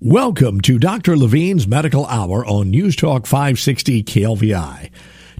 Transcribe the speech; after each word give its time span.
Welcome 0.00 0.60
to 0.60 0.78
Dr. 0.78 1.16
Levine's 1.16 1.66
Medical 1.66 2.04
Hour 2.04 2.44
on 2.44 2.68
News 2.68 2.96
Talk 2.96 3.24
560 3.24 4.02
KLVI. 4.02 4.90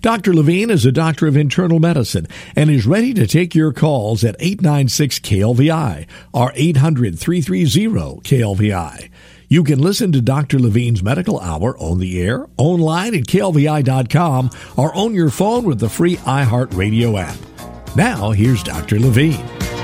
Dr. 0.00 0.32
Levine 0.32 0.70
is 0.70 0.86
a 0.86 0.92
doctor 0.92 1.26
of 1.26 1.36
internal 1.36 1.78
medicine 1.78 2.26
and 2.56 2.70
is 2.70 2.86
ready 2.86 3.12
to 3.12 3.26
take 3.26 3.54
your 3.54 3.74
calls 3.74 4.24
at 4.24 4.34
896 4.38 5.18
KLVI 5.18 6.06
or 6.32 6.52
800 6.54 7.18
330 7.18 8.22
KLVI. 8.22 9.10
You 9.48 9.62
can 9.62 9.78
listen 9.78 10.10
to 10.12 10.22
Dr. 10.22 10.58
Levine's 10.58 11.02
Medical 11.02 11.38
Hour 11.38 11.76
on 11.76 11.98
the 11.98 12.18
air, 12.22 12.46
online 12.56 13.14
at 13.14 13.24
klvi.com, 13.24 14.50
or 14.78 14.94
on 14.94 15.12
your 15.12 15.28
phone 15.28 15.64
with 15.64 15.80
the 15.80 15.90
free 15.90 16.16
iHeartRadio 16.16 17.20
app. 17.20 17.94
Now, 17.94 18.30
here's 18.30 18.62
Dr. 18.62 19.00
Levine. 19.00 19.75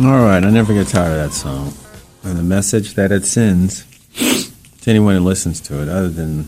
All 0.00 0.04
right, 0.04 0.44
I 0.44 0.50
never 0.50 0.72
get 0.74 0.86
tired 0.86 1.10
of 1.10 1.16
that 1.16 1.32
song. 1.32 1.74
And 2.22 2.38
the 2.38 2.42
message 2.44 2.94
that 2.94 3.10
it 3.10 3.24
sends 3.24 3.84
to 4.82 4.90
anyone 4.90 5.16
who 5.16 5.24
listens 5.24 5.60
to 5.62 5.82
it, 5.82 5.88
other 5.88 6.08
than 6.08 6.46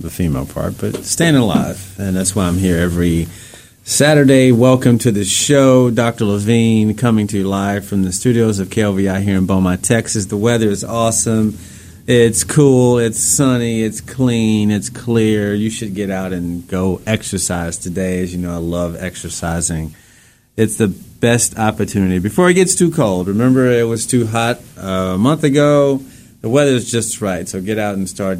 the 0.00 0.08
female 0.08 0.46
part, 0.46 0.78
but 0.78 1.04
staying 1.04 1.36
alive. 1.36 1.94
And 1.98 2.16
that's 2.16 2.34
why 2.34 2.44
I'm 2.46 2.56
here 2.56 2.78
every 2.78 3.28
Saturday. 3.84 4.50
Welcome 4.50 4.96
to 5.00 5.12
the 5.12 5.26
show. 5.26 5.90
Dr. 5.90 6.24
Levine 6.24 6.94
coming 6.94 7.26
to 7.26 7.36
you 7.36 7.46
live 7.46 7.86
from 7.86 8.02
the 8.02 8.14
studios 8.14 8.60
of 8.60 8.68
KLVI 8.68 9.22
here 9.22 9.36
in 9.36 9.44
Beaumont, 9.44 9.84
Texas. 9.84 10.24
The 10.24 10.38
weather 10.38 10.70
is 10.70 10.82
awesome. 10.82 11.58
It's 12.06 12.44
cool, 12.44 12.98
it's 12.98 13.22
sunny, 13.22 13.82
it's 13.82 14.00
clean, 14.00 14.70
it's 14.70 14.88
clear. 14.88 15.52
You 15.52 15.68
should 15.68 15.94
get 15.94 16.08
out 16.08 16.32
and 16.32 16.66
go 16.66 17.02
exercise 17.06 17.76
today. 17.76 18.22
As 18.22 18.34
you 18.34 18.40
know, 18.40 18.54
I 18.54 18.58
love 18.58 18.96
exercising. 18.98 19.94
It's 20.56 20.76
the 20.78 20.96
best 21.20 21.58
opportunity 21.58 22.18
before 22.18 22.50
it 22.50 22.54
gets 22.54 22.74
too 22.74 22.90
cold. 22.90 23.28
Remember, 23.28 23.70
it 23.70 23.84
was 23.84 24.06
too 24.06 24.26
hot 24.26 24.60
uh, 24.78 25.14
a 25.14 25.18
month 25.18 25.44
ago. 25.44 26.02
The 26.40 26.48
weather 26.48 26.72
is 26.72 26.90
just 26.90 27.20
right, 27.20 27.48
so 27.48 27.60
get 27.60 27.78
out 27.78 27.94
and 27.94 28.08
start 28.08 28.38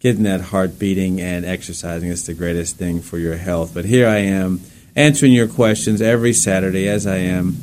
getting 0.00 0.24
that 0.24 0.40
heart 0.40 0.78
beating 0.78 1.20
and 1.20 1.44
exercising. 1.44 2.10
It's 2.10 2.26
the 2.26 2.34
greatest 2.34 2.76
thing 2.76 3.00
for 3.00 3.18
your 3.18 3.36
health. 3.36 3.72
But 3.74 3.84
here 3.84 4.08
I 4.08 4.18
am 4.18 4.60
answering 4.96 5.32
your 5.32 5.48
questions 5.48 6.02
every 6.02 6.32
Saturday, 6.32 6.88
as 6.88 7.06
I 7.06 7.16
am 7.18 7.56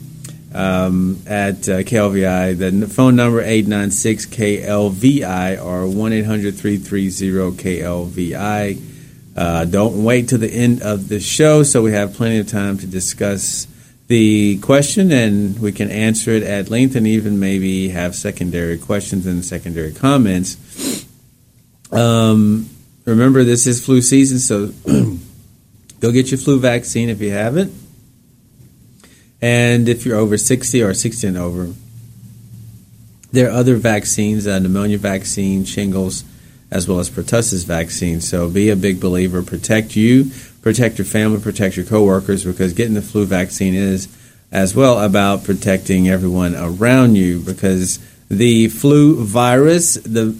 um, 0.53 1.21
at 1.27 1.67
uh, 1.69 1.83
KLVI. 1.83 2.57
The 2.57 2.87
phone 2.87 3.15
number 3.15 3.41
896 3.41 4.25
KLVI 4.27 5.63
or 5.63 5.87
1 5.87 6.13
800 6.13 6.55
330 6.55 7.63
KLVI. 7.63 8.81
Uh, 9.35 9.65
don't 9.65 10.03
wait 10.03 10.29
till 10.29 10.39
the 10.39 10.51
end 10.51 10.81
of 10.81 11.07
the 11.07 11.19
show, 11.19 11.63
so 11.63 11.81
we 11.81 11.91
have 11.91 12.13
plenty 12.13 12.39
of 12.39 12.47
time 12.47 12.77
to 12.77 12.87
discuss 12.87 13.67
the 14.09 14.57
question 14.57 15.11
and 15.11 15.59
we 15.59 15.71
can 15.71 15.91
answer 15.91 16.31
it 16.31 16.41
at 16.41 16.71
length 16.71 16.95
and 16.95 17.05
even 17.05 17.39
maybe 17.39 17.89
have 17.89 18.15
secondary 18.15 18.77
questions 18.77 19.27
and 19.27 19.45
secondary 19.45 19.93
comments. 19.93 21.05
Um, 21.91 22.67
remember, 23.05 23.43
this 23.43 23.67
is 23.67 23.85
flu 23.85 24.01
season, 24.01 24.39
so 24.39 24.73
go 25.99 26.11
get 26.11 26.31
your 26.31 26.39
flu 26.39 26.59
vaccine 26.59 27.09
if 27.09 27.21
you 27.21 27.29
haven't. 27.29 27.71
And 29.43 29.87
if 29.87 30.07
you're 30.07 30.17
over 30.17 30.39
60 30.39 30.81
or 30.81 30.95
60 30.95 31.27
and 31.27 31.37
over, 31.37 31.71
there 33.31 33.49
are 33.49 33.53
other 33.53 33.75
vaccines, 33.75 34.47
uh, 34.47 34.57
pneumonia 34.57 34.97
vaccine, 34.97 35.65
shingles, 35.65 36.23
as 36.71 36.87
well 36.87 36.99
as 36.99 37.11
pertussis 37.11 37.63
vaccine. 37.63 38.21
So 38.21 38.49
be 38.49 38.71
a 38.71 38.75
big 38.75 38.99
believer. 38.99 39.43
Protect 39.43 39.95
you, 39.95 40.31
protect 40.61 40.97
your 40.97 41.05
family, 41.05 41.39
protect 41.39 41.77
your 41.77 41.85
coworkers, 41.85 42.43
because 42.43 42.73
getting 42.73 42.93
the 42.93 43.01
flu 43.01 43.25
vaccine 43.25 43.73
is 43.73 44.07
as 44.51 44.75
well 44.75 44.99
about 44.99 45.43
protecting 45.43 46.09
everyone 46.09 46.55
around 46.55 47.15
you. 47.15 47.39
Because 47.39 47.99
the 48.29 48.67
flu 48.67 49.23
virus, 49.23 49.95
the 49.95 50.35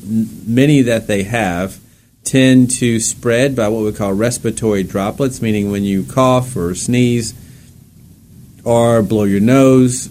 many 0.46 0.81
that 0.81 1.08
they 1.08 1.24
have, 1.24 1.79
tend 2.24 2.69
to 2.69 3.00
spread 3.00 3.56
by 3.56 3.68
what 3.68 3.84
we 3.84 3.91
call 3.91 4.13
respiratory 4.13 4.84
droplets, 4.84 5.41
meaning 5.41 5.72
when 5.72 5.84
you 5.84 6.03
cough 6.03 6.56
or 6.56 6.75
sneeze 6.75 7.34
or 8.63 9.02
blow 9.02 9.24
your 9.24 9.40
nose, 9.40 10.09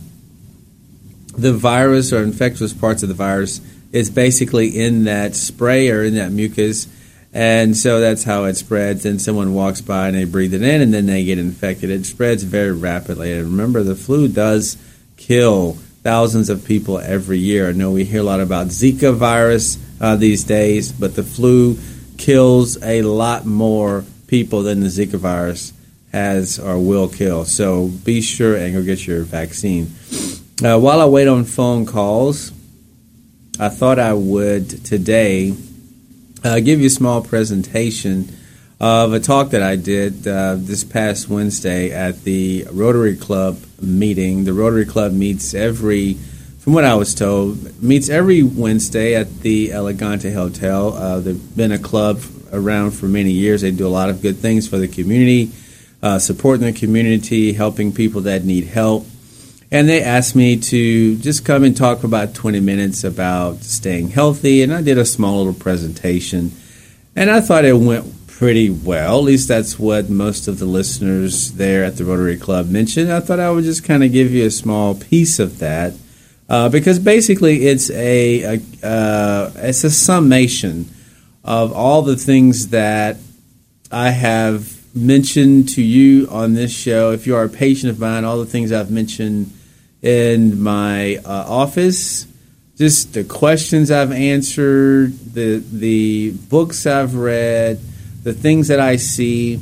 the 1.37 1.53
virus 1.53 2.13
or 2.13 2.23
infectious 2.23 2.73
parts 2.73 3.03
of 3.05 3.09
the 3.09 3.15
virus 3.15 3.61
is 3.93 4.11
basically 4.11 4.69
in 4.69 5.05
that 5.05 5.37
spray 5.37 5.91
or 5.91 6.03
in 6.03 6.15
that 6.17 6.33
mucus. 6.33 6.89
And 7.33 7.77
so 7.77 8.01
that's 8.01 8.25
how 8.25 8.45
it 8.45 8.57
spreads. 8.57 9.05
And 9.05 9.21
someone 9.21 9.55
walks 9.55 9.81
by 9.81 10.09
and 10.09 10.17
they 10.17 10.25
breathe 10.25 10.55
it 10.55 10.63
in 10.63 10.81
and 10.81 10.93
then 10.93 11.07
they 11.07 11.25
get 11.25 11.39
infected. 11.39 11.91
It 11.91 12.07
spreads 12.07 12.43
very 12.43 12.73
rapidly. 12.73 13.33
And 13.33 13.45
remember, 13.45 13.83
the 13.83 13.95
flu 13.95 14.29
does 14.29 14.77
kill 15.17 15.75
thousands 16.03 16.49
of 16.49 16.65
people 16.65 16.99
every 16.99 17.39
year. 17.39 17.69
I 17.69 17.73
know 17.73 17.91
we 17.91 18.05
hear 18.05 18.21
a 18.21 18.25
lot 18.25 18.41
about 18.41 18.69
Zika 18.69 19.15
virus 19.15 19.79
uh, 20.01 20.17
these 20.17 20.45
days, 20.45 20.91
but 20.91 21.17
the 21.17 21.23
flu 21.23 21.79
kills 22.17 22.83
a 22.83 23.03
lot 23.03 23.45
more 23.45 24.05
people 24.27 24.63
than 24.63 24.81
the 24.81 24.87
Zika 24.87 25.19
virus 25.19 25.73
has 26.13 26.59
or 26.59 26.79
will 26.79 27.09
kill. 27.09 27.45
So 27.45 27.89
be 27.89 28.23
sure 28.23 28.57
and 28.57 28.75
go 28.75 28.83
get 28.83 29.07
your 29.07 29.23
vaccine. 29.23 29.93
Uh, 30.65 30.79
while 30.79 31.01
I 31.01 31.07
wait 31.07 31.29
on 31.29 31.45
phone 31.45 31.85
calls, 31.85 32.53
I 33.61 33.69
thought 33.69 33.99
I 33.99 34.15
would 34.15 34.85
today 34.85 35.55
uh, 36.45 36.61
give 36.61 36.81
you 36.81 36.87
a 36.87 36.91
small 36.91 37.23
presentation 37.23 38.29
of 38.81 39.13
a 39.13 39.21
talk 39.21 39.51
that 39.51 39.63
I 39.63 39.77
did 39.77 40.27
uh, 40.27 40.55
this 40.57 40.85
past 40.85 41.29
Wednesday 41.29 41.91
at 41.91 42.23
the 42.23 42.67
Rotary 42.71 43.17
Club 43.17 43.59
meeting. 43.81 44.45
The 44.45 44.53
Rotary 44.53 44.87
Club 44.87 45.13
meets 45.13 45.53
every, 45.53 46.15
from 46.61 46.75
what 46.75 46.85
I 46.85 46.95
was 46.95 47.15
told, 47.15 47.83
meets 47.83 48.09
every 48.09 48.43
Wednesday 48.43 49.15
at 49.17 49.41
the 49.41 49.73
Elegante 49.73 50.33
Hotel. 50.33 50.95
Uh, 50.95 51.21
they've 51.21 51.57
been 51.57 51.73
a 51.73 51.79
club 51.79 52.21
around 52.53 52.93
for 52.93 53.07
many 53.07 53.33
years. 53.33 53.63
They 53.63 53.73
do 53.73 53.87
a 53.87 53.89
lot 53.89 54.11
of 54.11 54.23
good 54.23 54.37
things 54.37 54.69
for 54.69 54.79
the 54.79 54.89
community, 54.89 55.51
uh, 56.03 56.21
supporting 56.21 56.67
the 56.67 56.79
community, 56.79 57.53
helping 57.55 57.93
people 57.93 58.21
that 58.23 58.45
need 58.45 58.65
help. 58.65 59.07
And 59.71 59.89
they 59.89 60.03
asked 60.03 60.35
me 60.35 60.57
to 60.57 61.17
just 61.17 61.45
come 61.45 61.63
and 61.63 61.77
talk 61.77 62.01
for 62.01 62.07
about 62.07 62.35
20 62.35 62.61
minutes 62.61 63.05
about 63.05 63.63
staying 63.63 64.09
healthy. 64.09 64.63
And 64.63 64.73
I 64.73 64.81
did 64.81 64.97
a 64.97 65.05
small 65.05 65.39
little 65.39 65.53
presentation. 65.53 66.53
And 67.15 67.31
I 67.31 67.41
thought 67.41 67.67
it 67.67 67.75
went 67.75 68.27
pretty 68.27 68.71
well. 68.71 69.19
At 69.19 69.25
least 69.25 69.49
that's 69.49 69.79
what 69.79 70.09
most 70.09 70.49
of 70.49 70.59
the 70.59 70.65
listeners 70.65 71.53
there 71.53 71.85
at 71.85 71.97
the 71.97 72.05
Rotary 72.05 72.39
Club 72.39 72.69
mentioned. 72.69 73.13
I 73.13 73.21
thought 73.21 73.41
I 73.41 73.51
would 73.51 73.65
just 73.65 73.85
kind 73.85 74.03
of 74.03 74.13
give 74.13 74.31
you 74.31 74.47
a 74.47 74.51
small 74.51 74.95
piece 74.95 75.39
of 75.39 75.59
that. 75.59 75.95
Uh, 76.49 76.71
because 76.71 76.99
basically 76.99 77.67
it's 77.67 77.91
a, 77.91 78.57
a 78.57 78.61
uh, 78.83 79.53
it's 79.57 79.85
a 79.85 79.91
summation 79.91 80.89
of 81.45 81.75
all 81.75 82.01
the 82.01 82.17
things 82.17 82.69
that 82.69 83.19
I 83.93 84.11
have 84.11 84.79
mentioned 84.95 85.69
to 85.71 85.83
you 85.83 86.27
on 86.31 86.55
this 86.55 86.73
show. 86.73 87.11
If 87.11 87.27
you 87.27 87.37
are 87.37 87.45
a 87.45 87.51
patient 87.51 87.91
of 87.91 87.99
mine, 87.99 88.25
all 88.25 88.39
the 88.39 88.47
things 88.47 88.73
I've 88.73 88.91
mentioned 88.91 89.53
in 90.03 90.61
my 90.61 91.17
uh, 91.17 91.45
office, 91.49 92.27
just 92.77 93.15
the 93.15 93.25
questions 93.25 93.91
I've 93.91 94.13
answered, 94.13 95.19
the 95.35 95.59
the 95.59 96.31
books 96.31 96.87
I've 96.87 97.15
read, 97.15 97.81
the 98.23 98.33
things 98.33 98.69
that 98.69 98.81
I 98.81 98.97
see 98.97 99.55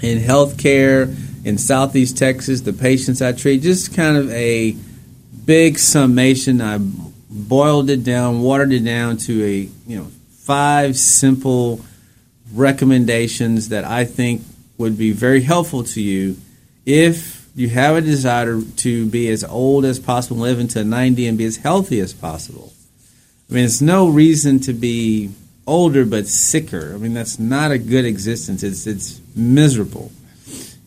in 0.00 0.18
healthcare 0.18 1.16
in 1.44 1.58
Southeast 1.58 2.16
Texas, 2.16 2.60
the 2.60 2.72
patients 2.72 3.20
I 3.20 3.32
treat, 3.32 3.62
just 3.62 3.94
kind 3.94 4.16
of 4.16 4.30
a 4.30 4.76
big 5.44 5.78
summation. 5.78 6.60
I 6.60 6.78
boiled 6.78 7.90
it 7.90 8.04
down, 8.04 8.42
watered 8.42 8.72
it 8.72 8.84
down 8.84 9.16
to 9.18 9.44
a 9.44 9.68
you 9.90 9.98
know 9.98 10.06
five 10.30 10.96
simple 10.96 11.80
recommendations 12.54 13.70
that 13.70 13.84
I 13.84 14.04
think 14.04 14.42
would 14.78 14.96
be 14.96 15.12
very 15.12 15.40
helpful 15.40 15.84
to 15.84 16.00
you 16.00 16.36
if 16.84 17.41
you 17.54 17.68
have 17.68 17.96
a 17.96 18.00
desire 18.00 18.60
to 18.62 19.06
be 19.06 19.28
as 19.28 19.44
old 19.44 19.84
as 19.84 19.98
possible, 19.98 20.38
live 20.38 20.58
into 20.58 20.84
90, 20.84 21.26
and 21.26 21.38
be 21.38 21.44
as 21.44 21.58
healthy 21.58 22.00
as 22.00 22.12
possible. 22.12 22.72
I 23.50 23.54
mean, 23.54 23.64
it's 23.64 23.82
no 23.82 24.08
reason 24.08 24.60
to 24.60 24.72
be 24.72 25.30
older 25.66 26.04
but 26.04 26.26
sicker. 26.26 26.92
I 26.94 26.96
mean, 26.96 27.14
that's 27.14 27.38
not 27.38 27.70
a 27.70 27.78
good 27.78 28.04
existence. 28.04 28.62
It's 28.62 28.86
it's 28.86 29.20
miserable. 29.36 30.10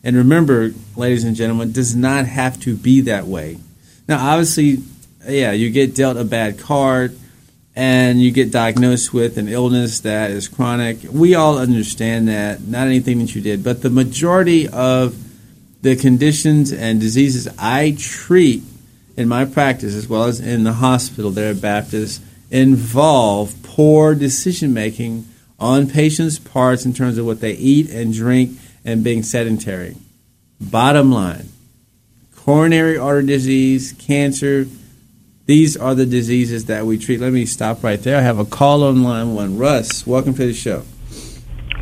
And 0.02 0.16
remember, 0.16 0.72
ladies 0.96 1.24
and 1.24 1.36
gentlemen, 1.36 1.70
it 1.70 1.74
does 1.74 1.96
not 1.96 2.26
have 2.26 2.60
to 2.60 2.76
be 2.76 3.02
that 3.02 3.26
way. 3.26 3.58
Now, 4.08 4.24
obviously, 4.32 4.82
yeah, 5.26 5.52
you 5.52 5.70
get 5.70 5.94
dealt 5.94 6.16
a 6.16 6.24
bad 6.24 6.58
card 6.58 7.16
and 7.74 8.20
you 8.20 8.30
get 8.30 8.50
diagnosed 8.50 9.12
with 9.12 9.36
an 9.36 9.48
illness 9.48 10.00
that 10.00 10.30
is 10.30 10.48
chronic. 10.48 10.98
We 11.10 11.34
all 11.34 11.58
understand 11.58 12.28
that, 12.28 12.62
not 12.62 12.86
anything 12.86 13.18
that 13.18 13.34
you 13.34 13.42
did, 13.42 13.62
but 13.62 13.82
the 13.82 13.90
majority 13.90 14.68
of 14.68 15.14
the 15.86 15.94
conditions 15.94 16.72
and 16.72 17.00
diseases 17.00 17.46
I 17.58 17.96
treat 17.96 18.64
in 19.16 19.28
my 19.28 19.44
practice, 19.44 19.94
as 19.94 20.08
well 20.08 20.24
as 20.24 20.40
in 20.40 20.64
the 20.64 20.72
hospital 20.72 21.30
there 21.30 21.52
at 21.52 21.60
Baptist, 21.60 22.20
involve 22.50 23.54
poor 23.62 24.16
decision 24.16 24.74
making 24.74 25.28
on 25.60 25.88
patients' 25.88 26.40
parts 26.40 26.84
in 26.84 26.92
terms 26.92 27.18
of 27.18 27.24
what 27.24 27.40
they 27.40 27.52
eat 27.52 27.88
and 27.90 28.12
drink 28.12 28.58
and 28.84 29.04
being 29.04 29.22
sedentary. 29.22 29.96
Bottom 30.60 31.12
line 31.12 31.50
coronary 32.34 32.96
artery 32.96 33.26
disease, 33.26 33.92
cancer, 33.98 34.66
these 35.46 35.76
are 35.76 35.94
the 35.94 36.06
diseases 36.06 36.64
that 36.66 36.84
we 36.84 36.98
treat. 36.98 37.20
Let 37.20 37.32
me 37.32 37.46
stop 37.46 37.84
right 37.84 38.00
there. 38.00 38.16
I 38.16 38.22
have 38.22 38.38
a 38.40 38.44
call 38.44 38.82
on 38.84 39.04
line 39.04 39.34
one. 39.34 39.56
Russ, 39.56 40.04
welcome 40.04 40.34
to 40.34 40.46
the 40.46 40.52
show. 40.52 40.84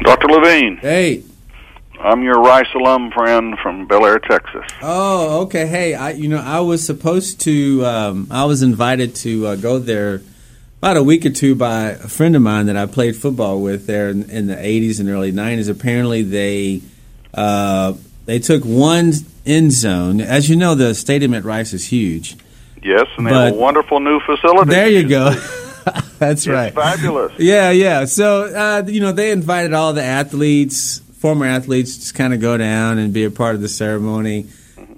Dr. 0.02 0.28
Levine. 0.28 0.76
Hey. 0.78 1.24
I'm 2.04 2.22
your 2.22 2.38
Rice 2.38 2.68
alum 2.74 3.10
friend 3.12 3.56
from 3.62 3.88
Bellaire, 3.88 4.18
Texas. 4.18 4.66
Oh, 4.82 5.42
okay. 5.44 5.66
Hey, 5.66 5.94
I 5.94 6.10
you 6.10 6.28
know 6.28 6.36
I 6.36 6.60
was 6.60 6.84
supposed 6.84 7.40
to 7.42 7.84
um, 7.86 8.28
I 8.30 8.44
was 8.44 8.62
invited 8.62 9.14
to 9.16 9.46
uh, 9.46 9.56
go 9.56 9.78
there 9.78 10.20
about 10.78 10.98
a 10.98 11.02
week 11.02 11.24
or 11.24 11.30
two 11.30 11.54
by 11.54 11.92
a 11.92 11.96
friend 11.96 12.36
of 12.36 12.42
mine 12.42 12.66
that 12.66 12.76
I 12.76 12.84
played 12.84 13.16
football 13.16 13.62
with 13.62 13.86
there 13.86 14.10
in, 14.10 14.28
in 14.28 14.48
the 14.48 14.54
80s 14.54 15.00
and 15.00 15.08
early 15.08 15.32
90s. 15.32 15.70
Apparently, 15.70 16.20
they 16.20 16.82
uh, 17.32 17.94
they 18.26 18.38
took 18.38 18.64
one 18.64 19.14
end 19.46 19.72
zone. 19.72 20.20
As 20.20 20.50
you 20.50 20.56
know, 20.56 20.74
the 20.74 20.94
stadium 20.94 21.32
at 21.32 21.44
Rice 21.44 21.72
is 21.72 21.86
huge. 21.86 22.36
Yes, 22.82 23.06
and 23.16 23.26
they 23.26 23.30
but 23.30 23.44
have 23.46 23.54
a 23.54 23.58
wonderful 23.58 24.00
new 24.00 24.20
facility. 24.20 24.68
There 24.68 24.90
you 24.90 25.08
go. 25.08 25.30
That's 26.18 26.46
right. 26.46 26.74
fabulous. 26.74 27.32
Yeah, 27.38 27.70
yeah. 27.70 28.04
So, 28.04 28.44
uh, 28.44 28.82
you 28.86 29.00
know, 29.00 29.12
they 29.12 29.30
invited 29.30 29.72
all 29.72 29.94
the 29.94 30.02
athletes, 30.02 31.00
former 31.24 31.46
athletes, 31.46 31.96
just 31.96 32.14
kind 32.14 32.34
of 32.34 32.40
go 32.42 32.58
down 32.58 32.98
and 32.98 33.14
be 33.14 33.24
a 33.24 33.30
part 33.30 33.54
of 33.54 33.62
the 33.62 33.68
ceremony. 33.68 34.46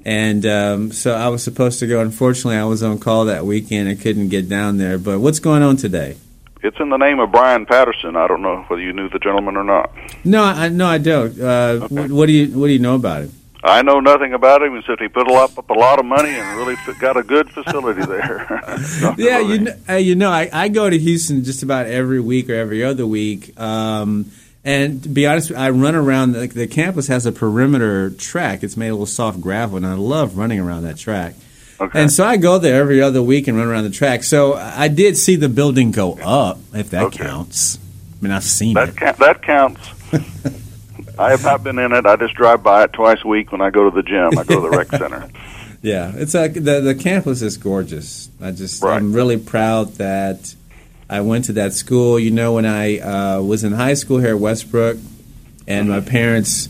And 0.05 0.45
um, 0.45 0.91
so 0.91 1.15
I 1.15 1.29
was 1.29 1.45
supposed 1.45 1.79
to 1.79 1.87
go. 1.87 2.01
Unfortunately, 2.01 2.57
I 2.57 2.65
was 2.65 2.83
on 2.83 2.99
call 2.99 3.27
that 3.27 3.47
weekend. 3.47 3.89
I 3.89 3.95
couldn't 3.95 4.31
get 4.31 4.49
down 4.49 4.77
there. 4.77 4.99
But 4.99 5.21
what's 5.21 5.39
going 5.39 5.63
on 5.63 5.77
today? 5.77 6.17
It's 6.65 6.81
in 6.81 6.89
the 6.89 6.97
name 6.97 7.21
of 7.21 7.31
Brian 7.31 7.65
Patterson. 7.65 8.17
I 8.17 8.27
don't 8.27 8.43
know 8.43 8.65
whether 8.67 8.83
you 8.83 8.93
knew 8.93 9.09
the 9.09 9.21
gentleman 9.21 9.57
or 9.57 9.63
not. 9.63 9.93
No, 10.25 10.43
I 10.43 10.69
no, 10.69 10.89
I 10.89 10.99
don't. 10.99 11.41
Uh, 11.41 11.87
okay. 11.87 12.09
what 12.09 12.27
do 12.27 12.33
you 12.33 12.59
What 12.59 12.67
do 12.67 12.73
you 12.73 12.81
know 12.81 12.97
about 12.97 13.23
him? 13.23 13.33
I 13.63 13.83
know 13.83 14.01
nothing 14.01 14.33
about 14.33 14.63
him 14.63 14.77
except 14.77 15.01
he 15.01 15.07
put 15.07 15.31
a 15.31 15.33
lot, 15.33 15.57
up 15.57 15.71
a 15.71 15.75
lot 15.75 16.01
of 16.01 16.07
money 16.07 16.31
and 16.31 16.59
really 16.59 16.75
got 16.99 17.17
a 17.17 17.23
good 17.23 17.49
facility 17.51 18.05
there. 18.05 18.49
yeah, 19.17 19.39
you 19.39 19.59
know, 19.61 19.75
uh, 19.89 19.95
you 19.95 20.17
know, 20.17 20.31
I, 20.33 20.51
I 20.53 20.69
go 20.71 20.91
to 20.91 20.99
Houston 20.99 21.45
just 21.45 21.63
about 21.63 21.87
every 21.87 22.19
week 22.19 22.51
or 22.51 22.55
every 22.55 22.83
other 22.83 23.07
week. 23.07 23.59
Um, 23.61 24.33
and 24.67 25.01
to 25.05 25.09
be 25.09 25.29
honest, 25.29 25.53
I 25.53 25.71
run 25.71 25.95
around. 25.95 26.33
The, 26.33 26.49
the 26.49 26.67
campus 26.67 27.07
has 27.07 27.25
a 27.25 27.31
perimeter 27.31 28.11
track. 28.11 28.65
It's 28.65 28.77
made 28.77 28.89
a 28.89 28.93
little 28.93 29.07
soft 29.07 29.41
gravel, 29.41 29.77
and 29.77 29.87
I 29.87 29.95
love 29.95 30.37
running 30.37 30.59
around 30.59 30.83
that 30.83 30.99
track. 30.99 31.35
Okay. 31.81 32.03
And 32.03 32.11
so 32.11 32.25
I 32.25 32.37
go 32.37 32.59
there 32.59 32.81
every 32.81 33.01
other 33.01 33.23
week 33.23 33.47
and 33.47 33.57
run 33.57 33.69
around 33.69 33.85
the 33.85 33.91
track. 33.91 34.25
So 34.25 34.55
I 34.55 34.89
did 34.89 35.17
see 35.17 35.37
the 35.37 35.49
building 35.49 35.93
go 35.93 36.15
up, 36.15 36.59
if 36.75 36.91
that 36.91 37.05
okay. 37.05 37.25
counts. 37.25 37.79
I 37.79 38.25
mean, 38.25 38.33
I've 38.33 38.43
seen 38.43 38.75
that 38.75 38.89
it. 38.89 38.97
Ca- 38.97 39.13
that 39.13 39.43
counts. 39.43 39.89
I 41.19 41.31
have 41.31 41.45
not 41.45 41.63
been 41.63 41.79
in 41.79 41.93
it. 41.93 42.05
I 42.05 42.17
just 42.17 42.35
drive 42.35 42.65
by 42.65 42.83
it 42.85 42.93
twice 42.93 43.23
a 43.23 43.29
week 43.29 43.53
when 43.53 43.61
I 43.61 43.71
go 43.71 43.89
to 43.89 43.95
the 43.95 44.03
gym. 44.03 44.37
I 44.37 44.43
go 44.43 44.57
to 44.57 44.69
the 44.69 44.77
rec 44.77 44.89
center. 44.91 45.29
Yeah, 45.81 46.11
it's 46.17 46.35
like 46.35 46.55
the 46.55 46.81
the 46.81 46.97
campus 46.97 47.41
is 47.41 47.57
gorgeous. 47.57 48.31
I 48.41 48.51
just 48.51 48.83
right. 48.83 48.97
I'm 48.97 49.13
really 49.13 49.37
proud 49.37 49.95
that 49.95 50.57
I 51.09 51.21
went 51.21 51.45
to 51.47 51.53
that 51.55 51.73
school. 51.73 52.19
You 52.19 52.31
know, 52.31 52.55
when 52.55 52.67
I 52.67 52.99
uh, 52.99 53.43
was 53.43 53.65
in 53.65 53.73
high 53.73 53.95
school 53.95 54.19
here 54.19 54.31
at 54.31 54.41
Westbrook, 54.41 54.99
and 55.67 55.89
my 55.89 56.01
parents 56.01 56.69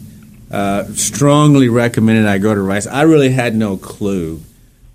uh, 0.51 0.85
strongly 0.95 1.69
recommended 1.69 2.27
I 2.27 2.39
go 2.39 2.55
to 2.55 2.61
Rice. 2.61 2.87
I 2.87 3.03
really 3.03 3.31
had 3.31 3.55
no 3.55 3.77
clue 3.77 4.43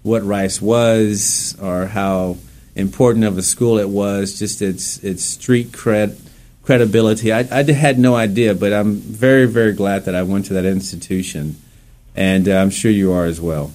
what 0.04 0.24
Rice 0.24 0.62
was 0.62 1.58
or 1.62 1.88
how 1.88 2.38
important 2.76 3.26
of 3.26 3.38
a 3.38 3.42
school 3.42 3.78
it 3.78 3.90
was. 3.90 4.38
Just 4.38 4.62
its 4.62 5.04
its 5.04 5.24
street 5.24 5.72
cred 5.72 6.20
credibility. 6.64 7.34
I, 7.34 7.40
I 7.52 7.64
had 7.64 8.00
no 8.00 8.16
idea, 8.16 8.54
but 8.56 8.74
I'm 8.74 8.96
very 8.96 9.46
very 9.46 9.74
glad 9.74 10.06
that 10.06 10.16
I 10.16 10.24
went 10.24 10.46
to 10.46 10.54
that 10.54 10.66
institution, 10.66 11.58
and 12.16 12.48
uh, 12.48 12.58
I'm 12.58 12.70
sure 12.70 12.92
you 12.92 13.12
are 13.12 13.26
as 13.26 13.42
well. 13.42 13.72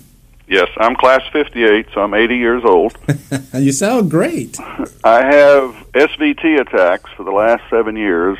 Yes, 0.48 0.68
I'm 0.76 0.94
class 0.94 1.22
58, 1.32 1.88
so 1.92 2.02
I'm 2.02 2.14
80 2.14 2.36
years 2.36 2.62
old. 2.64 2.96
you 3.54 3.72
sound 3.72 4.10
great. 4.10 4.58
I 5.02 5.24
have 5.24 5.70
SVT 5.92 6.60
attacks 6.60 7.10
for 7.16 7.24
the 7.24 7.32
last 7.32 7.64
seven 7.68 7.96
years. 7.96 8.38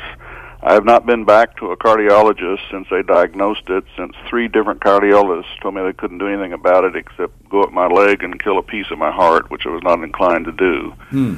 I 0.63 0.73
have 0.73 0.85
not 0.85 1.05
been 1.05 1.25
back 1.25 1.57
to 1.57 1.71
a 1.71 1.77
cardiologist 1.77 2.59
since 2.71 2.87
they 2.89 3.03
diagnosed 3.03 3.69
it, 3.69 3.83
since 3.97 4.13
three 4.29 4.47
different 4.47 4.79
cardiologists 4.79 5.59
told 5.61 5.75
me 5.75 5.83
they 5.83 5.93
couldn't 5.93 6.17
do 6.17 6.27
anything 6.27 6.53
about 6.53 6.85
it 6.85 6.95
except 6.95 7.47
go 7.49 7.61
up 7.61 7.73
my 7.73 7.87
leg 7.87 8.23
and 8.23 8.41
kill 8.41 8.57
a 8.57 8.63
piece 8.63 8.89
of 8.89 8.97
my 8.97 9.11
heart, 9.11 9.51
which 9.51 9.65
I 9.65 9.69
was 9.69 9.83
not 9.83 10.01
inclined 10.01 10.45
to 10.45 10.53
do. 10.53 10.93
Hmm. 11.09 11.35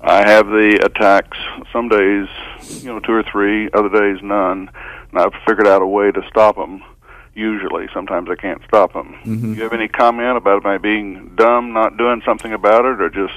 I 0.00 0.28
have 0.28 0.46
the 0.46 0.80
attacks 0.84 1.38
some 1.72 1.88
days, 1.88 2.28
you 2.82 2.92
know, 2.92 3.00
two 3.00 3.12
or 3.12 3.22
three, 3.24 3.70
other 3.72 3.88
days 3.88 4.22
none, 4.22 4.70
and 5.10 5.18
I've 5.18 5.34
figured 5.46 5.66
out 5.66 5.82
a 5.82 5.86
way 5.86 6.10
to 6.10 6.22
stop 6.28 6.56
them 6.56 6.82
usually. 7.34 7.88
Sometimes 7.92 8.28
I 8.28 8.36
can't 8.36 8.62
stop 8.66 8.92
them. 8.92 9.14
Mm-hmm. 9.24 9.52
Do 9.52 9.56
you 9.56 9.62
have 9.62 9.72
any 9.72 9.88
comment 9.88 10.36
about 10.36 10.62
my 10.62 10.78
being 10.78 11.34
dumb, 11.34 11.72
not 11.72 11.96
doing 11.96 12.22
something 12.24 12.52
about 12.52 12.84
it, 12.84 13.00
or 13.00 13.08
just 13.08 13.34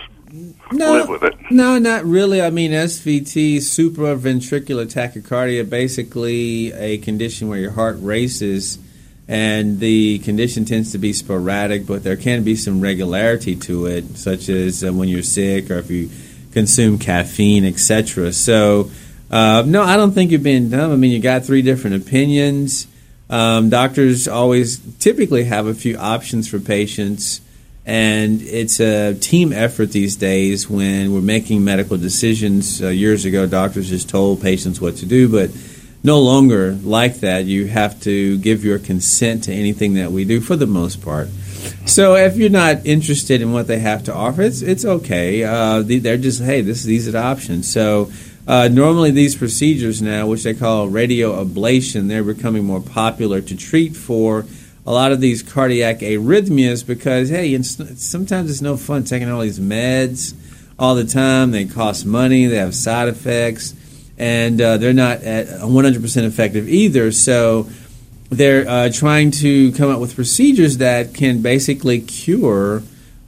no, 0.72 0.94
live 0.94 1.10
with 1.10 1.24
it? 1.24 1.34
No, 1.50 1.78
not 1.80 2.04
really. 2.06 2.42
I 2.42 2.50
mean, 2.50 2.72
SVT, 2.72 3.58
supraventricular 3.58 4.86
tachycardia, 4.86 5.70
basically 5.70 6.74
a 6.74 6.98
condition 6.98 7.48
where 7.48 7.60
your 7.60 7.72
heart 7.72 7.98
races, 8.00 8.80
and 9.28 9.80
the 9.80 10.20
condition 10.20 10.66
tends 10.66 10.92
to 10.92 10.98
be 10.98 11.14
sporadic, 11.14 11.88
but 11.88 12.04
there 12.04 12.18
can 12.18 12.44
be 12.44 12.56
some 12.56 12.82
regularity 12.82 13.56
to 13.56 13.86
it, 13.88 14.18
such 14.18 14.50
as 14.50 14.84
uh, 14.84 14.92
when 14.92 15.10
you're 15.10 15.24
sick 15.24 15.72
or 15.72 15.78
if 15.78 15.90
you 15.90 16.10
consume 16.52 17.00
caffeine, 17.00 17.66
etc. 17.66 18.32
So, 18.34 18.92
uh, 19.32 19.64
no, 19.66 19.84
I 19.84 19.98
don't 19.98 20.12
think 20.12 20.32
you're 20.32 20.40
being 20.40 20.70
dumb. 20.70 20.92
I 20.92 20.96
mean, 20.96 21.12
you 21.12 21.20
got 21.20 21.44
three 21.44 21.62
different 21.62 21.96
opinions. 21.96 22.88
Um, 23.30 23.70
doctors 23.70 24.28
always 24.28 24.80
typically 25.00 25.46
have 25.46 25.66
a 25.66 25.74
few 25.74 25.98
options 25.98 26.48
for 26.48 26.60
patients, 26.60 27.42
and 27.86 28.42
it's 28.42 28.80
a 28.80 29.16
team 29.16 29.52
effort 29.52 29.92
these 29.92 30.16
days 30.16 30.70
when 30.70 31.14
we're 31.14 31.22
making 31.22 31.64
medical 31.64 31.98
decisions. 31.98 32.82
Uh, 32.82 32.90
years 32.90 33.26
ago, 33.26 33.48
doctors 33.48 33.90
just 33.90 34.10
told 34.10 34.42
patients 34.42 34.80
what 34.80 34.98
to 34.98 35.06
do, 35.06 35.28
but 35.28 35.50
no 36.04 36.20
longer 36.20 36.74
like 36.84 37.22
that. 37.22 37.46
You 37.46 37.68
have 37.68 38.00
to 38.02 38.38
give 38.38 38.64
your 38.64 38.78
consent 38.78 39.46
to 39.46 39.54
anything 39.54 39.96
that 39.96 40.12
we 40.12 40.24
do 40.24 40.40
for 40.40 40.56
the 40.56 40.68
most 40.68 41.02
part. 41.02 41.30
So 41.86 42.16
if 42.16 42.38
you're 42.38 42.50
not 42.50 42.86
interested 42.86 43.42
in 43.42 43.52
what 43.52 43.68
they 43.68 43.80
have 43.80 44.04
to 44.04 44.14
offer, 44.14 44.44
it's 44.44 44.62
it's 44.62 44.86
okay. 44.86 45.44
Uh, 45.44 45.82
they're 45.84 46.18
just 46.18 46.42
hey, 46.42 46.62
this 46.62 46.84
these 46.84 47.08
are 47.08 47.12
the 47.12 47.24
options. 47.24 47.72
So 47.72 48.12
uh, 48.48 48.68
normally, 48.68 49.12
these 49.12 49.36
procedures 49.36 50.02
now, 50.02 50.28
which 50.28 50.44
they 50.44 50.54
call 50.54 50.88
radio 50.88 51.44
ablation, 51.44 52.08
they're 52.08 52.24
becoming 52.24 52.64
more 52.64 52.82
popular 52.82 53.42
to 53.42 53.56
treat 53.56 53.96
for 53.96 54.46
a 54.86 54.92
lot 54.92 55.12
of 55.12 55.20
these 55.20 55.42
cardiac 55.42 56.00
arrhythmias 56.00 56.86
because, 56.86 57.30
hey, 57.30 57.60
sometimes 57.62 58.52
it's 58.52 58.62
no 58.62 58.78
fun 58.78 59.04
taking 59.04 59.30
all 59.30 59.42
these 59.42 59.60
meds 59.60 60.36
all 60.78 60.94
the 60.94 61.06
time. 61.06 61.52
They 61.52 61.66
cost 61.66 62.06
money, 62.06 62.46
they 62.46 62.58
have 62.58 62.76
side 62.76 63.08
effects, 63.08 63.74
and 64.18 64.62
uh, 64.62 64.78
they're 64.78 64.94
not 64.94 65.20
100% 65.20 66.24
effective 66.24 66.70
either. 66.70 67.12
So, 67.12 67.68
they're 68.30 68.68
uh, 68.68 68.90
trying 68.92 69.32
to 69.32 69.72
come 69.74 69.90
up 69.92 70.00
with 70.00 70.16
procedures 70.16 70.78
that 70.78 71.14
can 71.14 71.42
basically 71.42 72.02
cure 72.02 72.84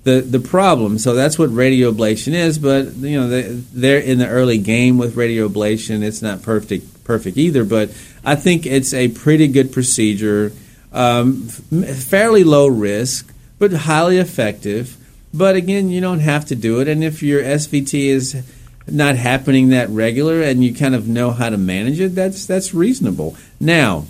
the 0.08 0.22
the 0.22 0.40
problem. 0.40 0.98
So 0.98 1.14
that's 1.14 1.38
what 1.38 1.50
radioablation 1.50 2.34
is. 2.34 2.58
But 2.58 2.96
you 2.96 3.20
know, 3.20 3.28
they, 3.28 3.42
they're 3.42 4.00
in 4.00 4.20
the 4.20 4.28
early 4.28 4.58
game 4.58 4.98
with 4.98 5.16
radioablation. 5.16 6.02
It's 6.02 6.22
not 6.22 6.42
perfect 6.42 7.04
perfect 7.04 7.38
either, 7.38 7.66
but 7.66 7.90
I 8.24 8.36
think 8.36 8.66
it's 8.66 8.94
a 8.94 9.10
pretty 9.10 9.48
good 9.50 9.74
procedure. 9.74 10.54
Um, 10.94 11.44
fairly 11.44 12.46
low 12.46 12.68
risk, 12.68 13.32
but 13.60 13.74
highly 13.74 14.18
effective. 14.18 14.96
But 15.34 15.58
again, 15.58 15.90
you 15.90 16.00
don't 16.00 16.22
have 16.22 16.46
to 16.46 16.56
do 16.56 16.80
it. 16.80 16.88
And 16.88 17.04
if 17.04 17.22
your 17.22 17.44
SVT 17.44 18.08
is 18.08 18.44
not 18.88 19.18
happening 19.18 19.70
that 19.70 19.90
regular 19.90 20.42
and 20.42 20.64
you 20.64 20.74
kind 20.74 20.96
of 20.96 21.06
know 21.08 21.32
how 21.32 21.50
to 21.50 21.58
manage 21.58 22.00
it, 22.00 22.16
that's 22.16 22.46
that's 22.46 22.74
reasonable. 22.74 23.36
Now, 23.60 24.06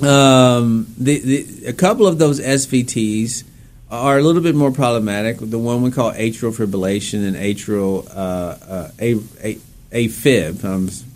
um, 0.00 0.86
the, 0.96 1.18
the, 1.18 1.66
a 1.66 1.72
couple 1.72 2.06
of 2.06 2.18
those 2.18 2.40
SVTs 2.40 3.42
are 3.90 4.18
a 4.18 4.22
little 4.22 4.42
bit 4.42 4.54
more 4.54 4.70
problematic. 4.70 5.38
The 5.38 5.58
one 5.58 5.82
we 5.82 5.90
call 5.90 6.12
atrial 6.12 6.54
fibrillation 6.54 7.26
and 7.26 7.36
atrial 7.36 8.06
uh, 8.08 8.56
uh, 8.70 8.90
a, 9.00 9.14
a, 9.42 9.58
AFib. 9.90 10.64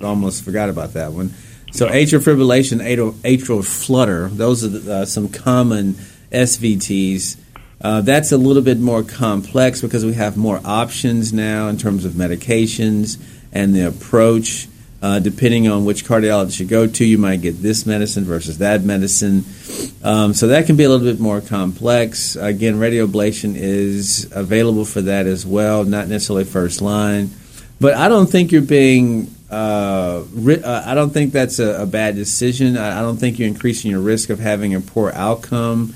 I 0.00 0.04
almost 0.04 0.44
forgot 0.44 0.68
about 0.68 0.94
that 0.94 1.12
one. 1.12 1.34
So 1.72 1.88
atrial 1.88 2.20
fibrillation, 2.20 2.82
atrial, 2.82 3.12
atrial 3.20 3.64
flutter. 3.64 4.28
Those 4.28 4.64
are 4.64 4.68
the, 4.68 4.94
uh, 4.94 5.04
some 5.04 5.28
common 5.28 5.94
SVTs. 6.30 7.36
Uh, 7.80 8.00
that's 8.00 8.32
a 8.32 8.38
little 8.38 8.62
bit 8.62 8.78
more 8.78 9.02
complex 9.02 9.80
because 9.80 10.04
we 10.04 10.14
have 10.14 10.36
more 10.36 10.60
options 10.64 11.32
now 11.32 11.68
in 11.68 11.76
terms 11.76 12.04
of 12.04 12.12
medications 12.12 13.20
and 13.52 13.74
the 13.74 13.86
approach. 13.88 14.68
Uh, 15.02 15.18
depending 15.18 15.66
on 15.66 15.84
which 15.84 16.04
cardiologist 16.04 16.60
you 16.60 16.66
go 16.66 16.86
to, 16.86 17.04
you 17.04 17.18
might 17.18 17.40
get 17.40 17.60
this 17.60 17.84
medicine 17.86 18.22
versus 18.22 18.58
that 18.58 18.84
medicine. 18.84 19.44
Um, 20.04 20.32
so 20.32 20.46
that 20.46 20.66
can 20.66 20.76
be 20.76 20.84
a 20.84 20.88
little 20.88 21.04
bit 21.04 21.18
more 21.18 21.40
complex. 21.40 22.36
Again, 22.36 22.76
radioablation 22.76 23.56
is 23.56 24.30
available 24.30 24.84
for 24.84 25.00
that 25.02 25.26
as 25.26 25.44
well, 25.44 25.82
not 25.82 26.06
necessarily 26.06 26.44
first 26.44 26.80
line. 26.80 27.30
But 27.80 27.94
I 27.94 28.08
don't 28.08 28.28
think 28.28 28.52
you're 28.52 28.62
being. 28.62 29.34
Uh, 29.50 30.22
ri- 30.32 30.62
uh, 30.62 30.88
I 30.88 30.94
don't 30.94 31.10
think 31.10 31.32
that's 31.32 31.58
a, 31.58 31.82
a 31.82 31.86
bad 31.86 32.14
decision. 32.14 32.78
I, 32.78 33.00
I, 33.00 33.02
don't 33.02 33.16
think 33.16 33.40
you're 33.40 33.48
increasing 33.48 33.90
your 33.90 34.00
risk 34.00 34.30
of 34.30 34.38
having 34.38 34.72
a 34.74 34.80
poor 34.80 35.10
outcome 35.14 35.94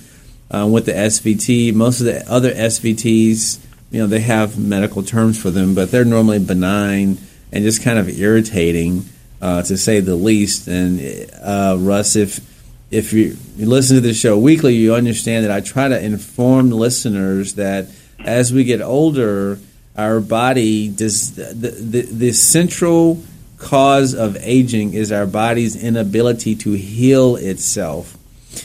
uh, 0.51 0.69
with 0.71 0.85
the 0.87 0.93
SVT. 0.93 1.73
Most 1.73 2.01
of 2.01 2.07
the 2.07 2.29
other 2.31 2.53
SVTs, 2.53 3.61
you 3.93 4.01
know, 4.01 4.09
they 4.09 4.21
have 4.21 4.59
medical 4.59 5.05
terms 5.05 5.41
for 5.41 5.51
them, 5.51 5.75
but 5.75 5.91
they're 5.91 6.05
normally 6.05 6.41
benign 6.41 7.19
and 7.53 7.65
just 7.65 7.83
kind 7.83 7.99
of 7.99 8.09
irritating, 8.09 9.05
uh, 9.41 9.63
to 9.63 9.77
say 9.77 10.01
the 10.01 10.17
least. 10.17 10.69
And 10.69 11.31
uh, 11.43 11.77
Russ, 11.79 12.17
if 12.17 12.41
if 12.91 13.13
you, 13.13 13.37
you 13.57 13.67
listen 13.67 13.97
to 13.97 14.01
the 14.01 14.15
show 14.15 14.39
weekly, 14.39 14.75
you 14.75 14.95
understand 14.95 15.45
that 15.45 15.51
I 15.51 15.61
try 15.61 15.89
to 15.89 16.01
inform 16.01 16.71
listeners 16.71 17.55
that 17.55 17.89
as 18.21 18.53
we 18.53 18.65
get 18.65 18.81
older 18.81 19.59
our 19.97 20.21
body 20.21 20.89
does 20.89 21.35
the, 21.35 21.71
the, 21.71 22.03
the 22.03 22.33
central 22.33 23.23
cause 23.59 24.15
of 24.15 24.37
aging 24.41 24.93
is 24.93 25.11
our 25.11 25.27
body's 25.27 25.83
inability 25.83 26.55
to 26.55 26.73
heal 26.73 27.37
itself. 27.37 28.17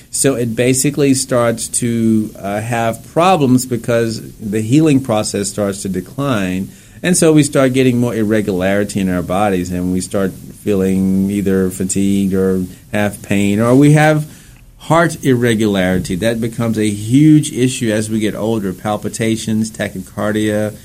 So 0.10 0.36
it 0.36 0.56
basically 0.56 1.14
starts 1.14 1.68
to 1.80 2.32
uh, 2.38 2.60
have 2.62 3.08
problems 3.08 3.66
because 3.66 4.38
the 4.40 4.62
healing 4.62 5.02
process 5.04 5.50
starts 5.50 5.82
to 5.84 5.90
decline. 5.90 6.70
And 7.04 7.18
so 7.18 7.34
we 7.34 7.44
start 7.44 7.74
getting 7.74 8.00
more 8.00 8.14
irregularity 8.14 9.00
in 9.00 9.10
our 9.10 9.24
bodies 9.24 9.72
and 9.72 9.92
we 9.92 10.02
start 10.02 10.32
feeling 10.32 11.30
either 11.32 11.70
fatigued 11.72 12.34
or 12.34 12.66
have 12.92 13.24
pain 13.24 13.60
or 13.60 13.76
we 13.76 13.94
have 13.94 14.30
heart 14.78 15.24
irregularity. 15.24 16.16
That 16.16 16.40
becomes 16.40 16.78
a 16.78 16.90
huge 16.90 17.52
issue 17.52 17.92
as 17.92 18.10
we 18.10 18.20
get 18.20 18.36
older 18.36 18.72
palpitations, 18.72 19.72
tachycardia 19.72 20.78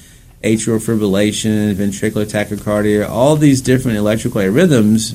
atrial 0.42 0.78
fibrillation, 0.78 1.74
ventricular 1.74 2.24
tachycardia, 2.24 3.08
all 3.08 3.36
these 3.36 3.60
different 3.60 3.98
electrical 3.98 4.40
arrhythms. 4.40 5.14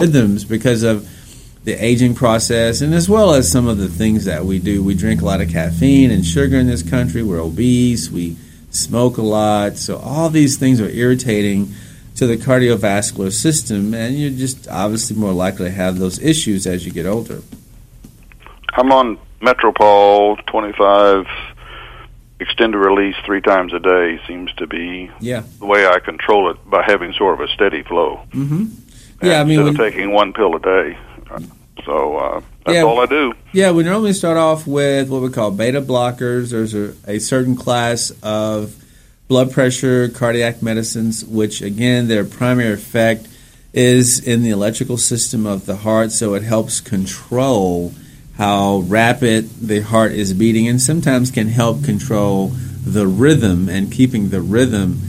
Rhythms 0.00 0.44
because 0.44 0.82
of 0.82 1.08
the 1.64 1.72
aging 1.84 2.14
process 2.14 2.80
and 2.80 2.94
as 2.94 3.08
well 3.08 3.34
as 3.34 3.50
some 3.50 3.66
of 3.66 3.78
the 3.78 3.88
things 3.88 4.24
that 4.24 4.44
we 4.44 4.58
do. 4.58 4.82
We 4.82 4.94
drink 4.94 5.20
a 5.20 5.24
lot 5.24 5.40
of 5.40 5.50
caffeine 5.50 6.10
and 6.10 6.24
sugar 6.24 6.56
in 6.56 6.66
this 6.66 6.88
country. 6.88 7.22
We're 7.22 7.40
obese. 7.40 8.10
We 8.10 8.36
smoke 8.70 9.18
a 9.18 9.22
lot. 9.22 9.76
So 9.76 9.98
all 9.98 10.30
these 10.30 10.56
things 10.56 10.80
are 10.80 10.88
irritating 10.88 11.74
to 12.16 12.26
the 12.26 12.36
cardiovascular 12.36 13.32
system 13.32 13.94
and 13.94 14.18
you're 14.18 14.30
just 14.30 14.66
obviously 14.68 15.16
more 15.16 15.32
likely 15.32 15.66
to 15.66 15.70
have 15.70 15.98
those 15.98 16.18
issues 16.20 16.66
as 16.66 16.86
you 16.86 16.92
get 16.92 17.06
older. 17.06 17.42
I'm 18.72 18.90
on 18.92 19.18
Metropol 19.40 20.44
25 20.46 21.26
extended 22.40 22.78
release 22.78 23.16
three 23.24 23.40
times 23.40 23.72
a 23.72 23.80
day 23.80 24.20
seems 24.26 24.52
to 24.54 24.66
be 24.66 25.10
yeah. 25.20 25.42
the 25.58 25.66
way 25.66 25.86
I 25.86 25.98
control 25.98 26.50
it 26.50 26.70
by 26.70 26.84
having 26.86 27.12
sort 27.12 27.34
of 27.34 27.48
a 27.48 27.52
steady 27.52 27.82
flow. 27.82 28.20
Mm-hmm. 28.30 28.66
Yeah, 29.22 29.40
I 29.40 29.44
mean, 29.44 29.60
instead 29.60 29.86
of 29.86 29.92
taking 29.92 30.12
one 30.12 30.32
pill 30.32 30.54
a 30.54 30.60
day. 30.60 30.98
So 31.84 32.16
uh, 32.16 32.40
that's 32.64 32.76
yeah, 32.76 32.82
all 32.82 33.00
I 33.00 33.06
do. 33.06 33.32
Yeah, 33.52 33.72
we 33.72 33.82
normally 33.82 34.12
start 34.12 34.36
off 34.36 34.66
with 34.66 35.08
what 35.08 35.22
we 35.22 35.30
call 35.30 35.50
beta 35.50 35.80
blockers. 35.80 36.50
There's 36.50 36.74
a, 36.74 36.94
a 37.06 37.18
certain 37.18 37.56
class 37.56 38.12
of 38.22 38.76
blood 39.26 39.52
pressure 39.52 40.08
cardiac 40.08 40.62
medicines, 40.62 41.24
which 41.24 41.62
again, 41.62 42.08
their 42.08 42.24
primary 42.24 42.72
effect 42.72 43.28
is 43.72 44.18
in 44.26 44.42
the 44.42 44.50
electrical 44.50 44.96
system 44.96 45.46
of 45.46 45.66
the 45.66 45.76
heart, 45.76 46.12
so 46.12 46.34
it 46.34 46.42
helps 46.42 46.80
control 46.80 47.92
how 48.36 48.78
rapid 48.78 49.50
the 49.60 49.80
heart 49.80 50.12
is 50.12 50.32
beating 50.32 50.68
and 50.68 50.80
sometimes 50.80 51.30
can 51.30 51.48
help 51.48 51.84
control 51.84 52.48
the 52.84 53.06
rhythm 53.06 53.68
and 53.68 53.92
keeping 53.92 54.30
the 54.30 54.40
rhythm 54.40 55.00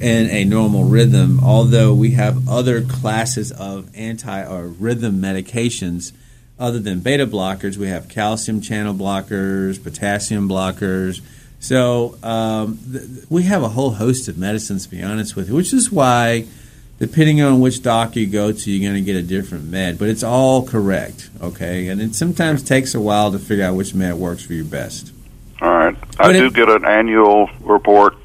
in 0.00 0.30
a 0.30 0.44
normal 0.44 0.84
rhythm. 0.84 1.40
Although 1.42 1.94
we 1.94 2.12
have 2.12 2.48
other 2.48 2.82
classes 2.82 3.52
of 3.52 3.90
anti 3.96 4.44
or 4.44 4.66
rhythm 4.66 5.20
medications 5.20 6.12
other 6.58 6.78
than 6.78 7.00
beta 7.00 7.26
blockers, 7.26 7.76
we 7.76 7.88
have 7.88 8.08
calcium 8.08 8.60
channel 8.60 8.94
blockers, 8.94 9.82
potassium 9.82 10.48
blockers. 10.48 11.20
So 11.60 12.18
um, 12.22 12.78
th- 12.90 13.04
we 13.28 13.44
have 13.44 13.62
a 13.62 13.68
whole 13.68 13.92
host 13.92 14.28
of 14.28 14.38
medicines, 14.38 14.84
to 14.84 14.90
be 14.90 15.02
honest 15.02 15.36
with 15.36 15.48
you, 15.48 15.54
which 15.54 15.72
is 15.72 15.90
why 15.90 16.46
depending 16.98 17.42
on 17.42 17.60
which 17.60 17.82
doctor 17.82 18.20
you 18.20 18.26
go 18.26 18.52
to, 18.52 18.70
you're 18.70 18.90
going 18.90 19.02
to 19.02 19.04
get 19.04 19.16
a 19.16 19.22
different 19.22 19.64
med. 19.64 19.98
But 19.98 20.08
it's 20.08 20.22
all 20.22 20.66
correct, 20.66 21.28
okay? 21.42 21.88
And 21.88 22.00
it 22.00 22.14
sometimes 22.14 22.62
takes 22.62 22.94
a 22.94 23.00
while 23.00 23.32
to 23.32 23.38
figure 23.38 23.64
out 23.64 23.74
which 23.74 23.94
med 23.94 24.14
works 24.14 24.44
for 24.44 24.54
you 24.54 24.64
best. 24.64 25.12
All 25.60 25.70
right. 25.70 25.96
I 26.18 26.32
do 26.32 26.50
get 26.50 26.68
an 26.68 26.84
annual 26.84 27.48
report 27.60 28.16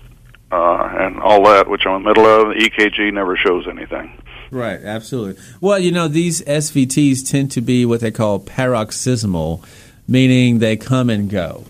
and 1.01 1.19
all 1.19 1.43
that, 1.45 1.67
which 1.67 1.85
I'm 1.85 1.97
in 1.97 2.03
the 2.03 2.09
middle 2.09 2.25
of. 2.25 2.49
The 2.49 2.69
EKG 2.69 3.13
never 3.13 3.35
shows 3.35 3.67
anything. 3.67 4.21
Right, 4.51 4.81
absolutely. 4.83 5.41
Well, 5.61 5.79
you 5.79 5.91
know, 5.91 6.07
these 6.07 6.41
SVTs 6.41 7.29
tend 7.29 7.51
to 7.51 7.61
be 7.61 7.85
what 7.85 8.01
they 8.01 8.11
call 8.11 8.39
paroxysmal, 8.39 9.63
meaning 10.07 10.59
they 10.59 10.75
come 10.75 11.09
and 11.09 11.29
go. 11.29 11.65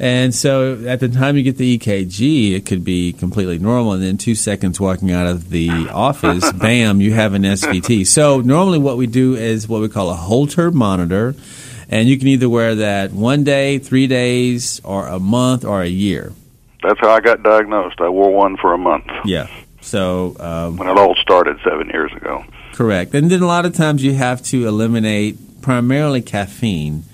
And 0.00 0.34
so 0.34 0.82
at 0.86 0.98
the 1.00 1.10
time 1.10 1.36
you 1.36 1.42
get 1.42 1.58
the 1.58 1.78
EKG, 1.78 2.56
it 2.56 2.64
could 2.64 2.84
be 2.84 3.12
completely 3.12 3.58
normal. 3.58 3.92
And 3.92 4.02
then 4.02 4.16
two 4.16 4.34
seconds 4.34 4.80
walking 4.80 5.12
out 5.12 5.26
of 5.26 5.50
the 5.50 5.68
office, 5.90 6.50
bam, 6.58 7.02
you 7.02 7.12
have 7.12 7.34
an 7.34 7.42
SVT. 7.42 8.06
So 8.06 8.40
normally 8.40 8.78
what 8.78 8.96
we 8.96 9.06
do 9.06 9.34
is 9.36 9.68
what 9.68 9.82
we 9.82 9.90
call 9.90 10.10
a 10.10 10.14
Holter 10.14 10.70
monitor. 10.70 11.34
And 11.90 12.08
you 12.08 12.18
can 12.18 12.28
either 12.28 12.48
wear 12.48 12.76
that 12.76 13.12
one 13.12 13.44
day, 13.44 13.78
three 13.78 14.06
days, 14.06 14.80
or 14.84 15.06
a 15.06 15.18
month, 15.18 15.64
or 15.64 15.82
a 15.82 15.88
year. 15.88 16.32
That's 16.82 17.00
how 17.00 17.10
I 17.10 17.20
got 17.20 17.42
diagnosed. 17.42 18.00
I 18.00 18.08
wore 18.08 18.32
one 18.32 18.56
for 18.56 18.72
a 18.72 18.78
month. 18.78 19.06
Yeah. 19.24 19.48
So 19.80 20.36
um, 20.40 20.76
when 20.76 20.88
it 20.88 20.96
all 20.96 21.14
started 21.16 21.58
seven 21.64 21.88
years 21.88 22.12
ago. 22.12 22.44
Correct. 22.72 23.14
And 23.14 23.30
then 23.30 23.42
a 23.42 23.46
lot 23.46 23.66
of 23.66 23.74
times 23.74 24.02
you 24.02 24.14
have 24.14 24.42
to 24.44 24.66
eliminate 24.66 25.62
primarily 25.62 26.22
caffeine 26.22 27.04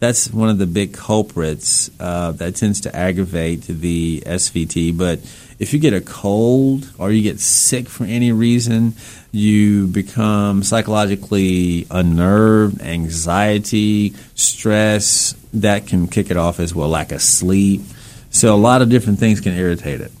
that's 0.00 0.32
one 0.32 0.48
of 0.48 0.56
the 0.56 0.66
big 0.66 0.94
culprits 0.94 1.90
uh, 2.00 2.32
that 2.32 2.56
tends 2.56 2.80
to 2.80 2.96
aggravate 2.96 3.64
the 3.64 4.22
SVT. 4.26 4.96
But 4.96 5.20
if 5.58 5.74
you 5.74 5.78
get 5.78 5.92
a 5.92 6.00
cold 6.00 6.90
or 6.98 7.12
you 7.12 7.22
get 7.22 7.38
sick 7.38 7.86
for 7.86 8.04
any 8.04 8.32
reason, 8.32 8.94
you 9.30 9.86
become 9.86 10.62
psychologically 10.62 11.86
unnerved, 11.90 12.80
anxiety, 12.80 14.14
stress, 14.34 15.34
that 15.52 15.86
can 15.86 16.08
kick 16.08 16.30
it 16.30 16.38
off 16.38 16.60
as 16.60 16.74
well, 16.74 16.88
lack 16.88 17.12
of 17.12 17.20
sleep. 17.20 17.82
So 18.30 18.54
a 18.54 18.56
lot 18.56 18.80
of 18.82 18.88
different 18.88 19.18
things 19.18 19.40
can 19.40 19.52
irritate 19.54 20.00
it. 20.00 20.12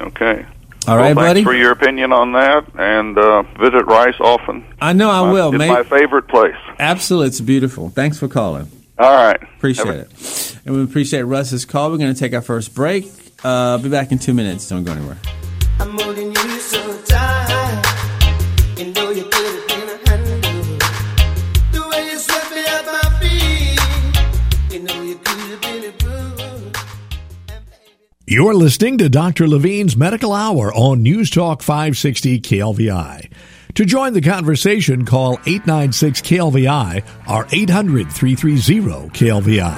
Okay. 0.00 0.44
All 0.88 0.96
right, 0.96 1.14
well, 1.14 1.26
buddy. 1.26 1.44
Thanks 1.44 1.46
for 1.48 1.54
your 1.54 1.70
opinion 1.70 2.12
on 2.12 2.32
that, 2.32 2.66
and 2.76 3.16
uh, 3.16 3.42
visit 3.58 3.84
Rice 3.86 4.16
often. 4.20 4.64
I 4.80 4.92
know 4.92 5.10
I 5.10 5.20
My- 5.22 5.32
will. 5.32 5.48
It's 5.50 5.58
May- 5.58 5.68
my 5.68 5.84
favorite 5.84 6.26
place. 6.26 6.56
Absolutely, 6.80 7.28
it's 7.28 7.40
beautiful. 7.40 7.90
Thanks 7.90 8.18
for 8.18 8.26
calling. 8.26 8.68
All 8.98 9.14
right. 9.14 9.40
Appreciate 9.56 9.86
Have 9.86 9.94
a- 9.94 10.00
it. 10.00 10.58
And 10.66 10.74
we 10.76 10.82
appreciate 10.82 11.22
Russ's 11.22 11.64
call. 11.64 11.90
We're 11.92 11.98
going 11.98 12.12
to 12.12 12.18
take 12.18 12.34
our 12.34 12.42
first 12.42 12.74
break. 12.74 13.06
Uh, 13.44 13.78
be 13.78 13.88
back 13.90 14.10
in 14.12 14.18
two 14.18 14.34
minutes. 14.34 14.68
Don't 14.68 14.82
go 14.84 14.92
anywhere. 14.92 15.18
You're 28.32 28.54
listening 28.54 28.96
to 28.96 29.10
Dr. 29.10 29.46
Levine's 29.46 29.94
Medical 29.94 30.32
Hour 30.32 30.72
on 30.72 31.02
News 31.02 31.28
Talk 31.28 31.62
560 31.62 32.40
KLVI. 32.40 33.30
To 33.74 33.84
join 33.84 34.14
the 34.14 34.22
conversation, 34.22 35.04
call 35.04 35.32
896 35.44 36.22
KLVI 36.22 37.04
or 37.28 37.46
800 37.52 38.10
330 38.10 39.10
KLVI. 39.10 39.76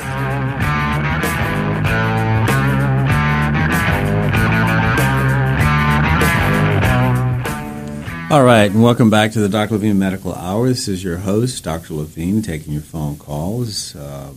All 8.31 8.45
right, 8.45 8.71
and 8.71 8.85
welcome 8.85 9.11
back 9.11 9.33
to 9.33 9.41
the 9.41 9.49
Dr. 9.49 9.75
Levine 9.75 9.99
Medical 9.99 10.33
Hour. 10.33 10.69
This 10.69 10.87
is 10.87 11.03
your 11.03 11.17
host, 11.17 11.65
Dr. 11.65 11.95
Levine, 11.95 12.41
taking 12.41 12.73
your 12.73 12.83
phone 12.83 13.17
calls. 13.17 13.97
Uh, 13.97 14.35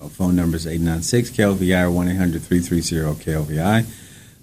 our 0.00 0.08
phone 0.08 0.34
number 0.34 0.56
is 0.56 0.66
896 0.66 1.30
KLVI 1.30 1.82
or 1.84 1.90
1 1.90 2.08
800 2.08 2.42
330 2.42 3.22
KLVI. 3.22 3.86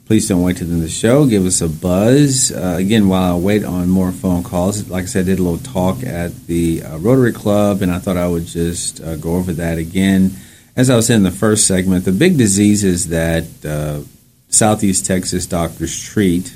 Please 0.06 0.28
don't 0.28 0.44
wait 0.44 0.58
to 0.58 0.66
the 0.66 0.74
end 0.74 0.84
of 0.84 0.88
the 0.88 0.94
show. 0.94 1.26
Give 1.26 1.46
us 1.46 1.62
a 1.62 1.68
buzz. 1.68 2.52
Uh, 2.52 2.76
again, 2.78 3.10
while 3.10 3.36
I 3.36 3.40
wait 3.40 3.64
on 3.66 3.90
more 3.90 4.12
phone 4.12 4.44
calls, 4.44 4.88
like 4.90 5.04
I 5.04 5.08
said, 5.08 5.26
I 5.26 5.30
did 5.30 5.40
a 5.40 5.44
little 5.44 5.58
talk 5.58 6.04
at 6.04 6.46
the 6.46 6.84
uh, 6.84 6.98
Rotary 7.00 7.34
Club, 7.34 7.82
and 7.82 7.92
I 7.92 8.00
thought 8.00 8.18
I 8.18 8.28
would 8.28 8.46
just 8.46 9.02
uh, 9.02 9.16
go 9.16 9.36
over 9.36 9.52
that 9.54 9.78
again. 9.80 10.32
As 10.76 10.90
I 10.90 10.96
was 10.96 11.08
saying 11.08 11.20
in 11.20 11.24
the 11.24 11.32
first 11.32 11.66
segment, 11.66 12.06
the 12.06 12.12
big 12.12 12.38
diseases 12.38 13.08
that 13.08 13.46
uh, 13.66 14.02
Southeast 14.50 15.06
Texas 15.06 15.46
doctors 15.48 16.02
treat 16.02 16.56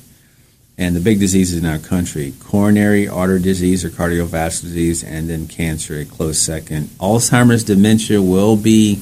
and 0.82 0.96
the 0.96 1.00
big 1.00 1.20
diseases 1.20 1.60
in 1.60 1.70
our 1.70 1.78
country 1.78 2.34
coronary 2.40 3.08
artery 3.08 3.40
disease 3.40 3.86
or 3.86 3.90
cardiovascular 3.90 4.64
disease, 4.64 5.04
and 5.04 5.30
then 5.30 5.48
cancer, 5.48 6.00
a 6.00 6.06
close 6.06 6.42
second. 6.42 6.88
Alzheimer's 7.00 7.64
dementia 7.64 8.20
will 8.20 8.58
be 8.58 9.00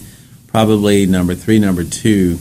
probably 0.48 1.06
number 1.06 1.36
three, 1.36 1.58
number 1.58 1.86
two 1.86 2.38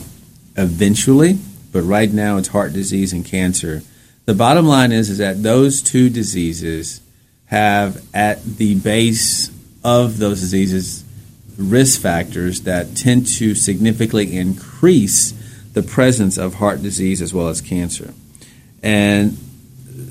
eventually, 0.57 1.37
but 1.71 1.83
right 1.83 2.11
now 2.11 2.35
it's 2.35 2.49
heart 2.49 2.73
disease 2.73 3.13
and 3.13 3.23
cancer. 3.23 3.81
The 4.25 4.33
bottom 4.33 4.65
line 4.65 4.91
is, 4.91 5.09
is 5.09 5.19
that 5.19 5.41
those 5.41 5.81
two 5.81 6.09
diseases 6.09 6.99
have 7.45 8.03
at 8.13 8.43
the 8.43 8.75
base 8.75 9.51
of 9.85 10.17
those 10.17 10.41
diseases 10.41 11.05
risk 11.57 12.01
factors 12.01 12.63
that 12.63 12.97
tend 12.97 13.25
to 13.25 13.55
significantly 13.55 14.35
increase 14.35 15.31
the 15.71 15.81
presence 15.81 16.37
of 16.37 16.55
heart 16.55 16.81
disease 16.83 17.21
as 17.21 17.33
well 17.33 17.47
as 17.47 17.61
cancer 17.61 18.13
and 18.83 19.37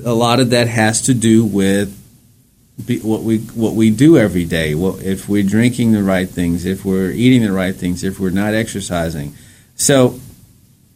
a 0.05 0.13
lot 0.13 0.39
of 0.39 0.51
that 0.51 0.67
has 0.67 1.03
to 1.03 1.13
do 1.13 1.43
with 1.43 1.95
be, 2.85 2.99
what 2.99 3.21
we 3.21 3.39
what 3.39 3.73
we 3.73 3.89
do 3.89 4.17
every 4.17 4.45
day. 4.45 4.73
If 4.73 5.27
we're 5.27 5.43
drinking 5.43 5.91
the 5.91 6.03
right 6.03 6.29
things, 6.29 6.65
if 6.65 6.85
we're 6.85 7.11
eating 7.11 7.43
the 7.43 7.51
right 7.51 7.75
things, 7.75 8.03
if 8.03 8.19
we're 8.19 8.29
not 8.29 8.53
exercising, 8.53 9.33
so 9.75 10.19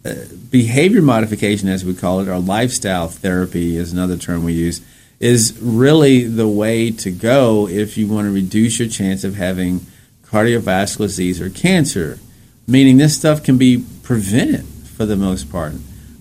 uh, 0.05 0.13
behavior 0.49 1.01
modification, 1.01 1.69
as 1.69 1.83
we 1.85 1.93
call 1.93 2.19
it, 2.19 2.27
or 2.27 2.39
lifestyle 2.39 3.07
therapy 3.07 3.77
is 3.77 3.93
another 3.93 4.17
term 4.17 4.43
we 4.43 4.53
use, 4.53 4.81
is 5.19 5.57
really 5.61 6.23
the 6.23 6.47
way 6.47 6.91
to 6.91 7.11
go 7.11 7.67
if 7.67 7.97
you 7.97 8.07
want 8.07 8.25
to 8.27 8.31
reduce 8.31 8.79
your 8.79 8.89
chance 8.89 9.23
of 9.23 9.35
having 9.35 9.79
cardiovascular 10.25 11.07
disease 11.07 11.39
or 11.39 11.49
cancer. 11.49 12.19
Meaning, 12.67 12.97
this 12.97 13.15
stuff 13.15 13.43
can 13.43 13.57
be 13.57 13.83
prevented 14.03 14.65
for 14.65 15.05
the 15.05 15.15
most 15.15 15.51
part 15.51 15.73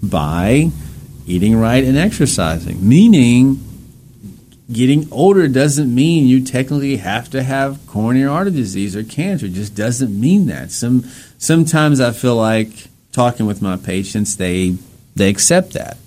by 0.03 0.71
eating 1.27 1.57
right 1.57 1.85
and 1.85 1.97
exercising. 1.97 2.87
Meaning, 2.87 3.61
getting 4.73 5.09
older 5.13 5.49
doesn't 5.49 5.95
mean 5.95 6.27
you 6.27 6.45
technically 6.45 6.97
have 6.97 7.31
to 7.31 7.43
have 7.43 7.81
coronary 7.87 8.29
artery 8.29 8.53
disease 8.53 8.97
or 8.97 9.03
cancer. 9.03 9.47
It 9.47 9.53
just 9.53 9.75
doesn't 9.75 10.19
mean 10.19 10.47
that. 10.47 10.71
Some 10.71 11.05
sometimes 11.39 12.01
I 12.01 12.13
feel 12.13 12.37
like 12.37 12.71
talking 13.13 13.47
with 13.47 13.63
my 13.63 13.77
patients, 13.77 14.37
they 14.37 14.77
they 15.15 15.29
accept 15.29 15.73
that. 15.75 15.99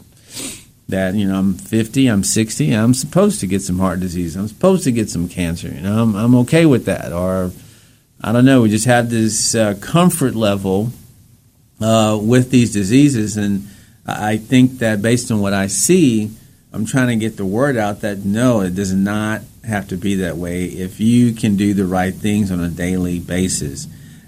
That 0.87 1.15
you 1.15 1.27
know, 1.27 1.39
I'm 1.39 1.53
50, 1.55 2.07
I'm 2.07 2.23
60, 2.23 2.71
I'm 2.71 2.93
supposed 2.93 3.39
to 3.39 3.47
get 3.47 3.61
some 3.61 3.79
heart 3.79 3.99
disease. 3.99 4.35
I'm 4.35 4.47
supposed 4.47 4.83
to 4.83 4.91
get 4.91 5.09
some 5.09 5.27
cancer. 5.27 5.67
You 5.67 5.81
know, 5.81 6.03
I'm, 6.03 6.15
I'm 6.15 6.35
okay 6.35 6.65
with 6.65 6.85
that. 6.85 7.11
Or 7.11 7.51
I 8.21 8.31
don't 8.31 8.45
know. 8.45 8.61
We 8.61 8.69
just 8.69 8.85
have 8.85 9.09
this 9.09 9.55
uh, 9.55 9.75
comfort 9.81 10.35
level 10.35 10.91
uh, 11.81 12.19
with 12.21 12.51
these 12.51 12.71
diseases, 12.71 13.35
and 13.35 13.67
I 14.05 14.37
think 14.37 14.79
that 14.79 15.01
based 15.01 15.31
on 15.31 15.39
what 15.39 15.53
I 15.53 15.67
see, 15.67 16.31
I'm 16.71 16.85
trying 16.85 17.07
to 17.07 17.15
get 17.15 17.37
the 17.37 17.45
word 17.45 17.77
out 17.77 18.01
that 18.01 18.19
no, 18.19 18.61
it 18.61 18.75
does 18.75 18.93
not 18.93 19.41
have 19.63 19.87
to 19.87 19.97
be 19.97 20.15
that 20.15 20.37
way 20.37 20.65
if 20.65 20.99
you 20.99 21.33
can 21.33 21.55
do 21.55 21.73
the 21.73 21.85
right 21.85 22.13
things 22.13 22.51
on 22.51 22.59
a 22.59 22.69
daily 22.69 23.19
basis. 23.19 23.87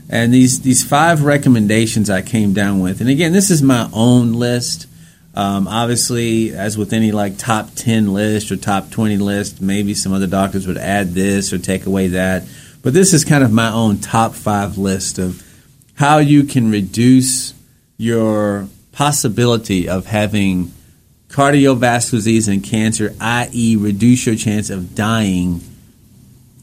And 0.10 0.34
these 0.34 0.62
these 0.62 0.84
five 0.84 1.24
recommendations 1.24 2.10
I 2.10 2.22
came 2.22 2.54
down 2.54 2.80
with, 2.80 3.02
and 3.02 3.10
again, 3.10 3.34
this 3.34 3.52
is 3.52 3.62
my 3.62 3.90
own 3.94 4.34
list. 4.34 4.88
Um, 5.36 5.68
obviously, 5.68 6.54
as 6.54 6.78
with 6.78 6.94
any 6.94 7.12
like 7.12 7.38
top 7.38 7.76
ten 7.76 8.14
list 8.14 8.50
or 8.52 8.56
top 8.56 8.90
twenty 8.90 9.18
list, 9.18 9.62
maybe 9.62 9.94
some 9.94 10.14
other 10.14 10.26
doctors 10.26 10.66
would 10.66 10.78
add 10.78 11.10
this 11.10 11.52
or 11.52 11.58
take 11.58 11.86
away 11.86 12.08
that. 12.08 12.44
But 12.82 12.94
this 12.94 13.14
is 13.14 13.26
kind 13.26 13.44
of 13.44 13.52
my 13.52 13.70
own 13.70 13.98
top 13.98 14.34
five 14.34 14.78
list 14.78 15.20
of 15.20 15.44
how 15.96 16.20
you 16.20 16.46
can 16.46 16.72
reduce 16.72 17.54
your 17.98 18.70
possibility 18.98 19.88
of 19.88 20.08
having 20.08 20.74
cardiovascular 21.28 22.12
disease 22.12 22.48
and 22.48 22.64
cancer, 22.64 23.14
i.e., 23.22 23.76
reduce 23.76 24.26
your 24.26 24.36
chance 24.36 24.72
of 24.72 24.96
dying 24.96 25.62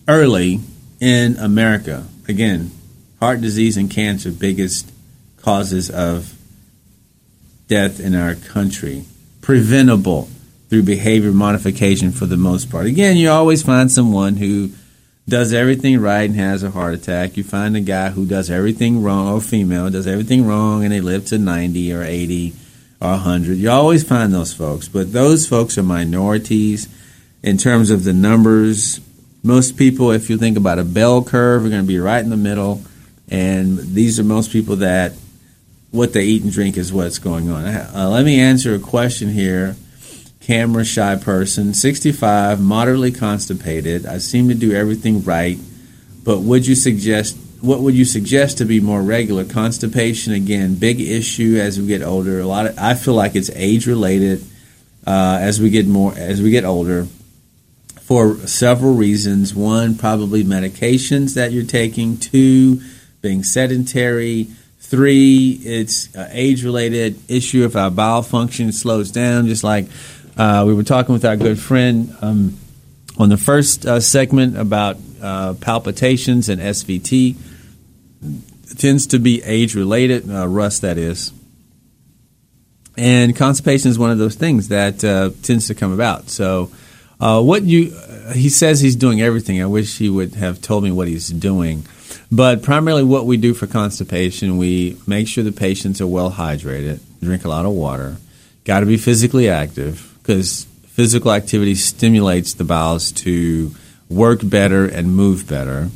early 0.08 0.58
in 1.00 1.36
America. 1.36 2.04
Again, 2.26 2.72
heart 3.20 3.40
disease 3.40 3.76
and 3.76 3.88
cancer, 3.88 4.32
biggest 4.32 4.90
causes 5.42 5.88
of 5.90 6.36
death 7.68 8.00
in 8.00 8.16
our 8.16 8.34
country. 8.34 9.04
Preventable 9.40 10.28
through 10.68 10.82
behavior 10.82 11.30
modification 11.30 12.10
for 12.10 12.26
the 12.26 12.36
most 12.36 12.68
part. 12.68 12.86
Again, 12.86 13.16
you 13.16 13.30
always 13.30 13.62
find 13.62 13.92
someone 13.92 14.34
who 14.38 14.70
does 15.28 15.52
everything 15.52 16.00
right 16.00 16.28
and 16.28 16.38
has 16.38 16.62
a 16.62 16.70
heart 16.70 16.94
attack. 16.94 17.36
You 17.36 17.44
find 17.44 17.76
a 17.76 17.80
guy 17.80 18.10
who 18.10 18.26
does 18.26 18.50
everything 18.50 19.02
wrong, 19.02 19.32
or 19.32 19.40
female 19.40 19.90
does 19.90 20.06
everything 20.06 20.46
wrong, 20.46 20.84
and 20.84 20.92
they 20.92 21.00
live 21.00 21.26
to 21.26 21.38
90 21.38 21.92
or 21.94 22.02
80 22.02 22.52
or 23.00 23.10
100. 23.10 23.56
You 23.56 23.70
always 23.70 24.06
find 24.06 24.32
those 24.32 24.52
folks, 24.52 24.88
but 24.88 25.12
those 25.12 25.46
folks 25.46 25.78
are 25.78 25.82
minorities 25.82 26.88
in 27.42 27.56
terms 27.56 27.90
of 27.90 28.04
the 28.04 28.12
numbers. 28.12 29.00
Most 29.42 29.76
people, 29.76 30.10
if 30.10 30.28
you 30.28 30.36
think 30.36 30.56
about 30.56 30.78
a 30.78 30.84
bell 30.84 31.24
curve, 31.24 31.64
are 31.64 31.70
going 31.70 31.82
to 31.82 31.88
be 31.88 31.98
right 31.98 32.22
in 32.22 32.30
the 32.30 32.36
middle, 32.36 32.82
and 33.30 33.78
these 33.78 34.20
are 34.20 34.24
most 34.24 34.50
people 34.50 34.76
that 34.76 35.12
what 35.90 36.12
they 36.12 36.24
eat 36.24 36.42
and 36.42 36.52
drink 36.52 36.76
is 36.76 36.92
what's 36.92 37.18
going 37.18 37.48
on. 37.50 37.64
Uh, 37.64 38.08
let 38.10 38.24
me 38.24 38.40
answer 38.40 38.74
a 38.74 38.80
question 38.80 39.28
here 39.28 39.76
camera 40.44 40.84
shy 40.84 41.16
person, 41.16 41.72
65, 41.72 42.60
moderately 42.60 43.10
constipated. 43.10 44.04
I 44.04 44.18
seem 44.18 44.48
to 44.48 44.54
do 44.54 44.72
everything 44.72 45.24
right, 45.24 45.58
but 46.22 46.40
would 46.40 46.66
you 46.66 46.74
suggest 46.74 47.38
what 47.62 47.80
would 47.80 47.94
you 47.94 48.04
suggest 48.04 48.58
to 48.58 48.66
be 48.66 48.78
more 48.78 49.00
regular? 49.00 49.44
Constipation 49.44 50.34
again, 50.34 50.74
big 50.74 51.00
issue 51.00 51.56
as 51.58 51.80
we 51.80 51.86
get 51.86 52.02
older. 52.02 52.40
A 52.40 52.46
lot 52.46 52.66
of 52.66 52.78
I 52.78 52.92
feel 52.92 53.14
like 53.14 53.34
it's 53.34 53.48
age 53.54 53.86
related 53.86 54.44
uh, 55.06 55.38
as 55.40 55.60
we 55.60 55.70
get 55.70 55.86
more 55.86 56.12
as 56.14 56.42
we 56.42 56.50
get 56.50 56.66
older 56.66 57.06
for 58.02 58.36
several 58.46 58.92
reasons. 58.92 59.54
One, 59.54 59.96
probably 59.96 60.44
medications 60.44 61.34
that 61.36 61.52
you're 61.52 61.64
taking. 61.64 62.18
Two, 62.18 62.82
being 63.22 63.42
sedentary. 63.42 64.48
Three, 64.78 65.58
it's 65.64 66.14
age 66.14 66.62
related 66.64 67.18
issue 67.28 67.64
if 67.64 67.74
our 67.76 67.90
bowel 67.90 68.20
function 68.20 68.72
slows 68.72 69.10
down, 69.10 69.46
just 69.46 69.64
like 69.64 69.88
uh, 70.36 70.64
we 70.66 70.74
were 70.74 70.82
talking 70.82 71.12
with 71.12 71.24
our 71.24 71.36
good 71.36 71.58
friend 71.58 72.16
um, 72.20 72.58
on 73.18 73.28
the 73.28 73.36
first 73.36 73.86
uh, 73.86 74.00
segment 74.00 74.56
about 74.58 74.96
uh, 75.22 75.54
palpitations 75.54 76.48
and 76.48 76.60
SVT. 76.60 77.36
tends 78.76 79.06
to 79.08 79.18
be 79.18 79.42
age 79.44 79.74
related, 79.74 80.28
uh, 80.28 80.48
Russ 80.48 80.80
that 80.80 80.98
is. 80.98 81.32
And 82.96 83.36
constipation 83.36 83.90
is 83.90 83.98
one 83.98 84.10
of 84.10 84.18
those 84.18 84.34
things 84.34 84.68
that 84.68 85.04
uh, 85.04 85.30
tends 85.42 85.68
to 85.68 85.74
come 85.74 85.92
about. 85.92 86.30
So, 86.30 86.70
uh, 87.20 87.40
what 87.40 87.62
you 87.62 87.96
he 88.34 88.48
says 88.48 88.80
he's 88.80 88.96
doing 88.96 89.20
everything. 89.20 89.62
I 89.62 89.66
wish 89.66 89.98
he 89.98 90.08
would 90.08 90.34
have 90.34 90.60
told 90.60 90.84
me 90.84 90.90
what 90.90 91.08
he's 91.08 91.28
doing. 91.28 91.86
But 92.30 92.62
primarily, 92.62 93.04
what 93.04 93.26
we 93.26 93.36
do 93.36 93.54
for 93.54 93.66
constipation, 93.66 94.56
we 94.56 94.96
make 95.06 95.28
sure 95.28 95.44
the 95.44 95.52
patients 95.52 96.00
are 96.00 96.06
well 96.06 96.32
hydrated, 96.32 97.00
drink 97.20 97.44
a 97.44 97.48
lot 97.48 97.66
of 97.66 97.72
water, 97.72 98.16
got 98.64 98.80
to 98.80 98.86
be 98.86 98.96
physically 98.96 99.48
active 99.48 100.13
because 100.24 100.64
physical 100.86 101.30
activity 101.30 101.74
stimulates 101.74 102.54
the 102.54 102.64
bowels 102.64 103.12
to 103.12 103.74
work 104.08 104.40
better 104.42 104.86
and 104.86 105.14
move 105.14 105.46
better. 105.46 105.90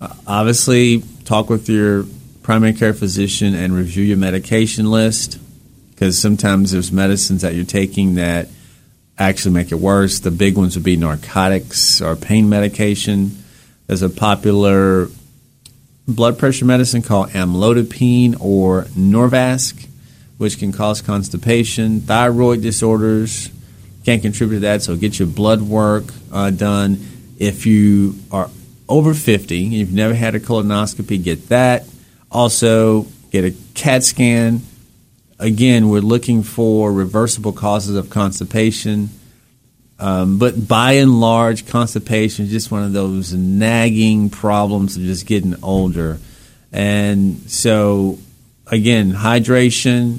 Uh, 0.00 0.14
obviously, 0.24 1.02
talk 1.24 1.50
with 1.50 1.68
your 1.68 2.04
primary 2.44 2.72
care 2.72 2.94
physician 2.94 3.56
and 3.56 3.74
review 3.74 4.04
your 4.04 4.16
medication 4.16 4.88
list 4.88 5.40
because 5.90 6.16
sometimes 6.16 6.70
there's 6.70 6.92
medicines 6.92 7.42
that 7.42 7.56
you're 7.56 7.64
taking 7.64 8.14
that 8.14 8.46
actually 9.18 9.52
make 9.52 9.72
it 9.72 9.80
worse. 9.80 10.20
The 10.20 10.30
big 10.30 10.56
ones 10.56 10.76
would 10.76 10.84
be 10.84 10.96
narcotics 10.96 12.00
or 12.00 12.14
pain 12.14 12.48
medication. 12.48 13.42
There's 13.88 14.02
a 14.02 14.10
popular 14.10 15.08
blood 16.06 16.38
pressure 16.38 16.66
medicine 16.66 17.02
called 17.02 17.30
amlodipine 17.30 18.36
or 18.38 18.84
Norvasc, 18.94 19.88
which 20.38 20.58
can 20.58 20.70
cause 20.70 21.02
constipation, 21.02 22.02
thyroid 22.02 22.62
disorders. 22.62 23.50
Can 24.06 24.20
contribute 24.20 24.58
to 24.58 24.60
that, 24.60 24.82
so 24.82 24.94
get 24.94 25.18
your 25.18 25.26
blood 25.26 25.60
work 25.60 26.04
uh, 26.30 26.50
done. 26.50 27.04
If 27.40 27.66
you 27.66 28.14
are 28.30 28.48
over 28.88 29.14
50 29.14 29.64
and 29.64 29.72
you've 29.72 29.92
never 29.92 30.14
had 30.14 30.36
a 30.36 30.38
colonoscopy, 30.38 31.20
get 31.20 31.48
that. 31.48 31.86
Also, 32.30 33.08
get 33.32 33.44
a 33.44 33.52
CAT 33.74 34.04
scan. 34.04 34.60
Again, 35.40 35.88
we're 35.88 36.02
looking 36.02 36.44
for 36.44 36.92
reversible 36.92 37.52
causes 37.52 37.96
of 37.96 38.08
constipation. 38.08 39.10
Um, 39.98 40.38
but 40.38 40.68
by 40.68 40.92
and 40.92 41.20
large, 41.20 41.66
constipation 41.66 42.44
is 42.44 42.52
just 42.52 42.70
one 42.70 42.84
of 42.84 42.92
those 42.92 43.34
nagging 43.34 44.30
problems 44.30 44.96
of 44.96 45.02
just 45.02 45.26
getting 45.26 45.56
older. 45.64 46.20
And 46.70 47.50
so, 47.50 48.20
again, 48.68 49.10
hydration, 49.10 50.18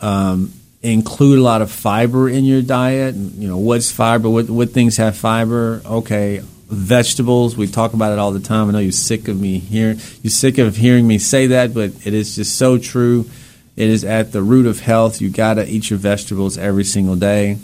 um, 0.00 0.52
include 0.82 1.38
a 1.38 1.42
lot 1.42 1.62
of 1.62 1.70
fiber 1.70 2.28
in 2.28 2.44
your 2.44 2.62
diet. 2.62 3.14
You 3.14 3.48
know, 3.48 3.58
what's 3.58 3.90
fiber? 3.90 4.28
What, 4.30 4.48
what 4.48 4.70
things 4.70 4.96
have 4.96 5.16
fiber? 5.16 5.82
Okay, 5.84 6.42
vegetables. 6.68 7.56
We 7.56 7.66
talk 7.66 7.92
about 7.92 8.12
it 8.12 8.18
all 8.18 8.32
the 8.32 8.40
time. 8.40 8.68
I 8.68 8.72
know 8.72 8.78
you're 8.78 8.92
sick 8.92 9.28
of 9.28 9.38
me 9.38 9.58
hearing 9.58 10.00
you're 10.22 10.30
sick 10.30 10.58
of 10.58 10.76
hearing 10.76 11.06
me 11.06 11.18
say 11.18 11.48
that, 11.48 11.74
but 11.74 11.90
it 12.06 12.14
is 12.14 12.36
just 12.36 12.56
so 12.56 12.78
true. 12.78 13.28
It 13.76 13.88
is 13.88 14.04
at 14.04 14.32
the 14.32 14.42
root 14.42 14.66
of 14.66 14.80
health. 14.80 15.20
You 15.20 15.30
got 15.30 15.54
to 15.54 15.66
eat 15.66 15.90
your 15.90 15.98
vegetables 15.98 16.58
every 16.58 16.84
single 16.84 17.16
day. 17.16 17.58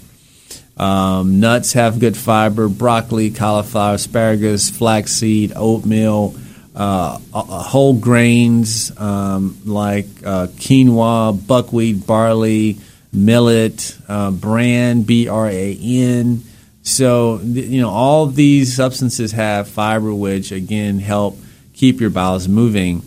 Um, 0.77 1.41
nuts 1.41 1.73
have 1.73 1.99
good 1.99 2.17
fiber. 2.17 2.69
Broccoli, 2.69 3.31
cauliflower, 3.31 3.95
asparagus, 3.95 4.71
flaxseed, 4.71 5.53
oatmeal. 5.57 6.35
Uh, 6.75 7.19
whole 7.33 7.95
grains 7.95 8.97
um, 8.99 9.59
like 9.65 10.07
uh, 10.25 10.47
quinoa, 10.49 11.47
buckwheat, 11.47 12.07
barley, 12.07 12.79
millet, 13.17 13.97
uh, 14.09 14.31
bran, 14.31 15.03
B 15.03 15.29
R 15.29 15.49
A 15.49 15.79
N. 15.81 16.43
So, 16.83 17.41
you 17.43 17.81
know, 17.81 17.91
all 17.91 18.27
these 18.27 18.77
substances 18.77 19.33
have 19.33 19.69
fiber, 19.69 20.15
which 20.15 20.53
again 20.53 21.01
help 21.01 21.37
keep 21.75 22.01
your 22.01 22.11
bowels 22.11 22.47
moving. 22.47 23.03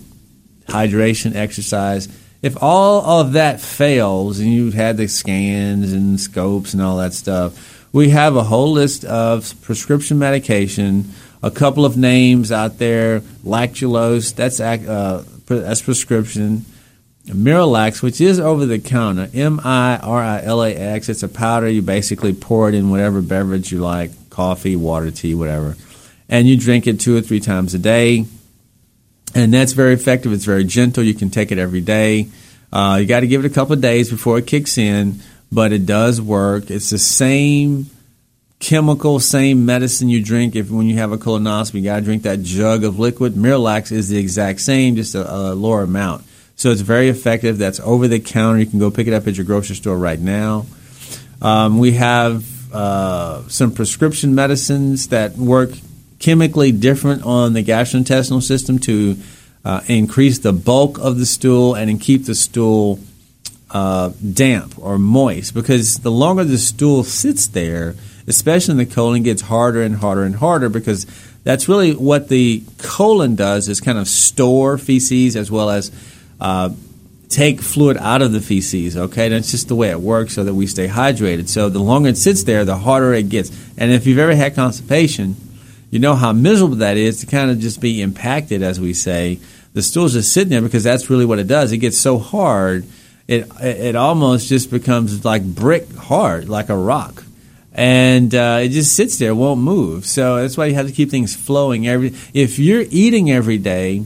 Hydration, 0.68 1.36
exercise. 1.36 2.10
If 2.42 2.62
all 2.62 3.22
of 3.22 3.34
that 3.34 3.62
fails 3.62 4.40
and 4.40 4.54
you've 4.54 4.74
had 4.74 4.98
the 4.98 5.08
scans 5.08 5.94
and 5.94 6.20
scopes 6.20 6.74
and 6.74 6.82
all 6.82 6.98
that 6.98 7.14
stuff, 7.14 7.88
we 7.92 8.10
have 8.10 8.36
a 8.36 8.44
whole 8.44 8.72
list 8.72 9.04
of 9.06 9.60
prescription 9.62 10.20
medication, 10.20 11.12
a 11.42 11.52
couple 11.52 11.86
of 11.86 11.98
names 11.98 12.52
out 12.52 12.78
there, 12.78 13.22
lactulose, 13.44 14.36
that's, 14.36 14.60
uh, 14.60 15.24
that's 15.48 15.82
prescription. 15.82 16.66
Miralax, 17.30 18.02
which 18.02 18.20
is 18.20 18.40
over 18.40 18.66
the 18.66 18.80
counter, 18.80 19.30
M 19.34 19.60
I 19.64 19.98
R 19.98 20.22
I 20.22 20.42
L 20.44 20.64
A 20.64 20.74
X. 20.74 21.10
It's 21.10 21.24
a 21.24 21.30
powder. 21.30 21.70
You 21.70 21.82
basically 21.82 22.34
pour 22.34 22.70
it 22.70 22.76
in 22.76 22.90
whatever 22.90 23.22
beverage 23.22 23.72
you 23.72 23.80
like 23.80 24.30
coffee, 24.30 24.76
water, 24.76 25.12
tea, 25.12 25.36
whatever. 25.36 25.76
And 26.28 26.48
you 26.48 26.58
drink 26.58 26.88
it 26.88 27.00
two 27.00 27.16
or 27.18 27.22
three 27.22 27.40
times 27.40 27.74
a 27.74 27.80
day. 27.80 28.26
And 29.36 29.54
that's 29.54 29.74
very 29.74 29.94
effective. 29.94 30.34
It's 30.34 30.46
very 30.46 30.64
gentle. 30.64 31.04
You 31.04 31.14
can 31.14 31.30
take 31.30 31.52
it 31.52 31.58
every 31.58 31.82
day. 31.82 32.30
Uh, 32.72 32.98
you 33.02 33.08
got 33.08 33.22
to 33.22 33.28
give 33.28 33.44
it 33.44 33.52
a 33.52 33.54
couple 33.54 33.74
of 33.74 33.82
days 33.82 34.10
before 34.10 34.38
it 34.38 34.48
kicks 34.48 34.78
in, 34.78 35.20
but 35.52 35.72
it 35.72 35.86
does 35.86 36.22
work. 36.22 36.70
It's 36.70 36.90
the 36.90 37.00
same 37.00 37.88
chemical, 38.60 39.20
same 39.20 39.66
medicine 39.66 40.10
you 40.10 40.24
drink 40.24 40.56
if 40.56 40.70
when 40.70 40.88
you 40.88 40.98
have 40.98 41.12
a 41.12 41.18
colonoscopy. 41.18 41.76
You 41.76 41.84
got 41.84 41.98
to 41.98 42.02
drink 42.06 42.24
that 42.24 42.42
jug 42.44 42.84
of 42.84 43.00
liquid. 43.00 43.34
Miralax 43.34 43.92
is 43.92 44.10
the 44.10 44.18
exact 44.18 44.62
same, 44.62 44.96
just 44.96 45.16
a, 45.16 45.32
a 45.32 45.54
lower 45.54 45.84
amount. 45.84 46.26
So 46.60 46.72
it's 46.72 46.82
very 46.82 47.08
effective. 47.08 47.58
That's 47.58 47.80
over 47.80 48.10
the 48.10 48.20
counter. 48.20 48.60
You 48.60 48.66
can 48.66 48.80
go 48.80 48.92
pick 48.92 49.08
it 49.08 49.14
up 49.14 49.26
at 49.28 49.38
your 49.38 49.46
grocery 49.46 49.78
store 49.78 49.98
right 49.98 50.20
now. 50.20 50.66
Um, 51.42 51.80
we 51.80 51.94
have 51.94 52.74
uh, 52.74 53.48
some 53.48 53.72
prescription 53.72 54.36
medicines 54.36 55.08
that 55.08 55.38
work 55.38 55.70
chemically 56.20 56.74
different 56.74 57.24
on 57.24 57.54
the 57.54 57.64
gastrointestinal 57.64 58.44
system 58.44 58.78
to 58.80 59.18
uh, 59.64 59.80
increase 59.88 60.40
the 60.40 60.52
bulk 60.52 60.98
of 60.98 61.18
the 61.18 61.26
stool 61.26 61.76
and 61.76 62.02
keep 62.02 62.26
the 62.26 62.36
stool 62.36 63.00
uh, 63.72 64.10
damp 64.34 64.78
or 64.78 65.00
moist. 65.00 65.54
Because 65.54 66.00
the 66.00 66.12
longer 66.12 66.44
the 66.44 66.58
stool 66.58 67.06
sits 67.06 67.48
there, 67.48 67.96
especially 68.28 68.74
in 68.74 68.78
the 68.80 68.86
colon, 68.86 69.22
it 69.22 69.24
gets 69.24 69.44
harder 69.44 69.82
and 69.82 69.96
harder 69.96 70.24
and 70.24 70.36
harder 70.36 70.68
because 70.68 71.08
that's 71.46 71.70
really 71.70 71.94
what 71.94 72.28
the 72.28 72.64
colon 72.80 73.36
does 73.36 73.70
is 73.70 73.80
kind 73.80 73.98
of 73.98 74.10
store 74.10 74.78
feces 74.78 75.38
as 75.38 75.50
well 75.50 75.70
as 75.70 75.90
uh, 76.40 76.70
take 77.30 77.62
fluid 77.62 77.98
out 77.98 78.22
of 78.22 78.32
the 78.32 78.42
feces. 78.42 78.98
Okay, 78.98 79.30
that's 79.30 79.52
just 79.52 79.68
the 79.68 79.76
way 79.76 79.90
it 79.90 80.00
works, 80.00 80.34
so 80.34 80.44
that 80.44 80.54
we 80.54 80.68
stay 80.68 80.88
hydrated. 80.88 81.48
So 81.48 81.70
the 81.70 81.80
longer 81.80 82.10
it 82.10 82.18
sits 82.18 82.44
there, 82.44 82.66
the 82.66 82.78
harder 82.78 83.14
it 83.14 83.30
gets. 83.30 83.52
And 83.78 83.92
if 83.92 84.08
you've 84.08 84.20
ever 84.20 84.36
had 84.36 84.56
constipation, 84.56 85.36
you 85.92 86.00
know 86.00 86.16
how 86.16 86.34
miserable 86.34 86.78
that 86.78 86.98
is 86.98 87.22
to 87.22 87.26
kind 87.26 87.52
of 87.52 87.60
just 87.60 87.82
be 87.82 88.02
impacted, 88.02 88.62
as 88.62 88.80
we 88.80 88.94
say. 88.94 89.40
The 89.74 89.82
stool's 89.82 90.14
just 90.14 90.34
sitting 90.34 90.50
there 90.50 90.62
because 90.62 90.84
that's 90.84 91.10
really 91.10 91.26
what 91.26 91.40
it 91.40 91.48
does. 91.48 91.72
It 91.72 91.78
gets 91.78 91.98
so 91.98 92.18
hard, 92.18 92.86
it 93.28 93.48
it 93.62 93.96
almost 93.96 94.50
just 94.50 94.72
becomes 94.72 95.24
like 95.24 95.44
brick 95.44 95.94
hard, 95.96 96.50
like 96.50 96.70
a 96.70 96.78
rock 96.78 97.24
and 97.80 98.36
uh, 98.36 98.60
it 98.62 98.70
just 98.70 98.96
sits 98.96 99.20
there, 99.20 99.34
won't 99.34 99.62
move. 99.62 100.06
So 100.06 100.38
that's 100.38 100.58
why 100.58 100.66
you 100.66 100.74
have 100.74 100.88
to 100.88 100.92
keep 100.92 101.10
things 101.10 101.36
flowing. 101.36 101.88
Every 101.88 102.14
if 102.34 102.60
you're 102.60 102.84
eating 102.90 103.32
every 103.32 103.58
day, 103.58 104.04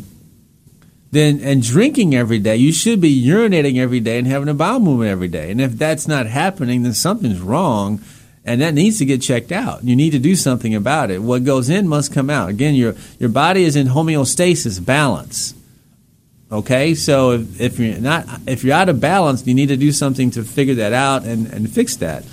then 1.13 1.39
and 1.41 1.61
drinking 1.61 2.15
every 2.15 2.39
day, 2.39 2.57
you 2.57 2.71
should 2.71 2.99
be 2.99 3.23
urinating 3.23 3.77
every 3.77 3.99
day 3.99 4.17
and 4.17 4.27
having 4.27 4.49
a 4.49 4.53
bowel 4.53 4.79
movement 4.79 5.11
every 5.11 5.27
day. 5.27 5.51
And 5.51 5.61
if 5.61 5.73
that's 5.73 6.07
not 6.07 6.25
happening, 6.25 6.83
then 6.83 6.93
something's 6.93 7.39
wrong, 7.39 8.01
and 8.43 8.61
that 8.61 8.73
needs 8.73 8.97
to 8.97 9.05
get 9.05 9.21
checked 9.21 9.51
out. 9.51 9.83
You 9.83 9.95
need 9.95 10.11
to 10.11 10.19
do 10.19 10.35
something 10.35 10.73
about 10.73 11.11
it. 11.11 11.21
What 11.21 11.45
goes 11.45 11.69
in 11.69 11.87
must 11.87 12.13
come 12.13 12.29
out. 12.29 12.49
Again, 12.49 12.75
your 12.75 12.95
your 13.19 13.29
body 13.29 13.63
is 13.63 13.75
in 13.75 13.87
homeostasis, 13.87 14.83
balance. 14.83 15.53
Okay, 16.51 16.93
so 16.93 17.31
if, 17.31 17.61
if 17.61 17.79
you're 17.79 17.99
not 17.99 18.25
if 18.47 18.63
you're 18.63 18.75
out 18.75 18.89
of 18.89 18.99
balance, 18.99 19.45
you 19.45 19.53
need 19.53 19.69
to 19.69 19.77
do 19.77 19.91
something 19.91 20.31
to 20.31 20.43
figure 20.43 20.75
that 20.75 20.93
out 20.93 21.25
and, 21.25 21.47
and 21.47 21.71
fix 21.71 21.95
that. 21.97 22.23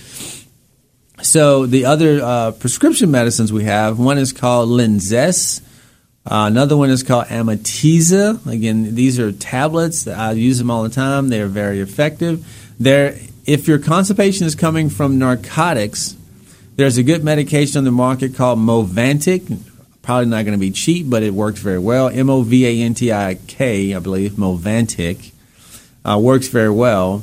So 1.22 1.66
the 1.66 1.84
other 1.84 2.20
uh, 2.22 2.52
prescription 2.52 3.10
medicines 3.10 3.52
we 3.52 3.64
have, 3.64 3.98
one 3.98 4.16
is 4.16 4.32
called 4.32 4.70
Linzess 4.70 5.60
uh, 6.26 6.46
another 6.46 6.76
one 6.76 6.90
is 6.90 7.02
called 7.02 7.26
Amitiza. 7.26 8.46
Again, 8.46 8.94
these 8.94 9.18
are 9.18 9.32
tablets. 9.32 10.06
I 10.06 10.32
use 10.32 10.58
them 10.58 10.70
all 10.70 10.82
the 10.82 10.90
time. 10.90 11.28
They 11.28 11.40
are 11.40 11.46
very 11.46 11.80
effective. 11.80 12.46
There, 12.78 13.18
if 13.46 13.66
your 13.66 13.78
constipation 13.78 14.46
is 14.46 14.54
coming 14.54 14.90
from 14.90 15.18
narcotics, 15.18 16.16
there's 16.76 16.98
a 16.98 17.02
good 17.02 17.24
medication 17.24 17.78
on 17.78 17.84
the 17.84 17.90
market 17.90 18.34
called 18.34 18.58
Movantik. 18.58 19.58
Probably 20.02 20.26
not 20.26 20.44
going 20.44 20.58
to 20.58 20.60
be 20.60 20.70
cheap, 20.70 21.10
but 21.10 21.22
it 21.22 21.34
works 21.34 21.60
very 21.60 21.78
well. 21.78 22.08
M 22.08 22.30
O 22.30 22.42
V 22.42 22.66
A 22.66 22.84
N 22.84 22.94
T 22.94 23.12
I 23.12 23.38
K, 23.46 23.94
I 23.94 23.98
believe. 23.98 24.32
Movantik 24.32 25.32
uh, 26.04 26.18
works 26.18 26.48
very 26.48 26.70
well. 26.70 27.22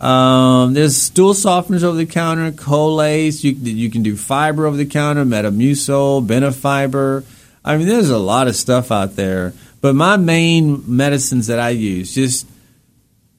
Um, 0.00 0.74
there's 0.74 0.96
stool 0.96 1.34
softeners 1.34 1.82
over 1.82 1.96
the 1.96 2.06
counter, 2.06 2.50
Colace. 2.50 3.44
You 3.44 3.52
you 3.52 3.90
can 3.90 4.02
do 4.02 4.16
fiber 4.16 4.66
over 4.66 4.76
the 4.76 4.86
counter, 4.86 5.24
Metamucil, 5.24 6.26
Benefiber. 6.26 7.24
I 7.64 7.76
mean, 7.76 7.88
there's 7.88 8.10
a 8.10 8.18
lot 8.18 8.48
of 8.48 8.56
stuff 8.56 8.90
out 8.90 9.16
there. 9.16 9.54
But 9.80 9.94
my 9.94 10.16
main 10.16 10.82
medicines 10.86 11.46
that 11.46 11.58
I 11.58 11.70
use, 11.70 12.14
just 12.14 12.46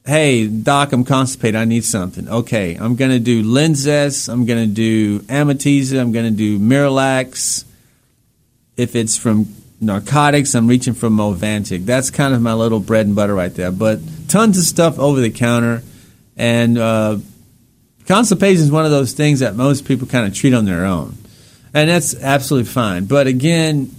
hey 0.06 0.46
doc, 0.46 0.92
I'm 0.92 1.04
constipated. 1.04 1.56
I 1.56 1.64
need 1.64 1.84
something. 1.84 2.28
Okay, 2.28 2.76
I'm 2.76 2.96
gonna 2.96 3.18
do 3.18 3.42
Linzess. 3.42 4.32
I'm 4.32 4.46
gonna 4.46 4.66
do 4.66 5.20
Amitiza. 5.20 6.00
I'm 6.00 6.12
gonna 6.12 6.30
do 6.30 6.58
Miralax. 6.58 7.64
If 8.76 8.94
it's 8.94 9.16
from 9.16 9.54
narcotics, 9.80 10.54
I'm 10.54 10.66
reaching 10.66 10.94
for 10.94 11.08
Movantik. 11.08 11.84
That's 11.84 12.10
kind 12.10 12.34
of 12.34 12.40
my 12.40 12.54
little 12.54 12.80
bread 12.80 13.06
and 13.06 13.14
butter 13.14 13.34
right 13.34 13.54
there. 13.54 13.70
But 13.70 14.00
tons 14.28 14.58
of 14.58 14.64
stuff 14.64 14.98
over 14.98 15.20
the 15.20 15.30
counter. 15.30 15.82
And 16.36 16.78
uh, 16.78 17.18
constipation 18.06 18.62
is 18.62 18.70
one 18.70 18.84
of 18.84 18.90
those 18.90 19.12
things 19.12 19.40
that 19.40 19.56
most 19.56 19.84
people 19.84 20.06
kind 20.06 20.26
of 20.26 20.34
treat 20.34 20.54
on 20.54 20.64
their 20.64 20.84
own. 20.84 21.16
And 21.72 21.90
that's 21.90 22.14
absolutely 22.14 22.70
fine. 22.70 23.06
But 23.06 23.26
again, 23.26 23.90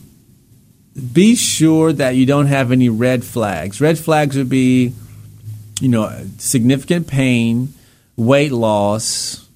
be 1.14 1.36
sure 1.36 1.94
that 1.94 2.16
you 2.16 2.26
don't 2.26 2.48
have 2.48 2.72
any 2.72 2.90
red 2.90 3.24
flags. 3.24 3.80
Red 3.80 4.00
flags 4.00 4.36
would 4.36 4.50
be, 4.50 4.94
you 5.80 5.90
know, 5.90 6.26
significant 6.38 7.08
pain, 7.08 7.74
weight 8.16 8.52
loss, 8.52 9.48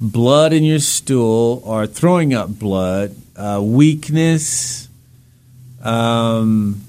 blood 0.00 0.52
in 0.52 0.62
your 0.62 0.78
stool 0.78 1.62
or 1.64 1.86
throwing 1.86 2.34
up 2.34 2.50
blood, 2.50 3.14
uh, 3.36 3.60
weakness, 3.62 4.88
um, 5.82 6.82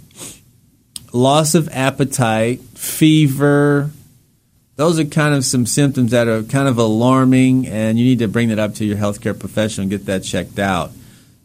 loss 1.14 1.56
of 1.56 1.70
appetite, 1.70 2.60
fever. 2.76 3.92
Those 4.76 5.00
are 5.00 5.06
kind 5.06 5.34
of 5.34 5.46
some 5.46 5.66
symptoms 5.66 6.12
that 6.12 6.28
are 6.28 6.44
kind 6.44 6.68
of 6.68 6.78
alarming, 6.78 7.68
and 7.68 7.98
you 7.98 8.06
need 8.06 8.20
to 8.20 8.28
bring 8.28 8.50
that 8.50 8.60
up 8.60 8.76
to 8.76 8.86
your 8.86 8.98
healthcare 8.98 9.38
professional 9.38 9.84
and 9.84 9.92
get 9.92 10.06
that 10.08 10.24
checked 10.24 10.60
out. 10.60 10.92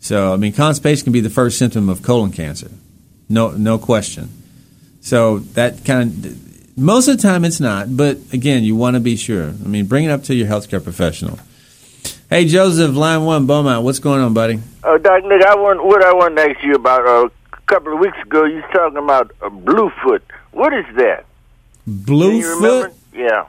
So, 0.01 0.33
I 0.33 0.37
mean, 0.37 0.53
constipation 0.53 1.05
can 1.05 1.13
be 1.13 1.21
the 1.21 1.31
first 1.31 1.59
symptom 1.59 1.89
of 1.89 2.03
colon 2.03 2.33
cancer, 2.33 2.71
no, 3.29 3.51
no 3.53 3.79
question. 3.79 4.31
So 5.01 5.39
that 5.55 5.85
kind 5.85 6.25
of 6.25 6.51
most 6.77 7.09
of 7.09 7.17
the 7.17 7.23
time 7.23 7.45
it's 7.45 7.61
not, 7.61 7.95
but 7.97 8.19
again, 8.33 8.65
you 8.65 8.75
want 8.75 8.95
to 8.95 9.01
be 9.01 9.17
sure. 9.17 9.49
I 9.49 9.69
mean, 9.69 9.87
bring 9.87 10.05
it 10.05 10.11
up 10.11 10.25
to 10.25 10.35
your 10.35 10.47
healthcare 10.47 10.83
professional. 10.83 11.39
Hey, 12.29 12.47
Joseph, 12.47 12.95
line 12.95 13.25
one, 13.25 13.47
Beaumont, 13.47 13.85
what's 13.85 13.99
going 13.99 14.21
on, 14.21 14.35
buddy? 14.35 14.61
Uh, 14.83 14.99
Doc 14.99 15.25
Nick, 15.25 15.43
I 15.45 15.55
want 15.57 15.85
what 15.85 16.03
I 16.03 16.15
wanted 16.15 16.37
to 16.37 16.51
ask 16.51 16.65
you 16.65 16.75
about 16.75 17.07
uh, 17.07 17.29
a 17.53 17.61
couple 17.67 17.93
of 17.93 17.99
weeks 17.99 18.17
ago. 18.23 18.45
You 18.45 18.57
was 18.57 18.65
talking 18.73 18.99
about 18.99 19.33
a 19.43 19.51
Bluefoot. 19.51 20.23
What 20.53 20.73
is 20.73 20.87
that? 20.97 21.27
Can 21.85 22.17
you 22.17 22.55
remember? 22.55 22.89
Bluefoot. 22.89 23.00
Yeah. 23.13 23.47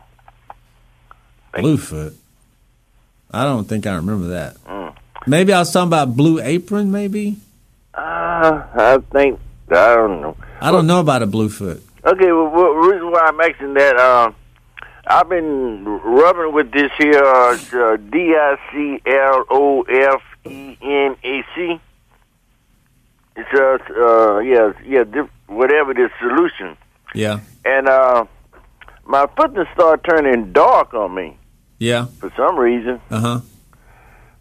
Bluefoot. 1.54 2.14
I 3.32 3.44
don't 3.44 3.66
think 3.68 3.86
I 3.88 3.96
remember 3.96 4.28
that. 4.30 4.56
Mm. 4.66 4.96
Maybe 5.28 5.54
I 5.54 5.60
was 5.60 5.72
talking 5.72 5.88
about 5.88 6.16
Blue 6.16 6.40
Apron. 6.42 6.92
Maybe 6.92 7.38
Uh, 7.94 8.64
I 8.76 8.98
think 9.12 9.40
I 9.70 9.96
don't 9.96 10.22
know. 10.22 10.36
I 10.60 10.72
don't 10.72 10.88
know 10.88 11.00
about 11.00 11.22
a 11.24 11.28
Bluefoot. 11.28 11.82
Okay, 12.06 12.32
well, 12.32 12.48
reason 12.74 13.12
why 13.12 13.22
I'm 13.26 13.40
asking 13.40 13.74
that, 13.76 13.96
uh, 13.98 14.32
I've 15.06 15.30
been 15.30 15.86
rubbing 15.86 16.54
with 16.54 16.72
this 16.72 16.92
here 16.98 17.22
uh, 17.24 17.52
uh, 17.74 17.98
D 17.98 18.34
I 18.36 18.56
C 18.72 19.02
L 19.06 19.46
O 19.50 19.82
F 19.84 20.22
E 20.46 20.78
N 20.82 21.16
A 21.24 21.44
C. 21.56 21.80
It's 23.36 23.50
uh, 23.54 23.78
uh, 23.94 24.40
yeah, 24.40 24.74
yeah, 24.86 25.04
whatever 25.48 25.94
the 25.94 26.10
solution, 26.20 26.76
Yeah, 27.14 27.40
and 27.66 27.88
uh, 27.88 28.26
my 29.12 29.28
foot 29.36 29.54
just 29.54 29.72
started 29.74 30.04
turning 30.10 30.54
dark 30.54 30.94
on 30.94 31.14
me 31.14 31.38
yeah, 31.82 32.06
for 32.20 32.32
some 32.38 32.58
reason. 32.58 33.02
uh 33.10 33.20
huh. 33.20 33.40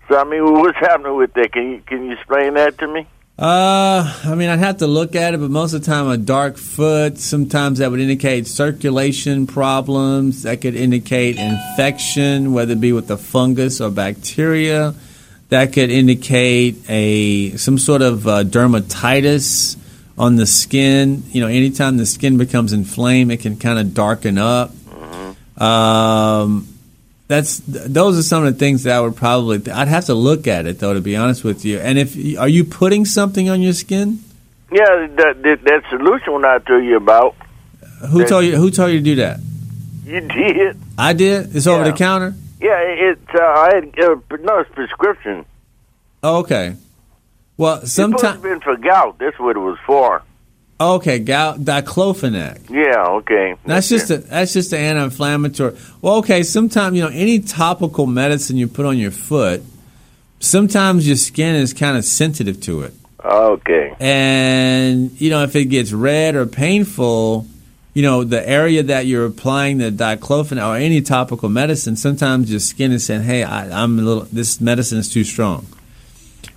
So 0.08 0.18
I 0.18 0.24
mean, 0.24 0.44
what's 0.44 0.78
happening 0.78 1.16
with 1.16 1.32
that? 1.34 1.52
Can 1.52 1.70
you 1.70 1.82
can 1.86 2.04
you 2.04 2.12
explain 2.12 2.54
that 2.54 2.78
to 2.78 2.86
me? 2.86 3.06
Uh, 3.38 4.20
I 4.24 4.34
mean, 4.34 4.50
I'd 4.50 4.58
have 4.58 4.76
to 4.78 4.86
look 4.86 5.16
at 5.16 5.32
it, 5.32 5.40
but 5.40 5.50
most 5.50 5.72
of 5.72 5.82
the 5.82 5.86
time, 5.86 6.08
a 6.08 6.18
dark 6.18 6.58
foot. 6.58 7.16
Sometimes 7.16 7.78
that 7.78 7.90
would 7.90 8.00
indicate 8.00 8.46
circulation 8.46 9.46
problems. 9.46 10.42
That 10.42 10.60
could 10.60 10.76
indicate 10.76 11.38
infection, 11.38 12.52
whether 12.52 12.72
it 12.72 12.80
be 12.80 12.92
with 12.92 13.10
a 13.10 13.16
fungus 13.16 13.80
or 13.80 13.90
bacteria. 13.90 14.94
That 15.48 15.72
could 15.72 15.90
indicate 15.90 16.84
a 16.90 17.56
some 17.56 17.78
sort 17.78 18.02
of 18.02 18.26
uh, 18.26 18.44
dermatitis 18.44 19.79
on 20.20 20.36
the 20.36 20.46
skin. 20.46 21.22
You 21.30 21.40
know, 21.40 21.48
anytime 21.48 21.96
the 21.96 22.04
skin 22.04 22.36
becomes 22.36 22.74
inflamed, 22.74 23.32
it 23.32 23.38
can 23.38 23.56
kind 23.56 23.78
of 23.78 23.94
darken 23.94 24.36
up. 24.36 24.70
Um, 25.56 26.68
that's 27.26 27.60
those 27.66 28.18
are 28.18 28.22
some 28.22 28.44
of 28.44 28.52
the 28.52 28.58
things 28.58 28.82
that 28.84 28.96
I 28.96 29.00
would 29.00 29.16
probably. 29.16 29.70
I'd 29.70 29.88
have 29.88 30.04
to 30.06 30.14
look 30.14 30.46
at 30.46 30.66
it 30.66 30.78
though, 30.78 30.94
to 30.94 31.00
be 31.00 31.16
honest 31.16 31.42
with 31.42 31.64
you. 31.64 31.78
And 31.78 31.98
if 31.98 32.16
are 32.38 32.48
you 32.48 32.64
putting 32.64 33.04
something 33.04 33.48
on 33.48 33.62
your 33.62 33.72
skin? 33.72 34.18
Yeah, 34.70 35.06
that 35.16 35.42
that, 35.42 35.64
that 35.64 35.82
solution 35.88 36.44
I 36.44 36.58
told 36.58 36.84
you 36.84 36.96
about. 36.96 37.34
Who 38.10 38.24
told 38.24 38.44
you? 38.44 38.56
Who 38.56 38.70
told 38.70 38.92
you 38.92 38.98
to 38.98 39.04
do 39.04 39.14
that? 39.16 39.40
You 40.04 40.20
did. 40.20 40.76
I 40.98 41.12
did. 41.12 41.54
It's 41.56 41.66
over 41.66 41.84
the 41.84 41.92
counter. 41.92 42.34
Yeah, 42.60 42.78
it's 42.78 43.34
uh, 43.34 43.42
I 43.42 43.74
had 43.74 43.98
uh, 43.98 44.16
no 44.40 44.58
it's 44.58 44.70
prescription. 44.72 45.46
Oh, 46.22 46.40
okay. 46.40 46.76
Well, 47.60 47.80
It's 47.82 47.92
supposed 47.92 48.20
to 48.20 48.20
sometimes. 48.20 48.42
been 48.42 48.60
for 48.60 48.76
gout. 48.78 49.18
That's 49.18 49.38
what 49.38 49.54
it 49.54 49.58
was 49.60 49.76
for. 49.86 50.22
Okay, 50.80 51.18
gout, 51.18 51.60
diclofenac. 51.60 52.70
Yeah, 52.70 53.04
okay. 53.18 53.54
That's 53.66 53.90
just 53.90 54.10
a 54.10 54.16
that's 54.16 54.54
just 54.54 54.72
an 54.72 54.78
anti-inflammatory. 54.78 55.76
Well, 56.00 56.14
okay. 56.16 56.42
Sometimes 56.42 56.96
you 56.96 57.02
know 57.02 57.10
any 57.12 57.38
topical 57.40 58.06
medicine 58.06 58.56
you 58.56 58.66
put 58.66 58.86
on 58.86 58.96
your 58.96 59.10
foot, 59.10 59.62
sometimes 60.38 61.06
your 61.06 61.16
skin 61.16 61.54
is 61.54 61.74
kind 61.74 61.98
of 61.98 62.06
sensitive 62.06 62.62
to 62.62 62.80
it, 62.80 62.94
okay. 63.22 63.94
and 64.00 65.10
you 65.20 65.28
know 65.28 65.42
if 65.42 65.54
it 65.54 65.66
gets 65.66 65.92
red 65.92 66.34
or 66.34 66.46
painful, 66.46 67.46
you 67.92 68.00
know 68.00 68.24
the 68.24 68.48
area 68.48 68.82
that 68.84 69.04
you're 69.04 69.26
applying 69.26 69.76
the 69.76 69.90
diclofenac 69.90 70.66
or 70.66 70.76
any 70.76 71.02
topical 71.02 71.50
medicine, 71.50 71.94
sometimes 71.94 72.50
your 72.50 72.60
skin 72.60 72.90
is 72.90 73.04
saying, 73.04 73.24
"Hey, 73.24 73.44
I, 73.44 73.82
I'm 73.82 73.98
a 73.98 74.02
little. 74.02 74.24
This 74.32 74.62
medicine 74.62 74.96
is 74.96 75.12
too 75.12 75.24
strong." 75.24 75.66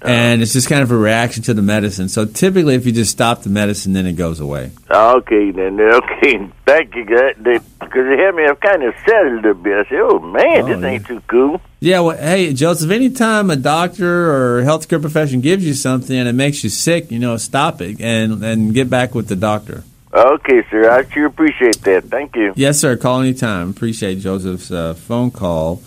And 0.03 0.41
it's 0.41 0.53
just 0.53 0.67
kind 0.67 0.81
of 0.81 0.91
a 0.91 0.97
reaction 0.97 1.43
to 1.43 1.53
the 1.53 1.61
medicine. 1.61 2.09
So 2.09 2.25
typically, 2.25 2.75
if 2.75 2.85
you 2.85 2.91
just 2.91 3.11
stop 3.11 3.43
the 3.43 3.49
medicine, 3.49 3.93
then 3.93 4.05
it 4.05 4.13
goes 4.13 4.39
away. 4.39 4.71
Okay, 4.89 5.51
then. 5.51 5.79
Okay, 5.79 6.49
thank 6.65 6.95
you. 6.95 7.05
Because 7.05 8.07
it 8.07 8.19
had 8.19 8.35
me, 8.35 8.45
I've 8.45 8.59
kind 8.59 8.83
of 8.83 8.93
settled 9.05 9.45
a 9.45 9.53
bit. 9.53 9.85
I 9.85 9.89
said, 9.89 9.99
oh, 10.01 10.19
man, 10.19 10.63
Oh, 10.63 10.67
this 10.67 10.83
ain't 10.83 11.05
too 11.05 11.21
cool. 11.27 11.61
Yeah, 11.79 12.01
well, 12.01 12.17
hey, 12.17 12.53
Joseph, 12.53 12.91
anytime 12.91 13.49
a 13.49 13.55
doctor 13.55 14.57
or 14.57 14.63
healthcare 14.63 15.01
profession 15.01 15.41
gives 15.41 15.65
you 15.65 15.73
something 15.73 16.15
and 16.15 16.27
it 16.27 16.33
makes 16.33 16.63
you 16.63 16.69
sick, 16.69 17.11
you 17.11 17.19
know, 17.19 17.37
stop 17.37 17.81
it 17.81 17.99
and, 18.01 18.43
and 18.43 18.73
get 18.73 18.89
back 18.89 19.13
with 19.15 19.27
the 19.27 19.35
doctor. 19.35 19.83
Okay, 20.13 20.63
sir. 20.69 20.91
I 20.91 21.09
sure 21.09 21.25
appreciate 21.25 21.81
that. 21.81 22.05
Thank 22.05 22.35
you. 22.35 22.53
Yes, 22.55 22.79
sir. 22.79 22.95
Call 22.97 23.21
anytime. 23.21 23.71
Appreciate 23.71 24.19
Joseph's 24.19 24.71
uh, 24.71 24.93
phone 24.93 25.31
call. 25.31 25.81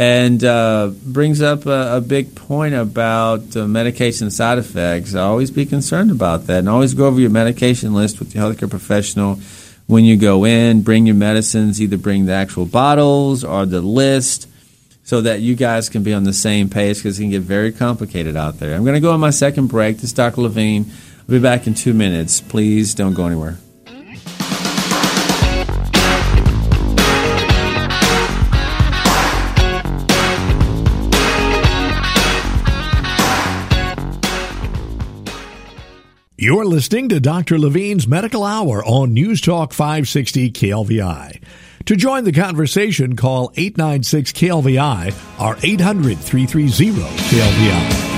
And 0.00 0.42
uh, 0.42 0.92
brings 1.04 1.42
up 1.42 1.66
a, 1.66 1.98
a 1.98 2.00
big 2.00 2.34
point 2.34 2.72
about 2.74 3.54
uh, 3.54 3.68
medication 3.68 4.30
side 4.30 4.56
effects. 4.56 5.14
Always 5.14 5.50
be 5.50 5.66
concerned 5.66 6.10
about 6.10 6.46
that, 6.46 6.60
and 6.60 6.70
always 6.70 6.94
go 6.94 7.06
over 7.06 7.20
your 7.20 7.28
medication 7.28 7.92
list 7.92 8.18
with 8.18 8.34
your 8.34 8.42
healthcare 8.42 8.70
professional 8.70 9.38
when 9.88 10.06
you 10.06 10.16
go 10.16 10.46
in. 10.46 10.80
Bring 10.80 11.04
your 11.04 11.16
medicines. 11.16 11.82
Either 11.82 11.98
bring 11.98 12.24
the 12.24 12.32
actual 12.32 12.64
bottles 12.64 13.44
or 13.44 13.66
the 13.66 13.82
list, 13.82 14.48
so 15.04 15.20
that 15.20 15.40
you 15.40 15.54
guys 15.54 15.90
can 15.90 16.02
be 16.02 16.14
on 16.14 16.24
the 16.24 16.32
same 16.32 16.70
page 16.70 16.96
because 16.96 17.18
it 17.18 17.24
can 17.24 17.30
get 17.30 17.42
very 17.42 17.70
complicated 17.70 18.38
out 18.38 18.58
there. 18.58 18.74
I'm 18.74 18.84
going 18.84 18.94
to 18.94 19.00
go 19.00 19.12
on 19.12 19.20
my 19.20 19.28
second 19.28 19.66
break. 19.66 19.96
This 19.96 20.04
is 20.04 20.12
Dr. 20.14 20.40
Levine. 20.40 20.86
I'll 21.20 21.26
be 21.26 21.40
back 21.40 21.66
in 21.66 21.74
two 21.74 21.92
minutes. 21.92 22.40
Please 22.40 22.94
don't 22.94 23.12
go 23.12 23.26
anywhere. 23.26 23.58
You're 36.42 36.64
listening 36.64 37.10
to 37.10 37.20
Dr. 37.20 37.58
Levine's 37.58 38.08
Medical 38.08 38.44
Hour 38.44 38.82
on 38.86 39.12
News 39.12 39.42
Talk 39.42 39.74
560 39.74 40.50
KLVI. 40.52 41.38
To 41.84 41.96
join 41.96 42.24
the 42.24 42.32
conversation, 42.32 43.14
call 43.14 43.52
896 43.58 44.32
KLVI 44.32 45.38
or 45.38 45.58
800 45.62 46.16
330 46.16 46.92
KLVI. 46.92 48.09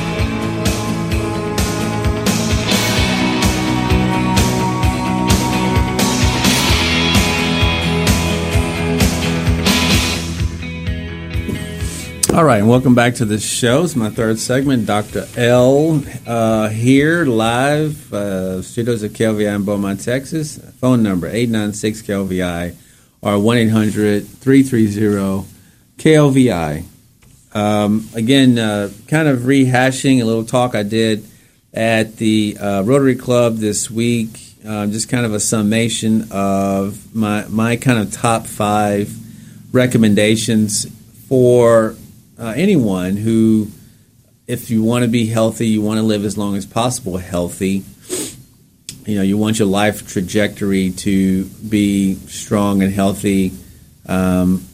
All 12.34 12.44
right, 12.44 12.60
and 12.60 12.68
welcome 12.68 12.94
back 12.94 13.16
to 13.16 13.26
the 13.26 13.38
show. 13.38 13.84
It's 13.84 13.94
my 13.94 14.08
third 14.08 14.38
segment. 14.38 14.86
Dr. 14.86 15.28
L 15.36 16.02
uh, 16.26 16.70
here 16.70 17.26
live, 17.26 18.10
uh, 18.10 18.62
studios 18.62 19.02
of 19.02 19.12
KLVI 19.12 19.54
in 19.54 19.64
Beaumont, 19.64 20.02
Texas. 20.02 20.56
Phone 20.80 21.02
number 21.02 21.26
896 21.26 22.00
KLVI 22.00 22.74
or 23.20 23.38
1 23.38 23.56
800 23.58 24.26
330 24.26 25.46
KLVI. 25.98 26.84
Um, 27.52 28.08
again, 28.14 28.58
uh, 28.58 28.90
kind 29.08 29.28
of 29.28 29.40
rehashing 29.40 30.22
a 30.22 30.24
little 30.24 30.46
talk 30.46 30.74
I 30.74 30.84
did 30.84 31.26
at 31.74 32.16
the 32.16 32.56
uh, 32.58 32.82
Rotary 32.82 33.16
Club 33.16 33.58
this 33.58 33.90
week. 33.90 34.40
Uh, 34.66 34.86
just 34.86 35.10
kind 35.10 35.26
of 35.26 35.34
a 35.34 35.40
summation 35.40 36.28
of 36.30 37.14
my, 37.14 37.44
my 37.48 37.76
kind 37.76 37.98
of 37.98 38.10
top 38.10 38.46
five 38.46 39.14
recommendations 39.74 40.86
for 41.28 41.94
uh, 42.38 42.54
anyone 42.56 43.16
who, 43.16 43.68
if 44.46 44.70
you 44.70 44.82
want 44.82 45.04
to 45.04 45.08
be 45.08 45.26
healthy, 45.26 45.68
you 45.68 45.82
want 45.82 45.98
to 45.98 46.02
live 46.02 46.24
as 46.24 46.36
long 46.38 46.56
as 46.56 46.66
possible 46.66 47.18
healthy, 47.18 47.84
you 49.06 49.16
know, 49.16 49.22
you 49.22 49.36
want 49.36 49.58
your 49.58 49.68
life 49.68 50.06
trajectory 50.06 50.90
to 50.90 51.44
be 51.46 52.14
strong 52.14 52.82
and 52.82 52.92
healthy, 52.92 53.52
um, 54.06 54.64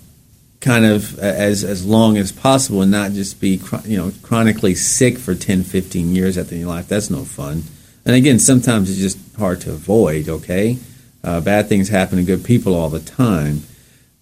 kind 0.61 0.85
of 0.85 1.19
as 1.19 1.65
as 1.65 1.87
long 1.87 2.19
as 2.19 2.31
possible, 2.31 2.83
and 2.83 2.91
not 2.91 3.13
just 3.13 3.41
be 3.41 3.61
you 3.85 3.97
know 3.97 4.13
chronically 4.23 4.75
sick 4.75 5.17
for 5.17 5.35
10, 5.35 5.63
15 5.63 6.15
years 6.15 6.37
at 6.37 6.49
the 6.49 6.57
end 6.57 6.65
of 6.65 6.69
your 6.69 6.77
life. 6.77 6.89
That's 6.89 7.11
no 7.11 7.25
fun. 7.25 7.63
And 8.05 8.15
again, 8.15 8.39
sometimes 8.39 8.91
it's 8.91 8.99
just 8.99 9.19
hard 9.37 9.63
to 9.63 9.71
avoid. 9.71 10.29
Okay, 10.29 10.79
uh, 11.25 11.41
bad 11.41 11.69
things 11.69 11.89
happen 11.89 12.19
to 12.19 12.25
good 12.25 12.45
people 12.45 12.75
all 12.75 12.91
the 12.91 13.01
time 13.01 13.63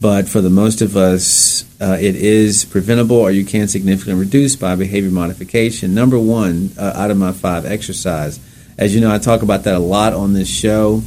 but 0.00 0.28
for 0.28 0.40
the 0.40 0.50
most 0.50 0.82
of 0.82 0.96
us, 0.96 1.64
uh, 1.80 1.96
it 1.98 2.16
is 2.16 2.64
preventable 2.64 3.16
or 3.16 3.30
you 3.30 3.44
can 3.44 3.66
significantly 3.66 4.24
reduce 4.24 4.54
by 4.56 4.74
behavior 4.74 5.10
modification. 5.10 5.94
Number 5.94 6.18
one, 6.18 6.70
uh, 6.78 6.92
out 6.94 7.10
of 7.10 7.16
my 7.16 7.32
five, 7.32 7.64
exercise. 7.64 8.38
As 8.76 8.94
you 8.94 9.00
know, 9.00 9.12
I 9.12 9.18
talk 9.18 9.42
about 9.42 9.64
that 9.64 9.74
a 9.74 9.78
lot 9.78 10.12
on 10.12 10.34
this 10.34 10.48
show. 10.48 11.02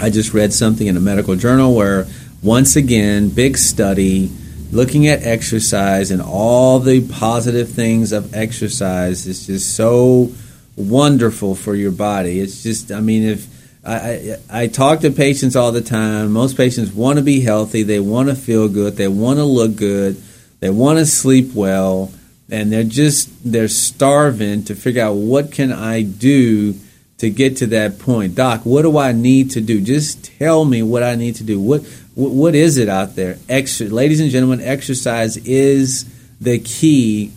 I 0.00 0.08
just 0.08 0.32
read 0.32 0.54
something 0.54 0.86
in 0.86 0.96
a 0.96 1.00
medical 1.00 1.36
journal 1.36 1.74
where, 1.74 2.06
once 2.42 2.74
again, 2.76 3.28
big 3.28 3.58
study 3.58 4.30
looking 4.72 5.08
at 5.08 5.22
exercise 5.22 6.10
and 6.10 6.22
all 6.22 6.78
the 6.78 7.06
positive 7.08 7.68
things 7.68 8.12
of 8.12 8.34
exercise 8.34 9.26
is 9.26 9.46
just 9.46 9.74
so 9.76 10.32
wonderful 10.76 11.54
for 11.54 11.74
your 11.74 11.90
body. 11.90 12.40
It's 12.40 12.62
just, 12.62 12.92
I 12.92 13.00
mean, 13.00 13.24
if 13.24 13.59
I, 13.84 14.36
I, 14.50 14.66
talk 14.66 15.00
to 15.00 15.10
patients 15.10 15.56
all 15.56 15.72
the 15.72 15.80
time. 15.80 16.32
Most 16.32 16.56
patients 16.56 16.92
want 16.92 17.18
to 17.18 17.24
be 17.24 17.40
healthy. 17.40 17.82
They 17.82 18.00
want 18.00 18.28
to 18.28 18.34
feel 18.34 18.68
good. 18.68 18.96
They 18.96 19.08
want 19.08 19.38
to 19.38 19.44
look 19.44 19.76
good. 19.76 20.20
They 20.60 20.68
want 20.68 20.98
to 20.98 21.06
sleep 21.06 21.54
well, 21.54 22.12
and 22.50 22.70
they're 22.70 22.84
just 22.84 23.30
they're 23.42 23.68
starving 23.68 24.64
to 24.64 24.74
figure 24.74 25.02
out 25.02 25.14
what 25.14 25.50
can 25.50 25.72
I 25.72 26.02
do 26.02 26.74
to 27.18 27.30
get 27.30 27.56
to 27.58 27.66
that 27.68 27.98
point. 27.98 28.34
Doc, 28.34 28.62
what 28.64 28.82
do 28.82 28.98
I 28.98 29.12
need 29.12 29.52
to 29.52 29.62
do? 29.62 29.80
Just 29.80 30.24
tell 30.38 30.66
me 30.66 30.82
what 30.82 31.02
I 31.02 31.14
need 31.14 31.36
to 31.36 31.44
do. 31.44 31.58
What 31.58 31.82
what, 32.14 32.32
what 32.32 32.54
is 32.54 32.76
it 32.76 32.90
out 32.90 33.16
there? 33.16 33.38
Extra, 33.48 33.86
ladies 33.86 34.20
and 34.20 34.30
gentlemen, 34.30 34.60
exercise 34.60 35.38
is 35.38 36.04
the 36.38 36.58
key 36.58 37.32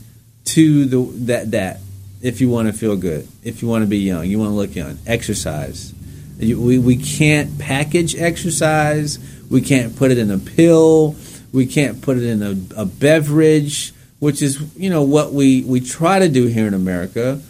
to 0.45 0.85
the 0.85 1.01
that 1.25 1.51
that. 1.51 1.79
If 2.21 2.39
you 2.39 2.49
want 2.49 2.69
to 2.69 2.73
feel 2.73 2.95
good, 2.95 3.27
if 3.43 3.61
you 3.61 3.67
want 3.67 3.83
to 3.83 3.85
be 3.85 3.97
young, 3.97 4.25
you 4.25 4.39
want 4.39 4.51
to 4.51 4.55
look 4.55 4.75
young, 4.75 4.97
exercise 5.05 5.93
we, 6.37 6.79
we 6.79 6.97
can't 6.97 7.59
package 7.59 8.15
exercise. 8.15 9.19
We 9.49 9.61
can't 9.61 9.95
put 9.95 10.11
it 10.11 10.17
in 10.17 10.31
a 10.31 10.37
pill. 10.37 11.15
We 11.51 11.65
can't 11.65 12.01
put 12.01 12.17
it 12.17 12.23
in 12.23 12.41
a, 12.41 12.81
a 12.81 12.85
beverage, 12.85 13.93
which 14.19 14.41
is 14.41 14.59
you 14.75 14.89
know 14.89 15.03
what 15.03 15.33
we, 15.33 15.63
we 15.63 15.79
try 15.79 16.19
to 16.19 16.29
do 16.29 16.47
here 16.47 16.67
in 16.67 16.73
America. 16.73 17.41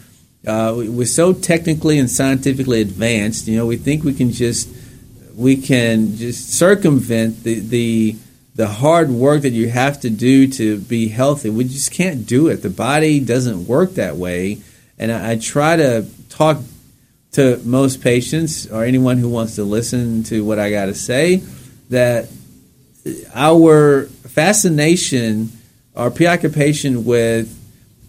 Uh, 0.46 0.74
we, 0.76 0.88
we're 0.88 1.06
so 1.06 1.32
technically 1.32 1.98
and 1.98 2.10
scientifically 2.10 2.80
advanced. 2.80 3.48
You 3.48 3.56
know, 3.56 3.66
we 3.66 3.76
think 3.76 4.04
we 4.04 4.12
can 4.12 4.30
just 4.30 4.68
we 5.34 5.56
can 5.56 6.16
just 6.16 6.50
circumvent 6.50 7.42
the 7.42 7.60
the 7.60 8.16
the 8.54 8.68
hard 8.68 9.10
work 9.10 9.42
that 9.42 9.50
you 9.50 9.68
have 9.68 10.00
to 10.00 10.10
do 10.10 10.46
to 10.46 10.78
be 10.78 11.08
healthy. 11.08 11.50
We 11.50 11.64
just 11.64 11.90
can't 11.90 12.26
do 12.26 12.48
it. 12.48 12.62
The 12.62 12.70
body 12.70 13.18
doesn't 13.20 13.66
work 13.66 13.94
that 13.94 14.16
way. 14.16 14.58
And 14.96 15.10
I, 15.10 15.32
I 15.32 15.36
try 15.36 15.76
to 15.76 16.06
talk 16.28 16.58
to 17.34 17.60
most 17.64 18.00
patients 18.00 18.66
or 18.70 18.84
anyone 18.84 19.18
who 19.18 19.28
wants 19.28 19.56
to 19.56 19.64
listen 19.64 20.22
to 20.24 20.44
what 20.44 20.58
I 20.58 20.70
got 20.70 20.86
to 20.86 20.94
say 20.94 21.42
that 21.90 22.28
our 23.34 24.04
fascination, 24.04 25.50
our 25.96 26.10
preoccupation 26.10 27.04
with 27.04 27.60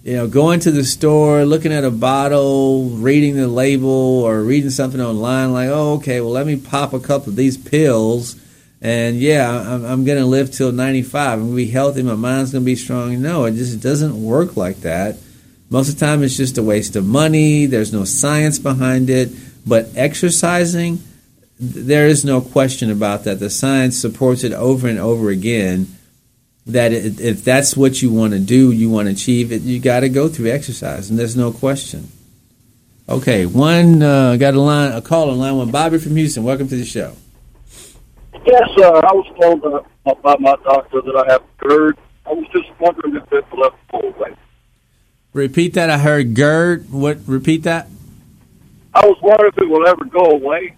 you 0.03 0.15
know 0.15 0.27
going 0.27 0.59
to 0.61 0.71
the 0.71 0.83
store, 0.83 1.43
looking 1.43 1.73
at 1.73 1.83
a 1.83 1.91
bottle, 1.91 2.89
reading 2.89 3.35
the 3.35 3.47
label, 3.47 3.89
or 3.89 4.41
reading 4.41 4.69
something 4.69 5.01
online 5.01 5.51
like, 5.51 5.69
oh, 5.69 5.95
okay, 5.95 6.21
well, 6.21 6.31
let 6.31 6.45
me 6.45 6.55
pop 6.55 6.93
a 6.93 6.99
couple 6.99 7.29
of 7.29 7.35
these 7.35 7.57
pills. 7.57 8.39
And 8.81 9.17
yeah, 9.17 9.49
I'm, 9.49 9.83
I'm 9.83 10.05
going 10.05 10.19
to 10.19 10.25
live 10.25 10.51
till 10.51 10.71
95. 10.71 11.33
I'm 11.33 11.39
going 11.39 11.51
to 11.51 11.55
be 11.55 11.67
healthy. 11.67 12.03
My 12.03 12.13
mind's 12.13 12.51
going 12.51 12.63
to 12.63 12.65
be 12.65 12.75
strong. 12.75 13.19
No, 13.19 13.45
it 13.45 13.53
just 13.53 13.79
doesn't 13.79 14.21
work 14.23 14.55
like 14.55 14.81
that. 14.81 15.17
Most 15.75 15.89
of 15.89 15.99
the 15.99 16.05
time, 16.05 16.23
it's 16.23 16.37
just 16.37 16.57
a 16.57 16.63
waste 16.63 16.95
of 16.95 17.05
money. 17.05 17.65
There's 17.65 17.91
no 17.91 18.05
science 18.05 18.59
behind 18.59 19.09
it. 19.09 19.29
But 19.67 19.89
exercising, 19.97 21.03
there 21.59 22.07
is 22.07 22.23
no 22.23 22.39
question 22.39 22.89
about 22.89 23.25
that. 23.25 23.41
The 23.41 23.49
science 23.49 23.99
supports 23.99 24.45
it 24.45 24.53
over 24.53 24.87
and 24.87 24.97
over 24.97 25.29
again. 25.31 25.87
That 26.65 26.93
if 26.93 27.43
that's 27.43 27.75
what 27.75 28.01
you 28.01 28.09
want 28.09 28.31
to 28.31 28.39
do, 28.39 28.71
you 28.71 28.89
want 28.89 29.09
to 29.09 29.11
achieve 29.11 29.51
it, 29.51 29.63
you 29.63 29.81
got 29.81 29.99
to 29.99 30.07
go 30.07 30.29
through 30.29 30.49
exercise, 30.49 31.09
and 31.09 31.19
there's 31.19 31.35
no 31.35 31.51
question. 31.51 32.07
Okay, 33.09 33.45
one 33.45 34.01
uh, 34.01 34.37
got 34.37 34.53
a 34.53 34.61
line, 34.61 34.93
a 34.93 35.01
call 35.01 35.29
on 35.29 35.39
line 35.39 35.57
one. 35.57 35.71
Bobby 35.71 35.97
from 35.97 36.15
Houston, 36.15 36.45
welcome 36.45 36.69
to 36.69 36.75
the 36.77 36.85
show. 36.85 37.17
Yes, 38.45 38.63
sir. 38.77 38.95
I 38.95 39.11
was 39.11 39.27
told 39.41 39.65
uh, 39.65 40.15
by 40.23 40.37
my 40.39 40.55
doctor 40.63 41.01
that 41.01 41.25
I 41.27 41.33
have 41.33 41.43
GERD. 41.57 41.97
I 42.25 42.31
was 42.31 42.47
just 42.53 42.69
wondering 42.79 43.17
if 43.17 43.51
will 43.51 43.65
ever 43.65 43.75
go 43.91 43.99
away. 43.99 44.35
Repeat 45.35 45.73
that. 45.73 45.89
I 45.89 45.97
heard 45.97 46.33
GERD. 46.33 46.89
What? 46.91 47.17
Repeat 47.25 47.63
that. 47.63 47.89
I 48.93 49.05
was 49.05 49.17
wondering 49.21 49.51
if 49.53 49.61
it 49.61 49.67
will 49.67 49.85
ever 49.85 50.05
go 50.05 50.31
away. 50.31 50.77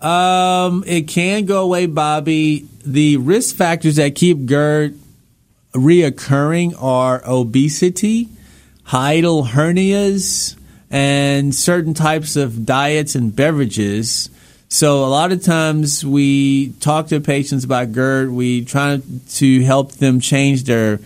Um, 0.00 0.82
it 0.86 1.02
can 1.08 1.44
go 1.44 1.62
away, 1.64 1.84
Bobby. 1.84 2.66
The 2.86 3.18
risk 3.18 3.54
factors 3.54 3.96
that 3.96 4.14
keep 4.14 4.46
GERD 4.46 4.98
reoccurring 5.74 6.74
are 6.82 7.22
obesity, 7.26 8.30
hiatal 8.86 9.48
hernias, 9.48 10.56
and 10.90 11.54
certain 11.54 11.92
types 11.92 12.34
of 12.34 12.64
diets 12.64 13.14
and 13.14 13.36
beverages. 13.36 14.30
So 14.70 15.04
a 15.04 15.10
lot 15.10 15.32
of 15.32 15.42
times 15.42 16.02
we 16.02 16.70
talk 16.80 17.08
to 17.08 17.20
patients 17.20 17.62
about 17.62 17.92
GERD. 17.92 18.30
We 18.30 18.64
try 18.64 19.02
to 19.32 19.62
help 19.64 19.92
them 19.92 20.18
change 20.18 20.64
their 20.64 20.98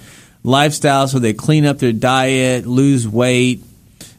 lifestyle 0.46 1.08
so 1.08 1.18
they 1.18 1.34
clean 1.34 1.66
up 1.66 1.78
their 1.78 1.92
diet, 1.92 2.66
lose 2.66 3.06
weight, 3.06 3.62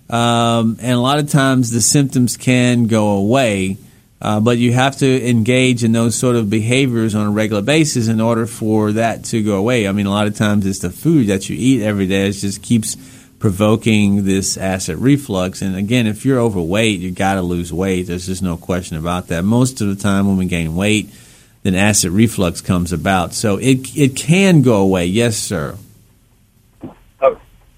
um, 0.10 0.78
and 0.82 0.92
a 0.92 1.00
lot 1.00 1.20
of 1.20 1.30
times 1.30 1.72
the 1.72 1.82
symptoms 1.82 2.38
can 2.38 2.88
go 2.88 3.12
away. 3.12 3.78
Uh, 4.20 4.40
but 4.40 4.58
you 4.58 4.74
have 4.74 4.98
to 4.98 5.30
engage 5.30 5.84
in 5.84 5.92
those 5.92 6.16
sort 6.16 6.36
of 6.36 6.50
behaviors 6.50 7.14
on 7.14 7.28
a 7.28 7.30
regular 7.30 7.62
basis 7.62 8.08
in 8.08 8.20
order 8.20 8.48
for 8.48 8.94
that 8.94 9.24
to 9.24 9.44
go 9.44 9.58
away. 9.58 9.88
I 9.88 9.92
mean, 9.92 10.08
a 10.08 10.10
lot 10.10 10.26
of 10.26 10.36
times 10.36 10.66
it's 10.66 10.80
the 10.80 10.90
food 10.90 11.28
that 11.28 11.50
you 11.50 11.56
eat 11.58 11.84
every 11.84 12.08
day. 12.08 12.28
It 12.28 12.32
just 12.32 12.64
keeps 12.64 12.96
provoking 13.38 14.26
this 14.26 14.58
acid 14.58 14.98
reflux. 14.98 15.62
And 15.62 15.76
again, 15.76 16.08
if 16.08 16.26
you're 16.26 16.40
overweight, 16.40 17.00
you 17.00 17.12
got 17.12 17.36
to 17.36 17.44
lose 17.44 17.72
weight. 17.72 18.08
There's 18.08 18.26
just 18.26 18.42
no 18.42 18.58
question 18.58 18.98
about 18.98 19.28
that. 19.28 19.44
Most 19.44 19.82
of 19.82 19.88
the 19.88 20.02
time 20.02 20.28
when 20.28 20.38
we 20.38 20.46
gain 20.46 20.76
weight, 20.76 21.14
then 21.62 21.76
acid 21.76 22.12
reflux 22.12 22.60
comes 22.60 22.92
about. 22.92 23.36
So 23.36 23.58
it 23.58 23.96
it 23.96 24.16
can 24.16 24.64
go 24.64 24.82
away. 24.82 25.06
Yes, 25.06 25.38
sir. 25.38 25.78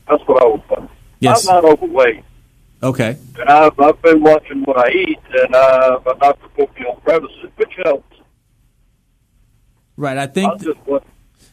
That's 0.10 0.24
what 0.28 0.42
I 0.42 0.46
was 0.48 0.62
wondering. 0.70 0.90
Yes. 1.20 1.48
I'm 1.48 1.56
not 1.56 1.74
overweight. 1.74 2.24
Okay. 2.82 3.18
And 3.38 3.50
I've, 3.50 3.80
I've 3.80 4.02
been 4.02 4.22
watching 4.24 4.64
what 4.64 4.78
I 4.78 4.90
eat, 4.92 5.20
and 5.34 5.54
uh, 5.54 6.00
doctor 6.20 6.48
put 6.56 6.80
me 6.80 6.86
on 6.86 7.00
premises, 7.02 7.52
which 7.58 7.74
helps. 7.84 8.18
Right. 9.98 10.18
I 10.18 10.28
think. 10.28 10.54
I 10.54 10.58
just 10.58 10.80
want, 10.88 11.04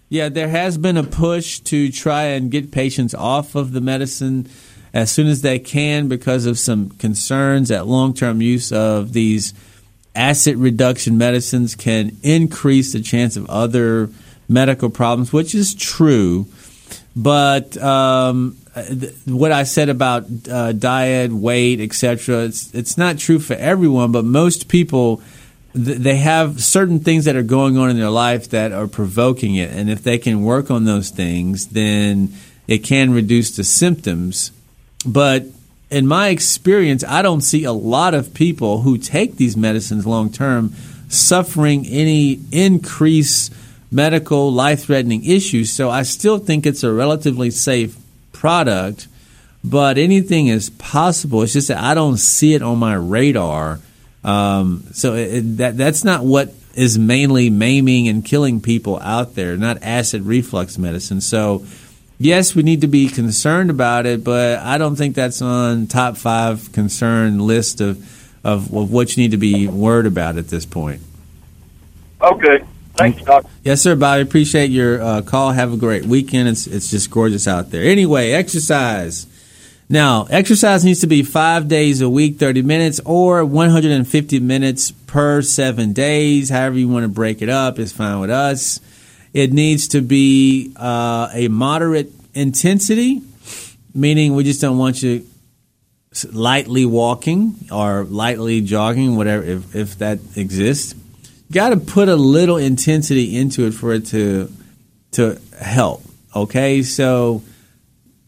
Yeah, 0.08 0.28
there 0.28 0.48
has 0.48 0.78
been 0.78 0.96
a 0.96 1.02
push 1.02 1.58
to 1.60 1.90
try 1.90 2.24
and 2.24 2.50
get 2.50 2.70
patients 2.70 3.12
off 3.12 3.54
of 3.54 3.72
the 3.72 3.80
medicine 3.80 4.48
as 4.94 5.10
soon 5.10 5.26
as 5.26 5.42
they 5.42 5.58
can 5.58 6.08
because 6.08 6.46
of 6.46 6.58
some 6.58 6.90
concerns 6.90 7.68
that 7.68 7.86
long 7.86 8.14
term 8.14 8.40
use 8.40 8.72
of 8.72 9.12
these 9.12 9.52
acid 10.14 10.56
reduction 10.56 11.18
medicines 11.18 11.74
can 11.74 12.16
increase 12.22 12.92
the 12.92 13.00
chance 13.02 13.36
of 13.36 13.44
other 13.50 14.08
medical 14.48 14.88
problems, 14.88 15.32
which 15.32 15.54
is 15.54 15.74
true. 15.74 16.46
But 17.16 17.78
um, 17.78 18.58
th- 18.74 19.14
what 19.24 19.50
I 19.50 19.62
said 19.62 19.88
about 19.88 20.26
uh, 20.50 20.72
diet, 20.72 21.32
weight, 21.32 21.80
etc., 21.80 22.44
it's, 22.44 22.74
it's 22.74 22.98
not 22.98 23.16
true 23.18 23.38
for 23.38 23.54
everyone, 23.54 24.12
but 24.12 24.24
most 24.26 24.68
people 24.68 25.22
th- 25.72 25.96
they 25.96 26.16
have 26.16 26.62
certain 26.62 27.00
things 27.00 27.24
that 27.24 27.34
are 27.34 27.42
going 27.42 27.78
on 27.78 27.88
in 27.88 27.98
their 27.98 28.10
life 28.10 28.50
that 28.50 28.72
are 28.72 28.86
provoking 28.86 29.54
it, 29.54 29.70
and 29.70 29.88
if 29.88 30.02
they 30.02 30.18
can 30.18 30.42
work 30.42 30.70
on 30.70 30.84
those 30.84 31.08
things, 31.08 31.68
then 31.68 32.34
it 32.68 32.78
can 32.78 33.12
reduce 33.12 33.56
the 33.56 33.64
symptoms. 33.64 34.52
But 35.06 35.44
in 35.90 36.06
my 36.06 36.28
experience, 36.28 37.02
I 37.02 37.22
don't 37.22 37.40
see 37.40 37.64
a 37.64 37.72
lot 37.72 38.12
of 38.12 38.34
people 38.34 38.82
who 38.82 38.98
take 38.98 39.36
these 39.36 39.56
medicines 39.56 40.06
long 40.06 40.30
term 40.30 40.74
suffering 41.08 41.86
any 41.86 42.40
increase 42.52 43.50
medical 43.90 44.52
life 44.52 44.84
threatening 44.84 45.24
issues. 45.24 45.72
So 45.72 45.90
I 45.90 46.02
still 46.02 46.38
think 46.38 46.66
it's 46.66 46.82
a 46.82 46.92
relatively 46.92 47.50
safe 47.50 47.96
product, 48.32 49.08
but 49.64 49.98
anything 49.98 50.48
is 50.48 50.70
possible. 50.70 51.42
It's 51.42 51.52
just 51.52 51.68
that 51.68 51.82
I 51.82 51.94
don't 51.94 52.18
see 52.18 52.54
it 52.54 52.62
on 52.62 52.78
my 52.78 52.94
radar. 52.94 53.80
Um, 54.24 54.84
so 54.92 55.14
it, 55.14 55.40
that 55.58 55.76
that's 55.76 56.04
not 56.04 56.24
what 56.24 56.52
is 56.74 56.98
mainly 56.98 57.48
maiming 57.48 58.08
and 58.08 58.24
killing 58.24 58.60
people 58.60 58.98
out 59.00 59.34
there, 59.34 59.56
not 59.56 59.82
acid 59.82 60.22
reflux 60.22 60.76
medicine. 60.76 61.20
So 61.20 61.64
yes, 62.18 62.54
we 62.54 62.62
need 62.62 62.82
to 62.82 62.86
be 62.86 63.08
concerned 63.08 63.70
about 63.70 64.04
it, 64.04 64.24
but 64.24 64.58
I 64.58 64.78
don't 64.78 64.96
think 64.96 65.14
that's 65.14 65.40
on 65.40 65.86
top 65.86 66.16
five 66.16 66.72
concern 66.72 67.38
list 67.38 67.80
of, 67.80 67.98
of, 68.44 68.72
of 68.74 68.92
what 68.92 69.16
you 69.16 69.22
need 69.22 69.30
to 69.30 69.36
be 69.36 69.68
worried 69.68 70.06
about 70.06 70.36
at 70.36 70.48
this 70.48 70.66
point. 70.66 71.02
Okay. 72.20 72.64
Thanks, 72.96 73.22
Doc. 73.22 73.44
Yes, 73.62 73.82
sir, 73.82 73.94
Bobby. 73.94 74.22
Appreciate 74.22 74.70
your 74.70 75.02
uh, 75.02 75.22
call. 75.22 75.52
Have 75.52 75.72
a 75.72 75.76
great 75.76 76.06
weekend. 76.06 76.48
It's 76.48 76.66
it's 76.66 76.90
just 76.90 77.10
gorgeous 77.10 77.46
out 77.46 77.70
there. 77.70 77.84
Anyway, 77.84 78.32
exercise. 78.32 79.26
Now, 79.88 80.26
exercise 80.30 80.84
needs 80.84 81.00
to 81.02 81.06
be 81.06 81.22
five 81.22 81.68
days 81.68 82.00
a 82.00 82.08
week, 82.08 82.38
30 82.38 82.62
minutes, 82.62 83.00
or 83.04 83.44
150 83.44 84.40
minutes 84.40 84.90
per 84.90 85.42
seven 85.42 85.92
days. 85.92 86.50
However, 86.50 86.76
you 86.76 86.88
want 86.88 87.04
to 87.04 87.08
break 87.08 87.40
it 87.40 87.48
up 87.48 87.78
is 87.78 87.92
fine 87.92 88.18
with 88.18 88.30
us. 88.30 88.80
It 89.32 89.52
needs 89.52 89.88
to 89.88 90.00
be 90.00 90.72
uh, 90.74 91.28
a 91.32 91.46
moderate 91.48 92.10
intensity, 92.34 93.22
meaning 93.94 94.34
we 94.34 94.42
just 94.42 94.60
don't 94.60 94.78
want 94.78 95.02
you 95.02 95.24
lightly 96.32 96.84
walking 96.84 97.54
or 97.70 98.04
lightly 98.04 98.62
jogging, 98.62 99.16
whatever, 99.16 99.44
if, 99.44 99.76
if 99.76 99.98
that 99.98 100.18
exists. 100.34 100.94
Got 101.50 101.70
to 101.70 101.76
put 101.76 102.08
a 102.08 102.16
little 102.16 102.56
intensity 102.56 103.36
into 103.36 103.66
it 103.66 103.72
for 103.72 103.92
it 103.92 104.06
to 104.06 104.52
to 105.12 105.40
help. 105.58 106.02
Okay, 106.34 106.82
so 106.82 107.42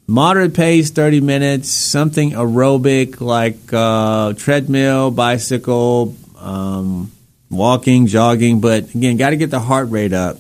moderate 0.07 0.55
pace, 0.55 0.91
30 0.91 1.21
minutes, 1.21 1.69
something 1.69 2.31
aerobic 2.31 3.21
like 3.21 3.73
uh, 3.73 4.33
treadmill, 4.35 5.11
bicycle, 5.11 6.17
um, 6.39 7.13
walking, 7.51 8.07
jogging. 8.07 8.61
But 8.61 8.95
again, 8.95 9.17
got 9.17 9.31
to 9.31 9.37
get 9.37 9.51
the 9.51 9.61
heart 9.61 9.91
rate 9.91 10.13
up 10.13 10.39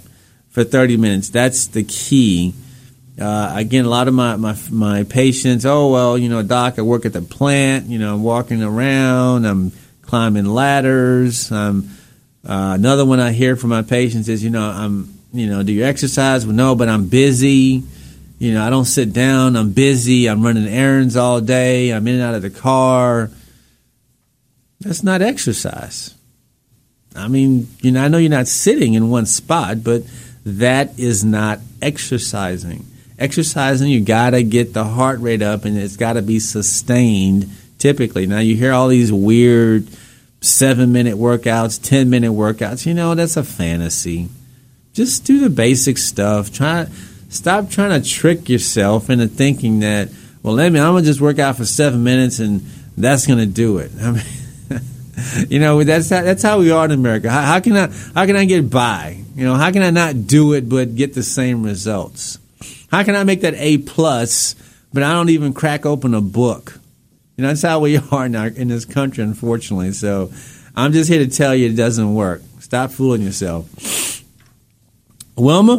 for 0.49 0.65
30 0.65 0.97
minutes. 0.97 1.29
That's 1.29 1.67
the 1.67 1.85
key. 1.85 2.55
Uh, 3.21 3.53
again, 3.57 3.85
a 3.85 3.89
lot 3.89 4.07
of 4.07 4.15
my, 4.15 4.37
my 4.37 4.57
my 4.71 5.03
patients, 5.03 5.67
oh 5.67 5.91
well, 5.91 6.17
you 6.17 6.29
know, 6.29 6.41
doc, 6.43 6.79
I 6.79 6.83
work 6.83 7.05
at 7.05 7.13
the 7.13 7.21
plant. 7.21 7.87
You 7.87 7.99
know, 7.99 8.15
I'm 8.15 8.23
walking 8.23 8.63
around, 8.63 9.45
I'm 9.45 9.73
climbing 10.03 10.47
ladders. 10.47 11.51
I'm 11.51 11.91
uh, 12.49 12.73
another 12.75 13.05
one 13.05 13.21
I 13.21 13.33
hear 13.33 13.57
from 13.57 13.71
my 13.71 13.83
patients 13.83 14.29
is, 14.29 14.43
you 14.43 14.49
know, 14.49 14.63
I'm, 14.63 15.13
you 15.35 15.49
know, 15.49 15.63
do 15.63 15.73
you 15.73 15.85
exercise? 15.85 16.47
Well, 16.47 16.57
no, 16.57 16.75
but 16.75 16.89
I'm 16.89 17.09
busy. 17.09 17.83
You 18.39 18.55
know, 18.55 18.65
I 18.65 18.71
don't 18.71 18.87
sit 18.87 19.13
down. 19.13 19.55
I'm 19.55 19.73
busy. 19.73 20.29
I'm 20.29 20.43
running 20.43 20.67
errands 20.67 21.15
all 21.15 21.43
day. 21.43 21.91
I'm 21.91 22.09
in 22.09 22.15
and 22.15 22.23
out 22.23 22.35
of 22.35 22.43
the 22.43 22.51
car. 22.51 23.31
That's 24.81 25.03
not 25.03 25.21
exercise. 25.21 26.15
I 27.15 27.29
mean, 27.29 27.69
you 27.83 27.93
know, 27.93 28.03
I 28.03 28.09
know 28.09 28.17
you're 28.17 28.31
not 28.31 28.49
sitting 28.49 28.95
in 28.95 29.11
one 29.11 29.27
spot, 29.27 29.85
but 29.85 30.03
that 30.47 30.99
is 30.99 31.25
not 31.25 31.59
exercising. 31.83 32.87
Exercising, 33.19 33.91
you 33.91 34.01
got 34.01 34.31
to 34.31 34.43
get 34.43 34.73
the 34.73 34.85
heart 34.85 35.21
rate 35.21 35.43
up 35.43 35.65
and 35.65 35.77
it's 35.77 35.97
got 35.97 36.15
to 36.15 36.23
be 36.23 36.39
sustained 36.39 37.51
typically. 37.79 38.27
Now, 38.27 38.39
you 38.39 38.57
hear 38.57 38.73
all 38.73 38.89
these 38.89 39.13
weird 39.13 39.87
seven 40.49 40.93
minute 40.93 41.17
workouts, 41.17 41.83
10 41.83 42.11
minute 42.11 42.33
workouts. 42.33 42.87
You 42.87 42.95
know, 42.95 43.15
that's 43.15 43.37
a 43.37 43.45
fantasy. 43.45 44.29
Just 44.93 45.25
do 45.25 45.41
the 45.41 45.51
basic 45.51 45.99
stuff. 45.99 46.53
Try 46.53 46.87
Stop 47.29 47.69
trying 47.69 48.01
to 48.01 48.09
trick 48.09 48.49
yourself 48.49 49.11
into 49.11 49.29
thinking 49.29 49.81
that, 49.81 50.09
well, 50.43 50.55
let 50.55 50.73
me, 50.73 50.81
I'm 50.81 50.93
going 50.93 51.05
to 51.05 51.11
just 51.11 51.21
work 51.21 51.39
out 51.39 51.57
for 51.57 51.67
seven 51.67 52.03
minutes 52.03 52.39
and 52.39 52.63
that's 52.97 53.27
going 53.27 53.39
to 53.39 53.47
do 53.47 53.79
it. 53.79 53.93
I 54.01 54.13
mean, 54.13 54.23
you 55.51 55.59
know, 55.59 55.85
that's 55.85 56.09
how, 56.09 56.23
that's 56.23 56.43
how 56.43 56.59
we 56.59 56.71
are 56.71 56.87
in 56.87 56.91
America. 56.91 57.31
How, 57.31 57.43
how, 57.43 57.61
can 57.61 57.77
I 57.77 57.89
how 58.15 58.25
can 58.25 58.35
I 58.35 58.47
get 58.47 58.71
by? 58.71 59.23
You 59.35 59.45
know, 59.45 59.57
how 59.57 59.71
can 59.71 59.83
I 59.83 59.91
not 59.91 60.27
do 60.27 60.55
it 60.55 60.69
but 60.69 60.95
get 60.95 61.13
the 61.13 61.23
same 61.23 61.63
results? 61.63 62.39
How 62.91 63.03
can 63.05 63.15
I 63.15 63.25
make 63.25 63.43
that 63.43 63.55
A 63.57 63.77
plus, 63.79 64.55
but 64.95 65.03
I 65.03 65.13
don't 65.13 65.29
even 65.29 65.53
crack 65.53 65.85
open 65.85 66.15
a 66.15 66.23
book? 66.23 66.78
You 67.39 67.43
know, 67.43 67.49
that's 67.49 67.63
how 67.63 67.79
we 67.81 67.97
are 68.11 68.27
in, 68.27 68.35
our, 68.37 68.49
in 68.49 68.69
this 68.69 68.85
country, 68.85 69.23
unfortunately. 69.25 69.93
So, 69.93 70.31
I'm 70.77 70.93
just 70.93 71.09
here 71.09 71.25
to 71.25 71.31
tell 71.31 71.55
you 71.55 71.69
it 71.71 71.77
doesn't 71.77 72.15
work. 72.15 72.43
Stop 72.59 72.91
fooling 72.91 73.23
yourself. 73.23 74.25
Wilma, 75.37 75.77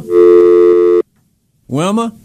Wilma. 1.68 2.16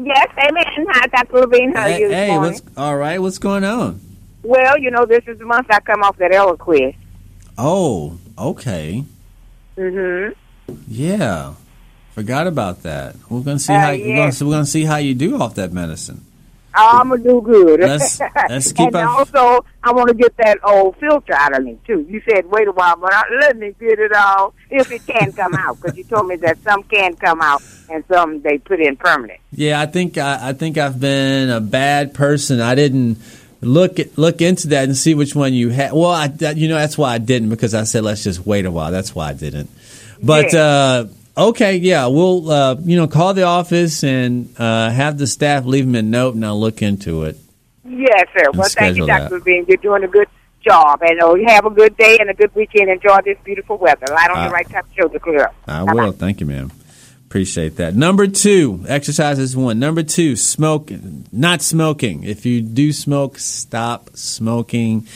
Yes, 0.00 0.28
amen. 0.38 0.86
Hi, 0.90 1.06
Dr. 1.08 1.40
Levine. 1.40 1.72
How 1.74 1.82
are 1.82 1.88
Hey, 1.88 2.00
you 2.00 2.08
this 2.08 2.16
hey 2.16 2.38
what's 2.38 2.62
all 2.76 2.96
right? 2.96 3.20
What's 3.20 3.38
going 3.38 3.64
on? 3.64 4.00
Well, 4.44 4.78
you 4.78 4.90
know, 4.92 5.04
this 5.04 5.24
is 5.26 5.38
the 5.38 5.44
month 5.44 5.66
I 5.70 5.80
come 5.80 6.02
off 6.04 6.16
that 6.18 6.30
Eliquis. 6.30 6.94
Oh, 7.58 8.18
okay. 8.38 9.04
Mm-hmm. 9.76 10.74
Yeah, 10.88 11.54
forgot 12.12 12.46
about 12.46 12.82
that. 12.84 13.16
We're 13.28 13.40
gonna 13.40 13.58
see 13.58 13.72
Uh, 13.74 13.78
how 13.80 13.90
we're, 13.92 14.16
gonna, 14.16 14.32
we're 14.40 14.52
gonna 14.52 14.66
see 14.66 14.84
how 14.84 14.96
you 14.96 15.14
do 15.14 15.40
off 15.40 15.56
that 15.56 15.72
medicine. 15.72 16.23
I'm 16.74 17.08
gonna 17.10 17.22
do 17.22 17.40
good. 17.40 17.80
Let's- 17.80 18.20
let's 18.48 18.72
keep 18.72 18.88
and 18.88 18.96
our- 18.96 19.08
also, 19.08 19.64
I 19.82 19.92
want 19.92 20.08
to 20.08 20.14
get 20.14 20.36
that 20.38 20.58
old 20.64 20.96
filter 20.96 21.32
out 21.34 21.56
of 21.56 21.64
me 21.64 21.78
too. 21.86 22.06
You 22.08 22.20
said 22.28 22.46
wait 22.50 22.66
a 22.68 22.72
while, 22.72 22.96
but 22.96 23.12
I, 23.12 23.22
let 23.40 23.56
me 23.56 23.74
get 23.78 23.98
it 23.98 24.12
out 24.14 24.54
if 24.70 24.90
it 24.90 25.06
can 25.06 25.32
come 25.32 25.54
out, 25.54 25.80
because 25.80 25.96
you 25.96 26.04
told 26.04 26.26
me 26.26 26.36
that 26.36 26.58
some 26.64 26.82
can 26.84 27.14
come 27.16 27.40
out 27.40 27.62
and 27.90 28.02
some 28.08 28.40
they 28.42 28.58
put 28.58 28.80
in 28.80 28.96
permanent. 28.96 29.40
Yeah, 29.52 29.80
I 29.80 29.86
think 29.86 30.18
I, 30.18 30.48
I 30.50 30.52
think 30.52 30.78
I've 30.78 30.98
been 31.00 31.50
a 31.50 31.60
bad 31.60 32.14
person. 32.14 32.60
I 32.60 32.74
didn't 32.74 33.18
look 33.60 33.98
at, 33.98 34.18
look 34.18 34.42
into 34.42 34.68
that 34.68 34.84
and 34.84 34.96
see 34.96 35.14
which 35.14 35.34
one 35.34 35.54
you 35.54 35.70
had. 35.70 35.92
Well, 35.92 36.10
I, 36.10 36.26
that, 36.28 36.56
you 36.56 36.68
know 36.68 36.76
that's 36.76 36.98
why 36.98 37.14
I 37.14 37.18
didn't 37.18 37.48
because 37.50 37.74
I 37.74 37.84
said 37.84 38.04
let's 38.04 38.22
just 38.24 38.44
wait 38.46 38.64
a 38.66 38.70
while. 38.70 38.90
That's 38.90 39.14
why 39.14 39.30
I 39.30 39.32
didn't. 39.34 39.70
But 40.22 40.54
uh, 40.54 41.06
okay, 41.36 41.76
yeah, 41.76 42.06
we'll 42.06 42.50
uh, 42.50 42.76
you 42.82 42.96
know 42.96 43.06
call 43.06 43.34
the 43.34 43.42
office 43.44 44.02
and 44.04 44.54
uh, 44.58 44.90
have 44.90 45.18
the 45.18 45.26
staff 45.26 45.64
leave 45.64 45.84
them 45.86 45.94
a 45.94 46.02
note 46.02 46.34
and 46.34 46.44
I'll 46.44 46.58
look 46.60 46.82
into 46.82 47.24
it. 47.24 47.36
Yes, 47.86 48.28
sir. 48.36 48.50
Well, 48.52 48.68
thank 48.68 48.96
you, 48.96 49.06
Dr. 49.06 49.22
that. 49.24 49.32
Levine. 49.32 49.64
You're 49.68 49.76
doing 49.78 50.04
a 50.04 50.08
good 50.08 50.28
job, 50.62 51.00
and 51.02 51.22
uh, 51.22 51.34
you 51.34 51.46
have 51.46 51.66
a 51.66 51.70
good 51.70 51.96
day 51.96 52.16
and 52.18 52.30
a 52.30 52.34
good 52.34 52.54
weekend. 52.54 52.88
Enjoy 52.90 53.18
this 53.24 53.36
beautiful 53.44 53.76
weather. 53.78 54.06
Light 54.10 54.30
on 54.30 54.38
Uh, 54.38 54.48
the 54.48 54.52
right 54.52 54.68
time 54.68 54.84
show 54.96 55.08
to 55.08 55.18
clear 55.20 55.44
up. 55.44 55.54
I 55.68 55.82
will. 55.82 56.12
Thank 56.12 56.40
you, 56.40 56.46
ma'am. 56.46 56.72
Appreciate 57.26 57.76
that. 57.76 57.96
Number 57.96 58.26
two, 58.28 58.84
exercise 58.86 59.38
is 59.40 59.56
one. 59.56 59.78
Number 59.80 60.02
two, 60.04 60.36
smoking. 60.36 61.26
Not 61.32 61.62
smoking. 61.62 62.22
If 62.22 62.46
you 62.46 62.60
do 62.62 62.92
smoke, 62.92 63.38
stop 63.38 64.10
smoking. 64.14 65.06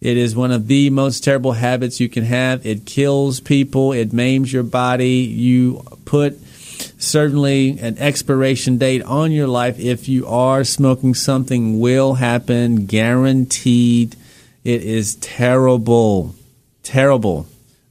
It 0.00 0.16
is 0.16 0.34
one 0.34 0.50
of 0.50 0.66
the 0.66 0.88
most 0.88 1.22
terrible 1.22 1.52
habits 1.52 2.00
you 2.00 2.08
can 2.08 2.24
have. 2.24 2.64
It 2.64 2.86
kills 2.86 3.40
people. 3.40 3.92
It 3.92 4.12
maims 4.14 4.52
your 4.52 4.62
body. 4.62 5.18
You 5.18 5.82
put 6.06 6.38
certainly 6.98 7.78
an 7.78 7.98
expiration 7.98 8.78
date 8.78 9.02
on 9.02 9.30
your 9.30 9.46
life. 9.46 9.78
If 9.78 10.08
you 10.08 10.26
are 10.26 10.64
smoking, 10.64 11.14
something 11.14 11.80
will 11.80 12.14
happen. 12.14 12.86
Guaranteed. 12.86 14.16
It 14.64 14.82
is 14.82 15.16
terrible. 15.16 16.34
Terrible. 16.82 17.46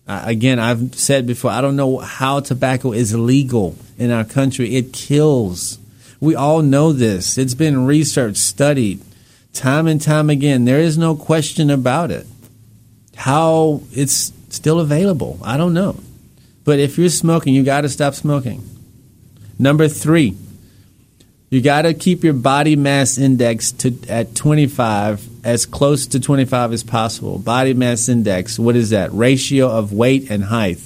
Uh, 0.08 0.24
again, 0.26 0.58
I've 0.58 0.96
said 0.96 1.28
before, 1.28 1.52
I 1.52 1.62
don't 1.62 1.76
know 1.76 2.00
how 2.00 2.40
tobacco 2.40 2.92
is 2.92 3.14
legal 3.14 3.76
in 4.00 4.10
our 4.10 4.24
country. 4.24 4.76
It 4.76 4.94
kills. 4.94 5.78
We 6.20 6.34
all 6.34 6.64
know 6.64 6.92
this. 6.92 7.38
It's 7.38 7.54
been 7.54 7.86
researched, 7.86 8.38
studied, 8.38 9.02
time 9.60 9.88
and 9.88 10.02
time 10.02 10.30
again. 10.30 10.66
There 10.66 10.80
is 10.80 10.98
no 10.98 11.16
question 11.16 11.70
about 11.70 12.12
it. 12.12 12.26
How 13.16 13.82
it's 13.92 14.32
still 14.50 14.80
available, 14.80 15.38
I 15.44 15.58
don't 15.58 15.74
know. 15.74 16.00
But 16.64 16.80
if 16.80 16.98
you're 16.98 17.10
smoking, 17.10 17.54
you 17.54 17.64
got 17.64 17.82
to 17.82 17.90
stop 17.90 18.14
smoking. 18.16 18.64
Number 19.60 19.88
three, 19.90 20.38
You 21.52 21.62
got 21.62 21.82
to 21.82 21.96
keep 21.96 22.24
your 22.24 22.34
body 22.34 22.76
mass 22.76 23.18
index 23.18 23.72
to 23.82 23.98
at 24.08 24.36
25, 24.36 25.44
as 25.44 25.66
close 25.66 26.06
to 26.08 26.20
25 26.20 26.74
as 26.74 26.84
possible. 26.84 27.40
Body 27.40 27.74
mass 27.74 28.08
index, 28.08 28.60
what 28.60 28.76
is 28.76 28.92
that? 28.92 29.12
Ratio 29.14 29.68
of 29.68 29.92
weight 29.92 30.30
and 30.30 30.44
height. 30.44 30.78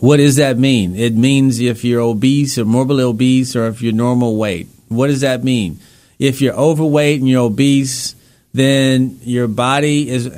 What 0.00 0.18
does 0.18 0.36
that 0.36 0.58
mean? 0.58 0.96
It 0.96 1.14
means 1.14 1.60
if 1.60 1.82
you're 1.82 2.02
obese 2.02 2.58
or 2.58 2.66
morbidly 2.66 3.04
obese 3.04 3.56
or 3.56 3.68
if 3.68 3.80
you're 3.80 3.94
normal 3.94 4.36
weight. 4.36 4.66
What 4.88 5.06
does 5.06 5.22
that 5.22 5.42
mean? 5.44 5.78
If 6.22 6.40
you're 6.40 6.54
overweight 6.54 7.18
and 7.18 7.28
you're 7.28 7.42
obese, 7.42 8.14
then 8.52 9.18
your 9.22 9.48
body 9.48 10.08
is, 10.08 10.28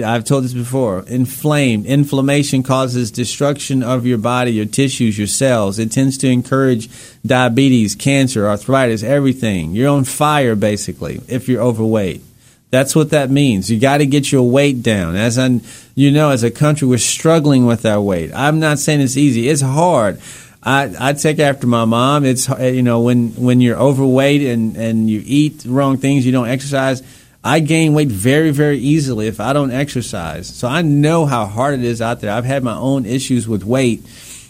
I've 0.00 0.24
told 0.24 0.44
this 0.44 0.54
before, 0.54 1.04
inflamed. 1.06 1.84
Inflammation 1.84 2.62
causes 2.62 3.10
destruction 3.10 3.82
of 3.82 4.06
your 4.06 4.16
body, 4.16 4.52
your 4.52 4.64
tissues, 4.64 5.18
your 5.18 5.26
cells. 5.26 5.78
It 5.78 5.92
tends 5.92 6.16
to 6.18 6.28
encourage 6.28 6.88
diabetes, 7.26 7.94
cancer, 7.94 8.48
arthritis, 8.48 9.02
everything. 9.02 9.72
You're 9.72 9.90
on 9.90 10.04
fire, 10.04 10.56
basically, 10.56 11.20
if 11.28 11.46
you're 11.46 11.60
overweight. 11.62 12.22
That's 12.70 12.96
what 12.96 13.10
that 13.10 13.28
means. 13.28 13.70
You 13.70 13.78
got 13.78 13.98
to 13.98 14.06
get 14.06 14.32
your 14.32 14.50
weight 14.50 14.82
down. 14.82 15.14
As 15.14 15.38
I, 15.38 15.60
you 15.94 16.10
know, 16.10 16.30
as 16.30 16.42
a 16.42 16.50
country, 16.50 16.88
we're 16.88 16.98
struggling 16.98 17.66
with 17.66 17.84
our 17.84 18.00
weight. 18.00 18.32
I'm 18.32 18.60
not 18.60 18.78
saying 18.78 19.02
it's 19.02 19.18
easy. 19.18 19.48
It's 19.48 19.60
hard. 19.60 20.20
I, 20.64 20.94
I 20.98 21.12
take 21.12 21.38
after 21.40 21.66
my 21.66 21.84
mom. 21.84 22.24
It's 22.24 22.48
uh, 22.48 22.56
you 22.58 22.82
know 22.82 23.02
when 23.02 23.30
when 23.32 23.60
you're 23.60 23.78
overweight 23.78 24.42
and 24.42 24.76
and 24.76 25.10
you 25.10 25.22
eat 25.24 25.64
wrong 25.66 25.98
things, 25.98 26.24
you 26.24 26.32
don't 26.32 26.48
exercise. 26.48 27.02
I 27.42 27.60
gain 27.60 27.92
weight 27.92 28.08
very 28.08 28.50
very 28.50 28.78
easily 28.78 29.26
if 29.26 29.40
I 29.40 29.52
don't 29.52 29.70
exercise. 29.70 30.48
So 30.48 30.66
I 30.66 30.80
know 30.80 31.26
how 31.26 31.44
hard 31.44 31.74
it 31.74 31.84
is 31.84 32.00
out 32.00 32.20
there. 32.20 32.32
I've 32.32 32.46
had 32.46 32.64
my 32.64 32.74
own 32.74 33.04
issues 33.04 33.46
with 33.46 33.62
weight 33.62 34.02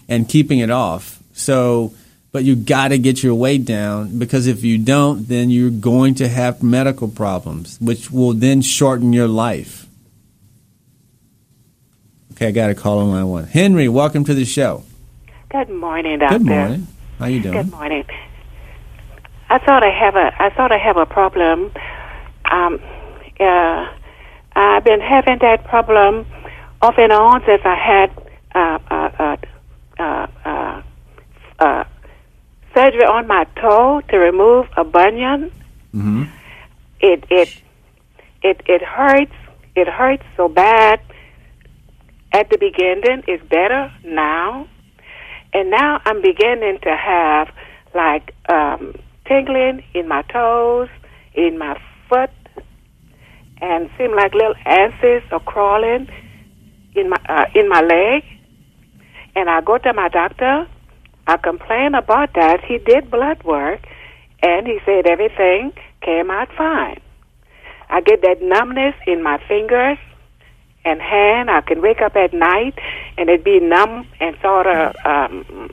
and 0.09 0.29
keeping 0.29 0.61
it 0.61 0.71
off. 0.71 1.19
So 1.33 1.93
but 2.31 2.45
you 2.45 2.55
got 2.57 2.89
to 2.89 2.99
get 2.99 3.23
your 3.23 3.35
weight 3.35 3.65
down 3.65 4.19
because 4.19 4.47
if 4.47 4.63
you 4.65 4.79
don't, 4.79 5.29
then 5.29 5.51
you're 5.51 5.71
going 5.71 6.17
to 6.17 6.29
have 6.29 6.63
medical 6.63 7.09
problems, 7.09 7.79
which 7.81 8.11
will 8.11 8.33
then 8.33 8.61
shorten 8.61 9.13
your 9.13 9.29
life. 9.29 9.87
Okay, 12.33 12.49
I 12.49 12.51
got 12.51 12.71
a 12.71 12.75
call 12.75 12.99
on 12.99 13.11
line 13.11 13.29
one. 13.29 13.45
Henry, 13.45 13.89
welcome 13.89 14.25
to 14.25 14.35
the 14.35 14.45
show. 14.45 14.85
Good 15.55 15.71
morning, 15.71 16.19
doctor. 16.19 16.39
Good 16.39 16.47
morning. 16.49 16.89
How 17.17 17.27
you 17.27 17.41
doing? 17.41 17.55
Good 17.55 17.71
morning. 17.71 18.05
I 19.49 19.59
thought 19.61 19.85
I 19.85 19.91
have 19.91 20.17
a 20.17 20.33
I 20.43 20.51
thought 20.51 20.73
I 20.73 20.79
have 20.79 20.97
a 20.97 21.07
problem. 21.07 21.71
Um, 22.51 22.81
uh, 23.39 23.87
I've 24.57 24.83
been 24.83 25.01
having 25.01 25.39
that 25.43 25.63
problem 25.63 26.27
off 26.83 26.99
and 26.99 27.13
on 27.13 27.41
since 27.47 27.63
I 27.65 27.77
had 27.77 28.11
uh, 28.53 28.79
uh, 28.91 29.11
uh, 29.17 29.37
uh, 30.01 30.27
uh, 30.45 30.83
uh, 31.61 31.85
surgery 32.75 33.05
on 33.05 33.29
my 33.29 33.45
toe 33.55 34.01
to 34.09 34.19
remove 34.19 34.67
a 34.77 34.83
bunion. 34.83 35.53
Mm-hmm. 35.95 36.25
It 36.99 37.27
it 37.31 37.63
it 38.43 38.61
it 38.67 38.83
hurts. 38.83 39.37
It 39.77 39.87
hurts 39.87 40.25
so 40.37 40.49
bad. 40.49 40.99
At 42.33 42.51
the 42.51 42.59
beginning, 42.59 43.23
it's 43.29 43.45
better 43.45 43.93
now, 44.03 44.67
and 45.55 45.71
now 45.71 46.01
I'm 46.05 46.21
beginning 46.21 46.81
to 46.83 46.97
have 46.97 47.49
like 47.95 48.35
um, 48.49 48.97
tingling 49.27 49.85
in 49.95 50.09
my 50.09 50.23
toes, 50.23 50.89
in 51.33 51.59
my 51.59 51.81
foot, 52.09 52.31
and 53.61 53.89
seem 53.97 54.15
like 54.15 54.35
little 54.35 54.57
ants 54.67 54.97
are 55.31 55.41
crawling 55.41 56.09
in 56.95 57.09
my 57.09 57.17
uh, 57.29 57.47
in 57.55 57.69
my 57.69 57.81
leg. 57.81 58.25
And 59.37 59.49
I 59.49 59.61
go 59.61 59.79
to 59.79 59.93
my 59.93 60.09
doctor. 60.09 60.69
I 61.27 61.37
complain 61.39 61.95
about 61.95 62.35
that. 62.35 62.63
He 62.65 62.79
did 62.79 63.11
blood 63.11 63.43
work, 63.45 63.81
and 64.43 64.67
he 64.67 64.79
said 64.85 65.07
everything 65.07 65.73
came 66.03 66.31
out 66.31 66.49
fine. 66.57 67.01
I 67.89 68.01
get 68.01 68.23
that 68.23 68.43
numbness 68.43 68.95
in 69.07 69.23
my 69.23 69.39
fingers 69.47 69.99
and 70.85 71.01
hand. 71.01 71.51
I 71.51 71.61
can 71.61 71.81
wake 71.81 72.01
up 72.01 72.17
at 72.17 72.33
night 72.33 72.79
and 73.17 73.29
it'd 73.29 73.45
be 73.45 73.61
numb 73.61 74.07
and 74.21 74.37
sort 74.43 74.67
of 74.67 74.95
um, 75.05 75.71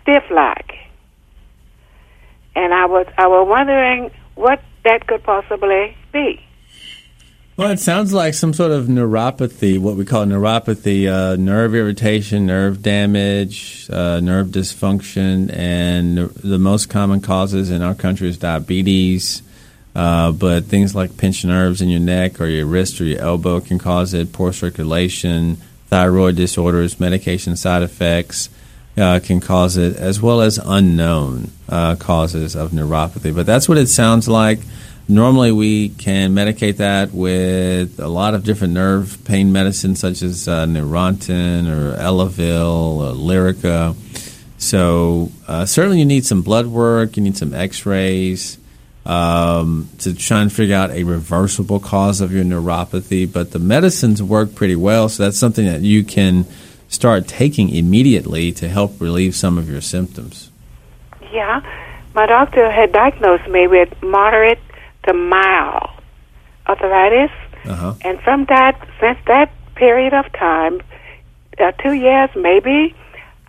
stiff 0.00 0.24
like. 0.30 0.74
And 2.54 2.72
I 2.72 2.86
was 2.86 3.06
I 3.18 3.26
was 3.26 3.46
wondering 3.48 4.10
what 4.34 4.62
that 4.84 5.06
could 5.06 5.22
possibly 5.22 5.96
be. 6.12 6.42
Well, 7.56 7.70
it 7.70 7.80
sounds 7.80 8.12
like 8.12 8.34
some 8.34 8.52
sort 8.52 8.70
of 8.70 8.84
neuropathy, 8.84 9.78
what 9.78 9.96
we 9.96 10.04
call 10.04 10.26
neuropathy, 10.26 11.10
uh, 11.10 11.36
nerve 11.36 11.74
irritation, 11.74 12.44
nerve 12.44 12.82
damage, 12.82 13.88
uh, 13.88 14.20
nerve 14.20 14.48
dysfunction, 14.48 15.50
and 15.56 16.18
the 16.18 16.58
most 16.58 16.90
common 16.90 17.22
causes 17.22 17.70
in 17.70 17.80
our 17.80 17.94
country 17.94 18.28
is 18.28 18.36
diabetes. 18.36 19.42
Uh, 19.96 20.30
but 20.30 20.66
things 20.66 20.94
like 20.94 21.16
pinched 21.16 21.42
nerves 21.46 21.80
in 21.80 21.88
your 21.88 22.00
neck 22.00 22.38
or 22.38 22.44
your 22.46 22.66
wrist 22.66 23.00
or 23.00 23.04
your 23.04 23.18
elbow 23.18 23.60
can 23.60 23.78
cause 23.78 24.12
it. 24.12 24.30
Poor 24.30 24.52
circulation, 24.52 25.56
thyroid 25.86 26.36
disorders, 26.36 27.00
medication 27.00 27.56
side 27.56 27.82
effects 27.82 28.50
uh, 28.98 29.20
can 29.24 29.40
cause 29.40 29.78
it, 29.78 29.96
as 29.96 30.20
well 30.20 30.42
as 30.42 30.58
unknown 30.58 31.50
uh, 31.70 31.96
causes 31.96 32.54
of 32.54 32.72
neuropathy. 32.72 33.34
But 33.34 33.46
that's 33.46 33.70
what 33.70 33.78
it 33.78 33.86
sounds 33.86 34.28
like. 34.28 34.58
Normally, 35.08 35.50
we 35.50 35.88
can 35.88 36.34
medicate 36.34 36.76
that 36.76 37.12
with 37.12 37.98
a 37.98 38.08
lot 38.08 38.34
of 38.34 38.44
different 38.44 38.74
nerve 38.74 39.16
pain 39.24 39.50
medicines, 39.50 39.98
such 39.98 40.20
as 40.20 40.46
uh, 40.46 40.66
Neurontin 40.66 41.68
or 41.68 41.96
Elavil 41.96 42.98
or 42.98 43.14
Lyrica. 43.14 43.96
So, 44.58 45.32
uh, 45.48 45.64
certainly, 45.64 46.00
you 46.00 46.04
need 46.04 46.26
some 46.26 46.42
blood 46.42 46.66
work, 46.66 47.16
you 47.16 47.22
need 47.22 47.38
some 47.38 47.54
x 47.54 47.86
rays 47.86 48.58
um, 49.06 49.88
to 50.00 50.14
try 50.14 50.42
and 50.42 50.52
figure 50.52 50.74
out 50.76 50.90
a 50.90 51.04
reversible 51.04 51.80
cause 51.80 52.20
of 52.20 52.32
your 52.32 52.44
neuropathy. 52.44 53.30
But 53.30 53.52
the 53.52 53.58
medicines 53.58 54.22
work 54.22 54.54
pretty 54.54 54.76
well, 54.76 55.08
so 55.08 55.22
that's 55.24 55.38
something 55.38 55.66
that 55.66 55.82
you 55.82 56.04
can 56.04 56.44
start 56.88 57.26
taking 57.26 57.68
immediately 57.70 58.52
to 58.52 58.68
help 58.68 59.00
relieve 59.00 59.34
some 59.34 59.58
of 59.58 59.68
your 59.68 59.80
symptoms. 59.80 60.50
Yeah, 61.32 61.60
my 62.14 62.26
doctor 62.26 62.70
had 62.70 62.92
diagnosed 62.92 63.48
me 63.48 63.66
with 63.66 63.90
moderate 64.02 64.60
to 65.04 65.12
mild 65.12 65.90
arthritis, 66.66 67.30
Uh-huh. 67.64 67.94
and 68.02 68.20
from 68.20 68.44
that, 68.46 68.74
since 69.00 69.18
that 69.26 69.50
period 69.74 70.14
of 70.14 70.30
time, 70.32 70.80
uh, 71.58 71.72
two 71.82 71.92
years 71.92 72.30
maybe, 72.36 72.94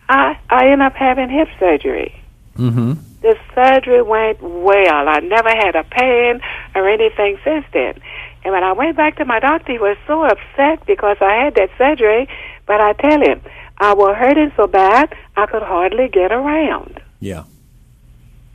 I 0.10 0.38
I 0.49 0.66
ended 0.72 0.86
up 0.88 0.95
having 0.95 1.30
hip 1.30 1.49
surgery. 1.60 2.14
Mm-hmm. 2.58 2.93
The 3.22 3.36
surgery 3.55 4.01
went 4.01 4.41
well. 4.41 5.09
I 5.09 5.20
never 5.20 5.49
had 5.49 5.76
a 5.76 5.84
pain 5.84 6.39
or 6.76 6.88
anything 6.88 7.38
since 7.43 7.65
then. 7.74 7.99
And 8.43 8.53
when 8.53 8.63
I 8.63 8.72
went 8.74 8.95
back 8.95 9.18
to 9.18 9.26
my 9.26 9.39
doctor, 9.39 9.72
he 9.74 9.80
was 9.80 9.97
so 10.05 10.24
upset 10.24 10.86
because 10.86 11.18
I 11.20 11.34
had 11.45 11.55
that 11.55 11.70
surgery. 11.78 12.28
But 12.68 12.80
I 12.82 12.93
tell 12.93 13.20
him, 13.22 13.41
I 13.80 13.93
was 13.93 14.15
hurting 14.18 14.51
so 14.55 14.68
bad 14.68 15.13
I 15.36 15.45
could 15.47 15.63
hardly 15.63 16.07
get 16.09 16.32
around. 16.32 17.01
Yeah. 17.20 17.43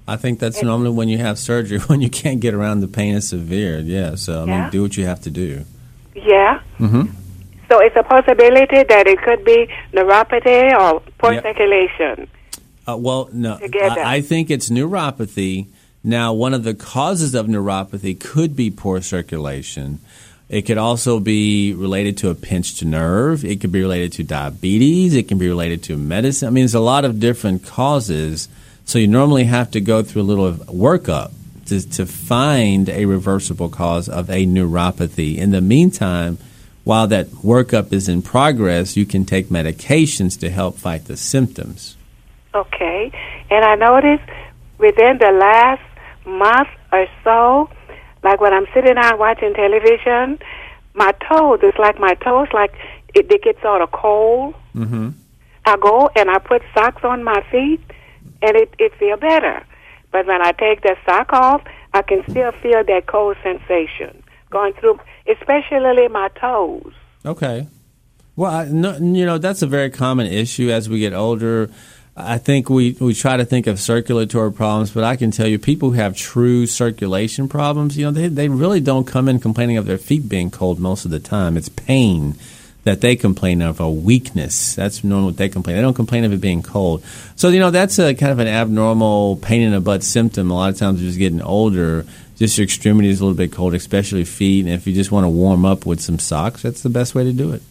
I 0.06 0.16
think 0.16 0.38
that's 0.40 0.62
normally 0.62 0.90
when 0.90 1.08
you 1.08 1.18
have 1.18 1.38
surgery, 1.38 1.78
when 1.86 2.00
you 2.00 2.10
can't 2.10 2.40
get 2.40 2.54
around, 2.54 2.80
the 2.80 2.88
pain 2.88 3.14
is 3.14 3.28
severe. 3.28 3.78
Yeah, 3.80 4.14
so 4.16 4.42
I 4.42 4.46
Yeah. 4.46 4.60
mean, 4.62 4.70
do 4.70 4.82
what 4.82 4.96
you 4.96 5.06
have 5.06 5.20
to 5.22 5.30
do. 5.30 5.64
Yeah. 6.14 6.60
Mm-hmm. 6.78 7.02
So 7.70 7.78
it's 7.80 7.96
a 7.96 8.02
possibility 8.02 8.82
that 8.82 9.06
it 9.06 9.20
could 9.22 9.44
be 9.44 9.68
neuropathy 9.92 10.78
or 10.78 11.00
poor 11.18 11.32
Yep. 11.32 11.42
circulation. 11.44 12.28
Uh, 12.86 12.96
well, 12.96 13.28
no. 13.32 13.58
I, 13.96 14.16
I 14.16 14.20
think 14.20 14.50
it's 14.50 14.68
neuropathy. 14.70 15.66
Now, 16.04 16.32
one 16.32 16.52
of 16.52 16.64
the 16.64 16.74
causes 16.74 17.34
of 17.34 17.46
neuropathy 17.46 18.18
could 18.18 18.56
be 18.56 18.70
poor 18.70 19.00
circulation. 19.00 20.00
It 20.48 20.62
could 20.62 20.78
also 20.78 21.20
be 21.20 21.72
related 21.72 22.18
to 22.18 22.30
a 22.30 22.34
pinched 22.34 22.84
nerve. 22.84 23.44
It 23.44 23.60
could 23.60 23.72
be 23.72 23.80
related 23.80 24.12
to 24.14 24.24
diabetes. 24.24 25.14
It 25.14 25.28
can 25.28 25.38
be 25.38 25.48
related 25.48 25.82
to 25.84 25.96
medicine. 25.96 26.48
I 26.48 26.50
mean, 26.50 26.62
there's 26.62 26.74
a 26.74 26.80
lot 26.80 27.04
of 27.04 27.20
different 27.20 27.64
causes. 27.64 28.48
So 28.84 28.98
you 28.98 29.06
normally 29.06 29.44
have 29.44 29.70
to 29.70 29.80
go 29.80 30.02
through 30.02 30.22
a 30.22 30.24
little 30.24 30.52
workup 30.52 31.32
to, 31.66 31.88
to 31.92 32.04
find 32.04 32.88
a 32.88 33.06
reversible 33.06 33.68
cause 33.68 34.08
of 34.08 34.28
a 34.28 34.44
neuropathy. 34.44 35.38
In 35.38 35.52
the 35.52 35.60
meantime, 35.60 36.36
while 36.84 37.06
that 37.06 37.28
workup 37.28 37.92
is 37.92 38.08
in 38.08 38.22
progress, 38.22 38.96
you 38.96 39.06
can 39.06 39.24
take 39.24 39.46
medications 39.48 40.38
to 40.40 40.50
help 40.50 40.76
fight 40.76 41.06
the 41.06 41.16
symptoms. 41.16 41.96
Okay. 42.54 43.10
And 43.50 43.64
I 43.64 43.74
noticed 43.74 44.28
within 44.78 45.18
the 45.18 45.30
last 45.30 45.82
month 46.26 46.68
or 46.92 47.06
so, 47.24 47.70
like 48.22 48.40
when 48.40 48.52
I'm 48.52 48.66
sitting 48.74 48.94
down 48.94 49.18
watching 49.18 49.54
television, 49.54 50.38
my 50.94 51.12
toes, 51.28 51.60
it's 51.62 51.78
like 51.78 51.98
my 51.98 52.14
toes, 52.14 52.48
like 52.52 52.74
it, 53.14 53.28
they 53.28 53.38
get 53.38 53.60
sort 53.62 53.82
of 53.82 53.90
cold. 53.92 54.54
Mm-hmm. 54.74 55.10
I 55.64 55.76
go 55.76 56.10
and 56.16 56.30
I 56.30 56.38
put 56.38 56.62
socks 56.74 57.04
on 57.04 57.22
my 57.22 57.44
feet, 57.50 57.80
and 58.42 58.56
it, 58.56 58.74
it 58.78 58.92
feel 58.98 59.16
better. 59.16 59.64
But 60.10 60.26
when 60.26 60.42
I 60.42 60.52
take 60.52 60.82
the 60.82 60.96
sock 61.06 61.32
off, 61.32 61.62
I 61.94 62.02
can 62.02 62.22
still 62.28 62.52
feel 62.52 62.84
that 62.84 63.06
cold 63.06 63.36
sensation 63.42 64.22
going 64.50 64.74
through, 64.74 64.98
especially 65.26 66.08
my 66.08 66.28
toes. 66.40 66.92
Okay. 67.24 67.68
Well, 68.34 68.50
I, 68.50 68.64
no, 68.64 68.96
you 68.96 69.24
know 69.26 69.38
that's 69.38 69.62
a 69.62 69.66
very 69.66 69.90
common 69.90 70.26
issue 70.26 70.70
as 70.70 70.88
we 70.88 70.98
get 70.98 71.12
older. 71.12 71.70
I 72.14 72.36
think 72.36 72.68
we, 72.68 72.92
we 73.00 73.14
try 73.14 73.38
to 73.38 73.44
think 73.44 73.66
of 73.66 73.80
circulatory 73.80 74.52
problems, 74.52 74.90
but 74.90 75.02
I 75.02 75.16
can 75.16 75.30
tell 75.30 75.46
you 75.46 75.58
people 75.58 75.90
who 75.90 75.96
have 75.96 76.14
true 76.14 76.66
circulation 76.66 77.48
problems, 77.48 77.96
you 77.96 78.04
know, 78.04 78.10
they, 78.10 78.28
they 78.28 78.48
really 78.50 78.80
don't 78.80 79.06
come 79.06 79.28
in 79.28 79.40
complaining 79.40 79.78
of 79.78 79.86
their 79.86 79.96
feet 79.96 80.28
being 80.28 80.50
cold 80.50 80.78
most 80.78 81.06
of 81.06 81.10
the 81.10 81.20
time. 81.20 81.56
It's 81.56 81.70
pain 81.70 82.34
that 82.84 83.00
they 83.00 83.16
complain 83.16 83.62
of, 83.62 83.80
or 83.80 83.94
weakness. 83.94 84.74
That's 84.74 85.02
normally 85.02 85.30
what 85.30 85.36
they 85.38 85.48
complain. 85.48 85.76
They 85.76 85.82
don't 85.82 85.94
complain 85.94 86.24
of 86.24 86.32
it 86.32 86.40
being 86.40 86.62
cold. 86.62 87.02
So, 87.36 87.48
you 87.48 87.60
know, 87.60 87.70
that's 87.70 87.98
a 87.98 88.14
kind 88.14 88.32
of 88.32 88.40
an 88.40 88.48
abnormal 88.48 89.36
pain 89.36 89.62
in 89.62 89.72
the 89.72 89.80
butt 89.80 90.02
symptom. 90.02 90.50
A 90.50 90.54
lot 90.54 90.70
of 90.70 90.78
times, 90.78 91.00
just 91.00 91.18
getting 91.18 91.40
older, 91.40 92.04
just 92.36 92.58
your 92.58 92.64
extremities 92.64 93.20
a 93.20 93.24
little 93.24 93.36
bit 93.36 93.52
cold, 93.52 93.72
especially 93.74 94.24
feet. 94.24 94.66
And 94.66 94.74
if 94.74 94.86
you 94.86 94.92
just 94.92 95.12
want 95.12 95.24
to 95.24 95.30
warm 95.30 95.64
up 95.64 95.86
with 95.86 96.00
some 96.00 96.18
socks, 96.18 96.62
that's 96.62 96.82
the 96.82 96.90
best 96.90 97.14
way 97.14 97.24
to 97.24 97.32
do 97.32 97.52
it. 97.52 97.62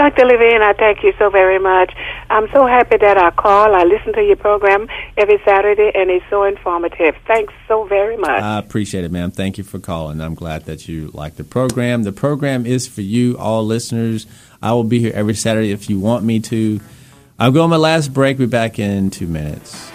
Dr. 0.00 0.24
Levine, 0.24 0.62
I 0.62 0.72
thank 0.72 1.02
you 1.02 1.12
so 1.18 1.28
very 1.28 1.58
much. 1.58 1.92
I'm 2.30 2.48
so 2.54 2.66
happy 2.66 2.96
that 2.96 3.18
I 3.18 3.30
call. 3.32 3.74
I 3.74 3.82
listen 3.82 4.14
to 4.14 4.22
your 4.22 4.36
program 4.36 4.88
every 5.18 5.38
Saturday, 5.44 5.92
and 5.94 6.10
it's 6.10 6.24
so 6.30 6.44
informative. 6.44 7.14
Thanks 7.26 7.52
so 7.68 7.84
very 7.84 8.16
much. 8.16 8.40
I 8.40 8.58
appreciate 8.58 9.04
it, 9.04 9.12
ma'am. 9.12 9.30
Thank 9.30 9.58
you 9.58 9.64
for 9.64 9.78
calling. 9.78 10.22
I'm 10.22 10.34
glad 10.34 10.64
that 10.64 10.88
you 10.88 11.10
like 11.12 11.36
the 11.36 11.44
program. 11.44 12.04
The 12.04 12.12
program 12.12 12.64
is 12.64 12.88
for 12.88 13.02
you, 13.02 13.36
all 13.36 13.62
listeners. 13.66 14.26
I 14.62 14.72
will 14.72 14.84
be 14.84 15.00
here 15.00 15.12
every 15.14 15.34
Saturday 15.34 15.70
if 15.70 15.90
you 15.90 15.98
want 15.98 16.24
me 16.24 16.40
to. 16.40 16.80
I'll 17.38 17.52
go 17.52 17.62
on 17.62 17.68
my 17.68 17.76
last 17.76 18.14
break. 18.14 18.38
Be 18.38 18.46
back 18.46 18.78
in 18.78 19.10
two 19.10 19.26
minutes. 19.26 19.92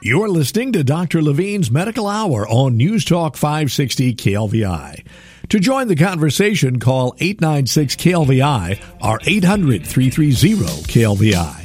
You're 0.00 0.28
listening 0.28 0.70
to 0.74 0.84
Dr. 0.84 1.20
Levine's 1.20 1.72
Medical 1.72 2.06
Hour 2.06 2.46
on 2.48 2.76
News 2.76 3.04
Talk 3.04 3.36
560 3.36 4.14
KLVI. 4.14 5.04
To 5.48 5.58
join 5.58 5.88
the 5.88 5.96
conversation, 5.96 6.78
call 6.78 7.16
896 7.18 7.96
KLVI 7.96 8.80
or 9.02 9.18
800 9.26 9.84
330 9.84 10.82
KLVI. 10.84 11.64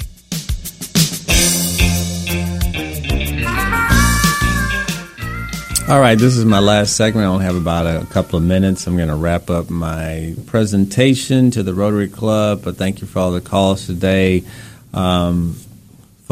All 5.87 5.99
right, 5.99 6.17
this 6.17 6.35
is 6.35 6.43
my 6.43 6.59
last 6.59 6.95
segment. 6.95 7.27
I 7.27 7.29
only 7.29 7.45
have 7.45 7.55
about 7.55 7.85
a 7.85 8.07
couple 8.07 8.37
of 8.37 8.43
minutes. 8.43 8.87
I'm 8.87 8.97
going 8.97 9.09
to 9.09 9.15
wrap 9.15 9.51
up 9.51 9.69
my 9.69 10.33
presentation 10.47 11.51
to 11.51 11.61
the 11.61 11.75
Rotary 11.75 12.07
Club, 12.07 12.63
but 12.63 12.77
thank 12.77 12.99
you 12.99 13.05
for 13.05 13.19
all 13.19 13.31
the 13.31 13.41
calls 13.41 13.85
today. 13.85 14.43
Um, 14.91 15.55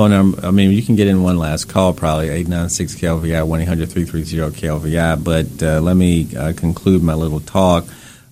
phone 0.01 0.09
number, 0.09 0.43
I 0.45 0.49
mean, 0.49 0.71
you 0.71 0.81
can 0.81 0.95
get 0.95 1.07
in 1.07 1.21
one 1.21 1.37
last 1.37 1.65
call, 1.65 1.93
probably 1.93 2.29
896 2.29 2.95
KLVI, 2.95 3.45
1 3.45 3.61
800 3.61 3.91
330 3.91 4.67
KLVI, 4.67 5.23
but 5.23 5.63
uh, 5.63 5.79
let 5.79 5.95
me 5.95 6.35
uh, 6.35 6.53
conclude 6.53 7.03
my 7.03 7.13
little 7.13 7.39
talk. 7.39 7.85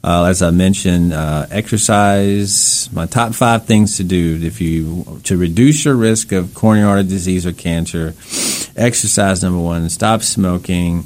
Uh, 0.04 0.26
as 0.26 0.42
I 0.42 0.50
mentioned, 0.50 1.14
uh, 1.14 1.46
exercise. 1.52 2.90
My 2.92 3.06
top 3.06 3.36
five 3.36 3.66
things 3.66 3.98
to 3.98 4.04
do 4.04 4.40
if 4.42 4.62
you 4.62 5.22
to 5.26 5.38
reduce 5.38 5.86
your 5.86 5.96
risk 5.96 6.32
of 6.32 6.56
coronary 6.56 6.88
artery 6.90 7.04
disease 7.04 7.46
or 7.46 7.52
cancer. 7.52 8.16
Exercise 8.76 9.44
number 9.44 9.60
one. 9.60 9.90
Stop 9.90 10.24
smoking. 10.24 11.04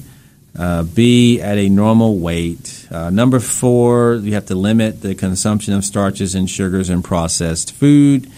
Uh, 0.57 0.83
be 0.83 1.41
at 1.41 1.57
a 1.57 1.67
normal 1.67 2.19
weight. 2.19 2.87
Uh, 2.91 3.09
number 3.09 3.39
four, 3.39 4.15
you 4.21 4.35
have 4.35 4.45
to 4.45 4.53
limit 4.53 5.01
the 5.01 5.15
consumption 5.15 5.73
of 5.73 5.83
starches 5.83 6.35
and 6.35 6.47
sugars 6.47 6.89
and 6.89 7.03
processed 7.03 7.71
food, 7.71 8.31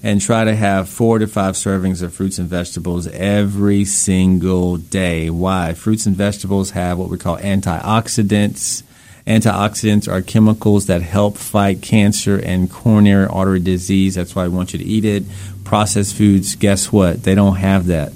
and 0.00 0.20
try 0.20 0.44
to 0.44 0.54
have 0.54 0.88
four 0.88 1.18
to 1.18 1.26
five 1.26 1.56
servings 1.56 2.02
of 2.02 2.14
fruits 2.14 2.38
and 2.38 2.48
vegetables 2.48 3.08
every 3.08 3.84
single 3.84 4.76
day. 4.76 5.28
Why? 5.28 5.74
Fruits 5.74 6.06
and 6.06 6.14
vegetables 6.14 6.70
have 6.70 6.98
what 6.98 7.10
we 7.10 7.18
call 7.18 7.36
antioxidants. 7.38 8.84
Antioxidants 9.26 10.06
are 10.06 10.22
chemicals 10.22 10.86
that 10.86 11.02
help 11.02 11.36
fight 11.36 11.82
cancer 11.82 12.38
and 12.38 12.70
coronary 12.70 13.26
artery 13.26 13.58
disease. 13.58 14.14
That's 14.14 14.36
why 14.36 14.44
I 14.44 14.48
want 14.48 14.72
you 14.72 14.78
to 14.78 14.84
eat 14.84 15.04
it. 15.04 15.24
Processed 15.64 16.14
foods, 16.14 16.54
guess 16.54 16.92
what? 16.92 17.24
They 17.24 17.34
don't 17.34 17.56
have 17.56 17.86
that. 17.86 18.12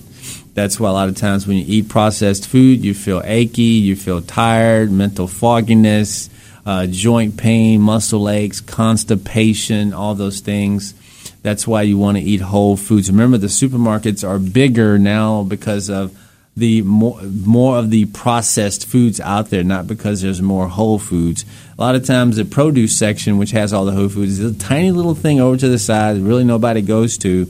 That's 0.54 0.80
why 0.80 0.90
a 0.90 0.92
lot 0.92 1.08
of 1.08 1.16
times 1.16 1.46
when 1.46 1.56
you 1.56 1.64
eat 1.66 1.88
processed 1.88 2.48
food, 2.48 2.84
you 2.84 2.94
feel 2.94 3.22
achy, 3.24 3.62
you 3.62 3.96
feel 3.96 4.20
tired, 4.20 4.90
mental 4.90 5.28
fogginess, 5.28 6.28
uh, 6.66 6.86
joint 6.86 7.36
pain, 7.36 7.80
muscle 7.80 8.28
aches, 8.28 8.60
constipation, 8.60 9.94
all 9.94 10.14
those 10.14 10.40
things. 10.40 10.94
That's 11.42 11.66
why 11.66 11.82
you 11.82 11.96
want 11.96 12.18
to 12.18 12.22
eat 12.22 12.40
whole 12.40 12.76
foods. 12.76 13.10
Remember, 13.10 13.38
the 13.38 13.46
supermarkets 13.46 14.28
are 14.28 14.38
bigger 14.38 14.98
now 14.98 15.42
because 15.42 15.88
of 15.88 16.16
the 16.56 16.82
more, 16.82 17.20
more 17.22 17.78
of 17.78 17.90
the 17.90 18.06
processed 18.06 18.86
foods 18.86 19.20
out 19.20 19.50
there, 19.50 19.64
not 19.64 19.86
because 19.86 20.20
there's 20.20 20.42
more 20.42 20.68
whole 20.68 20.98
foods. 20.98 21.44
A 21.78 21.80
lot 21.80 21.94
of 21.94 22.04
times, 22.04 22.36
the 22.36 22.44
produce 22.44 22.98
section, 22.98 23.38
which 23.38 23.52
has 23.52 23.72
all 23.72 23.84
the 23.84 23.92
whole 23.92 24.08
foods, 24.08 24.38
is 24.38 24.56
a 24.56 24.58
tiny 24.58 24.90
little 24.90 25.14
thing 25.14 25.40
over 25.40 25.56
to 25.56 25.68
the 25.68 25.78
side 25.78 26.16
that 26.16 26.22
really 26.22 26.44
nobody 26.44 26.82
goes 26.82 27.16
to, 27.18 27.46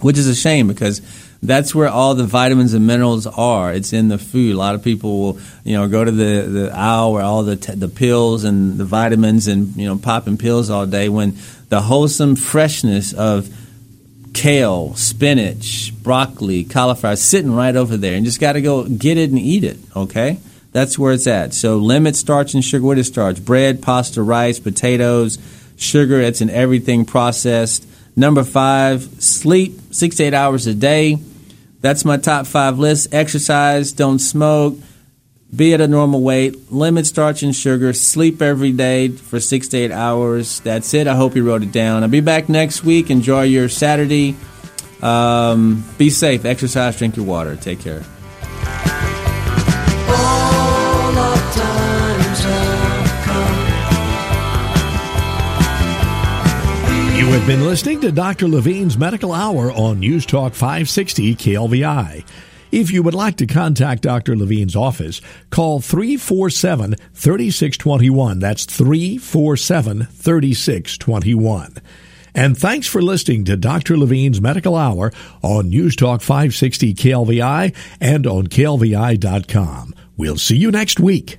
which 0.00 0.16
is 0.16 0.26
a 0.26 0.34
shame 0.34 0.68
because 0.68 1.02
that's 1.44 1.74
where 1.74 1.88
all 1.88 2.14
the 2.14 2.24
vitamins 2.24 2.72
and 2.72 2.86
minerals 2.86 3.26
are. 3.26 3.72
It's 3.72 3.92
in 3.92 4.08
the 4.08 4.18
food. 4.18 4.54
A 4.54 4.58
lot 4.58 4.74
of 4.74 4.82
people 4.82 5.20
will, 5.20 5.38
you 5.62 5.74
know, 5.74 5.86
go 5.88 6.04
to 6.04 6.10
the, 6.10 6.42
the 6.48 6.70
aisle 6.74 7.12
where 7.12 7.22
all 7.22 7.42
the 7.42 7.56
t- 7.56 7.74
the 7.74 7.88
pills 7.88 8.44
and 8.44 8.78
the 8.78 8.84
vitamins 8.84 9.46
and 9.46 9.76
you 9.76 9.86
know 9.86 9.98
popping 9.98 10.38
pills 10.38 10.70
all 10.70 10.86
day 10.86 11.08
when 11.08 11.36
the 11.68 11.82
wholesome 11.82 12.36
freshness 12.36 13.12
of 13.12 13.48
kale, 14.32 14.94
spinach, 14.94 15.92
broccoli, 16.02 16.64
cauliflower 16.64 17.16
sitting 17.16 17.54
right 17.54 17.76
over 17.76 17.96
there, 17.96 18.14
and 18.14 18.24
just 18.24 18.40
got 18.40 18.54
to 18.54 18.62
go 18.62 18.84
get 18.84 19.18
it 19.18 19.30
and 19.30 19.38
eat 19.38 19.64
it. 19.64 19.78
Okay, 19.94 20.38
that's 20.72 20.98
where 20.98 21.12
it's 21.12 21.26
at. 21.26 21.52
So 21.52 21.76
limit 21.76 22.16
starch 22.16 22.54
and 22.54 22.64
sugar. 22.64 22.86
What 22.86 22.98
is 22.98 23.08
starch? 23.08 23.44
Bread, 23.44 23.82
pasta, 23.82 24.22
rice, 24.22 24.58
potatoes, 24.58 25.38
sugar. 25.76 26.20
It's 26.20 26.40
in 26.40 26.48
everything 26.48 27.04
processed. 27.04 27.86
Number 28.16 28.44
five, 28.44 29.02
sleep 29.22 29.78
six 29.90 30.16
to 30.16 30.24
eight 30.24 30.34
hours 30.34 30.66
a 30.66 30.74
day. 30.74 31.18
That's 31.84 32.02
my 32.02 32.16
top 32.16 32.46
five 32.46 32.78
list. 32.78 33.12
Exercise, 33.12 33.92
don't 33.92 34.18
smoke, 34.18 34.78
be 35.54 35.74
at 35.74 35.82
a 35.82 35.86
normal 35.86 36.22
weight, 36.22 36.72
limit 36.72 37.04
starch 37.04 37.42
and 37.42 37.54
sugar, 37.54 37.92
sleep 37.92 38.40
every 38.40 38.72
day 38.72 39.08
for 39.08 39.38
six 39.38 39.68
to 39.68 39.76
eight 39.76 39.92
hours. 39.92 40.60
That's 40.60 40.94
it. 40.94 41.06
I 41.06 41.14
hope 41.14 41.36
you 41.36 41.44
wrote 41.44 41.62
it 41.62 41.72
down. 41.72 42.02
I'll 42.02 42.08
be 42.08 42.22
back 42.22 42.48
next 42.48 42.84
week. 42.84 43.10
Enjoy 43.10 43.42
your 43.42 43.68
Saturday. 43.68 44.34
Um, 45.02 45.84
be 45.98 46.08
safe. 46.08 46.46
Exercise, 46.46 46.96
drink 46.96 47.16
your 47.16 47.26
water. 47.26 47.54
Take 47.54 47.80
care. 47.80 48.02
Have 57.34 57.46
been 57.48 57.66
listening 57.66 58.00
to 58.00 58.12
Dr. 58.12 58.46
Levine's 58.46 58.96
Medical 58.96 59.32
Hour 59.32 59.72
on 59.72 59.98
News 59.98 60.24
Talk 60.24 60.54
560 60.54 61.34
KLVI. 61.34 62.24
If 62.70 62.92
you 62.92 63.02
would 63.02 63.14
like 63.14 63.34
to 63.38 63.46
contact 63.46 64.02
Dr. 64.02 64.36
Levine's 64.36 64.76
office, 64.76 65.20
call 65.50 65.80
347 65.80 66.94
3621. 66.94 68.38
That's 68.38 68.64
347 68.66 70.04
3621. 70.04 71.74
And 72.36 72.56
thanks 72.56 72.86
for 72.86 73.02
listening 73.02 73.44
to 73.46 73.56
Dr. 73.56 73.96
Levine's 73.96 74.40
Medical 74.40 74.76
Hour 74.76 75.12
on 75.42 75.70
News 75.70 75.96
Talk 75.96 76.20
560 76.20 76.94
KLVI 76.94 77.74
and 78.00 78.28
on 78.28 78.46
KLVI.com. 78.46 79.92
We'll 80.16 80.38
see 80.38 80.56
you 80.56 80.70
next 80.70 81.00
week. 81.00 81.38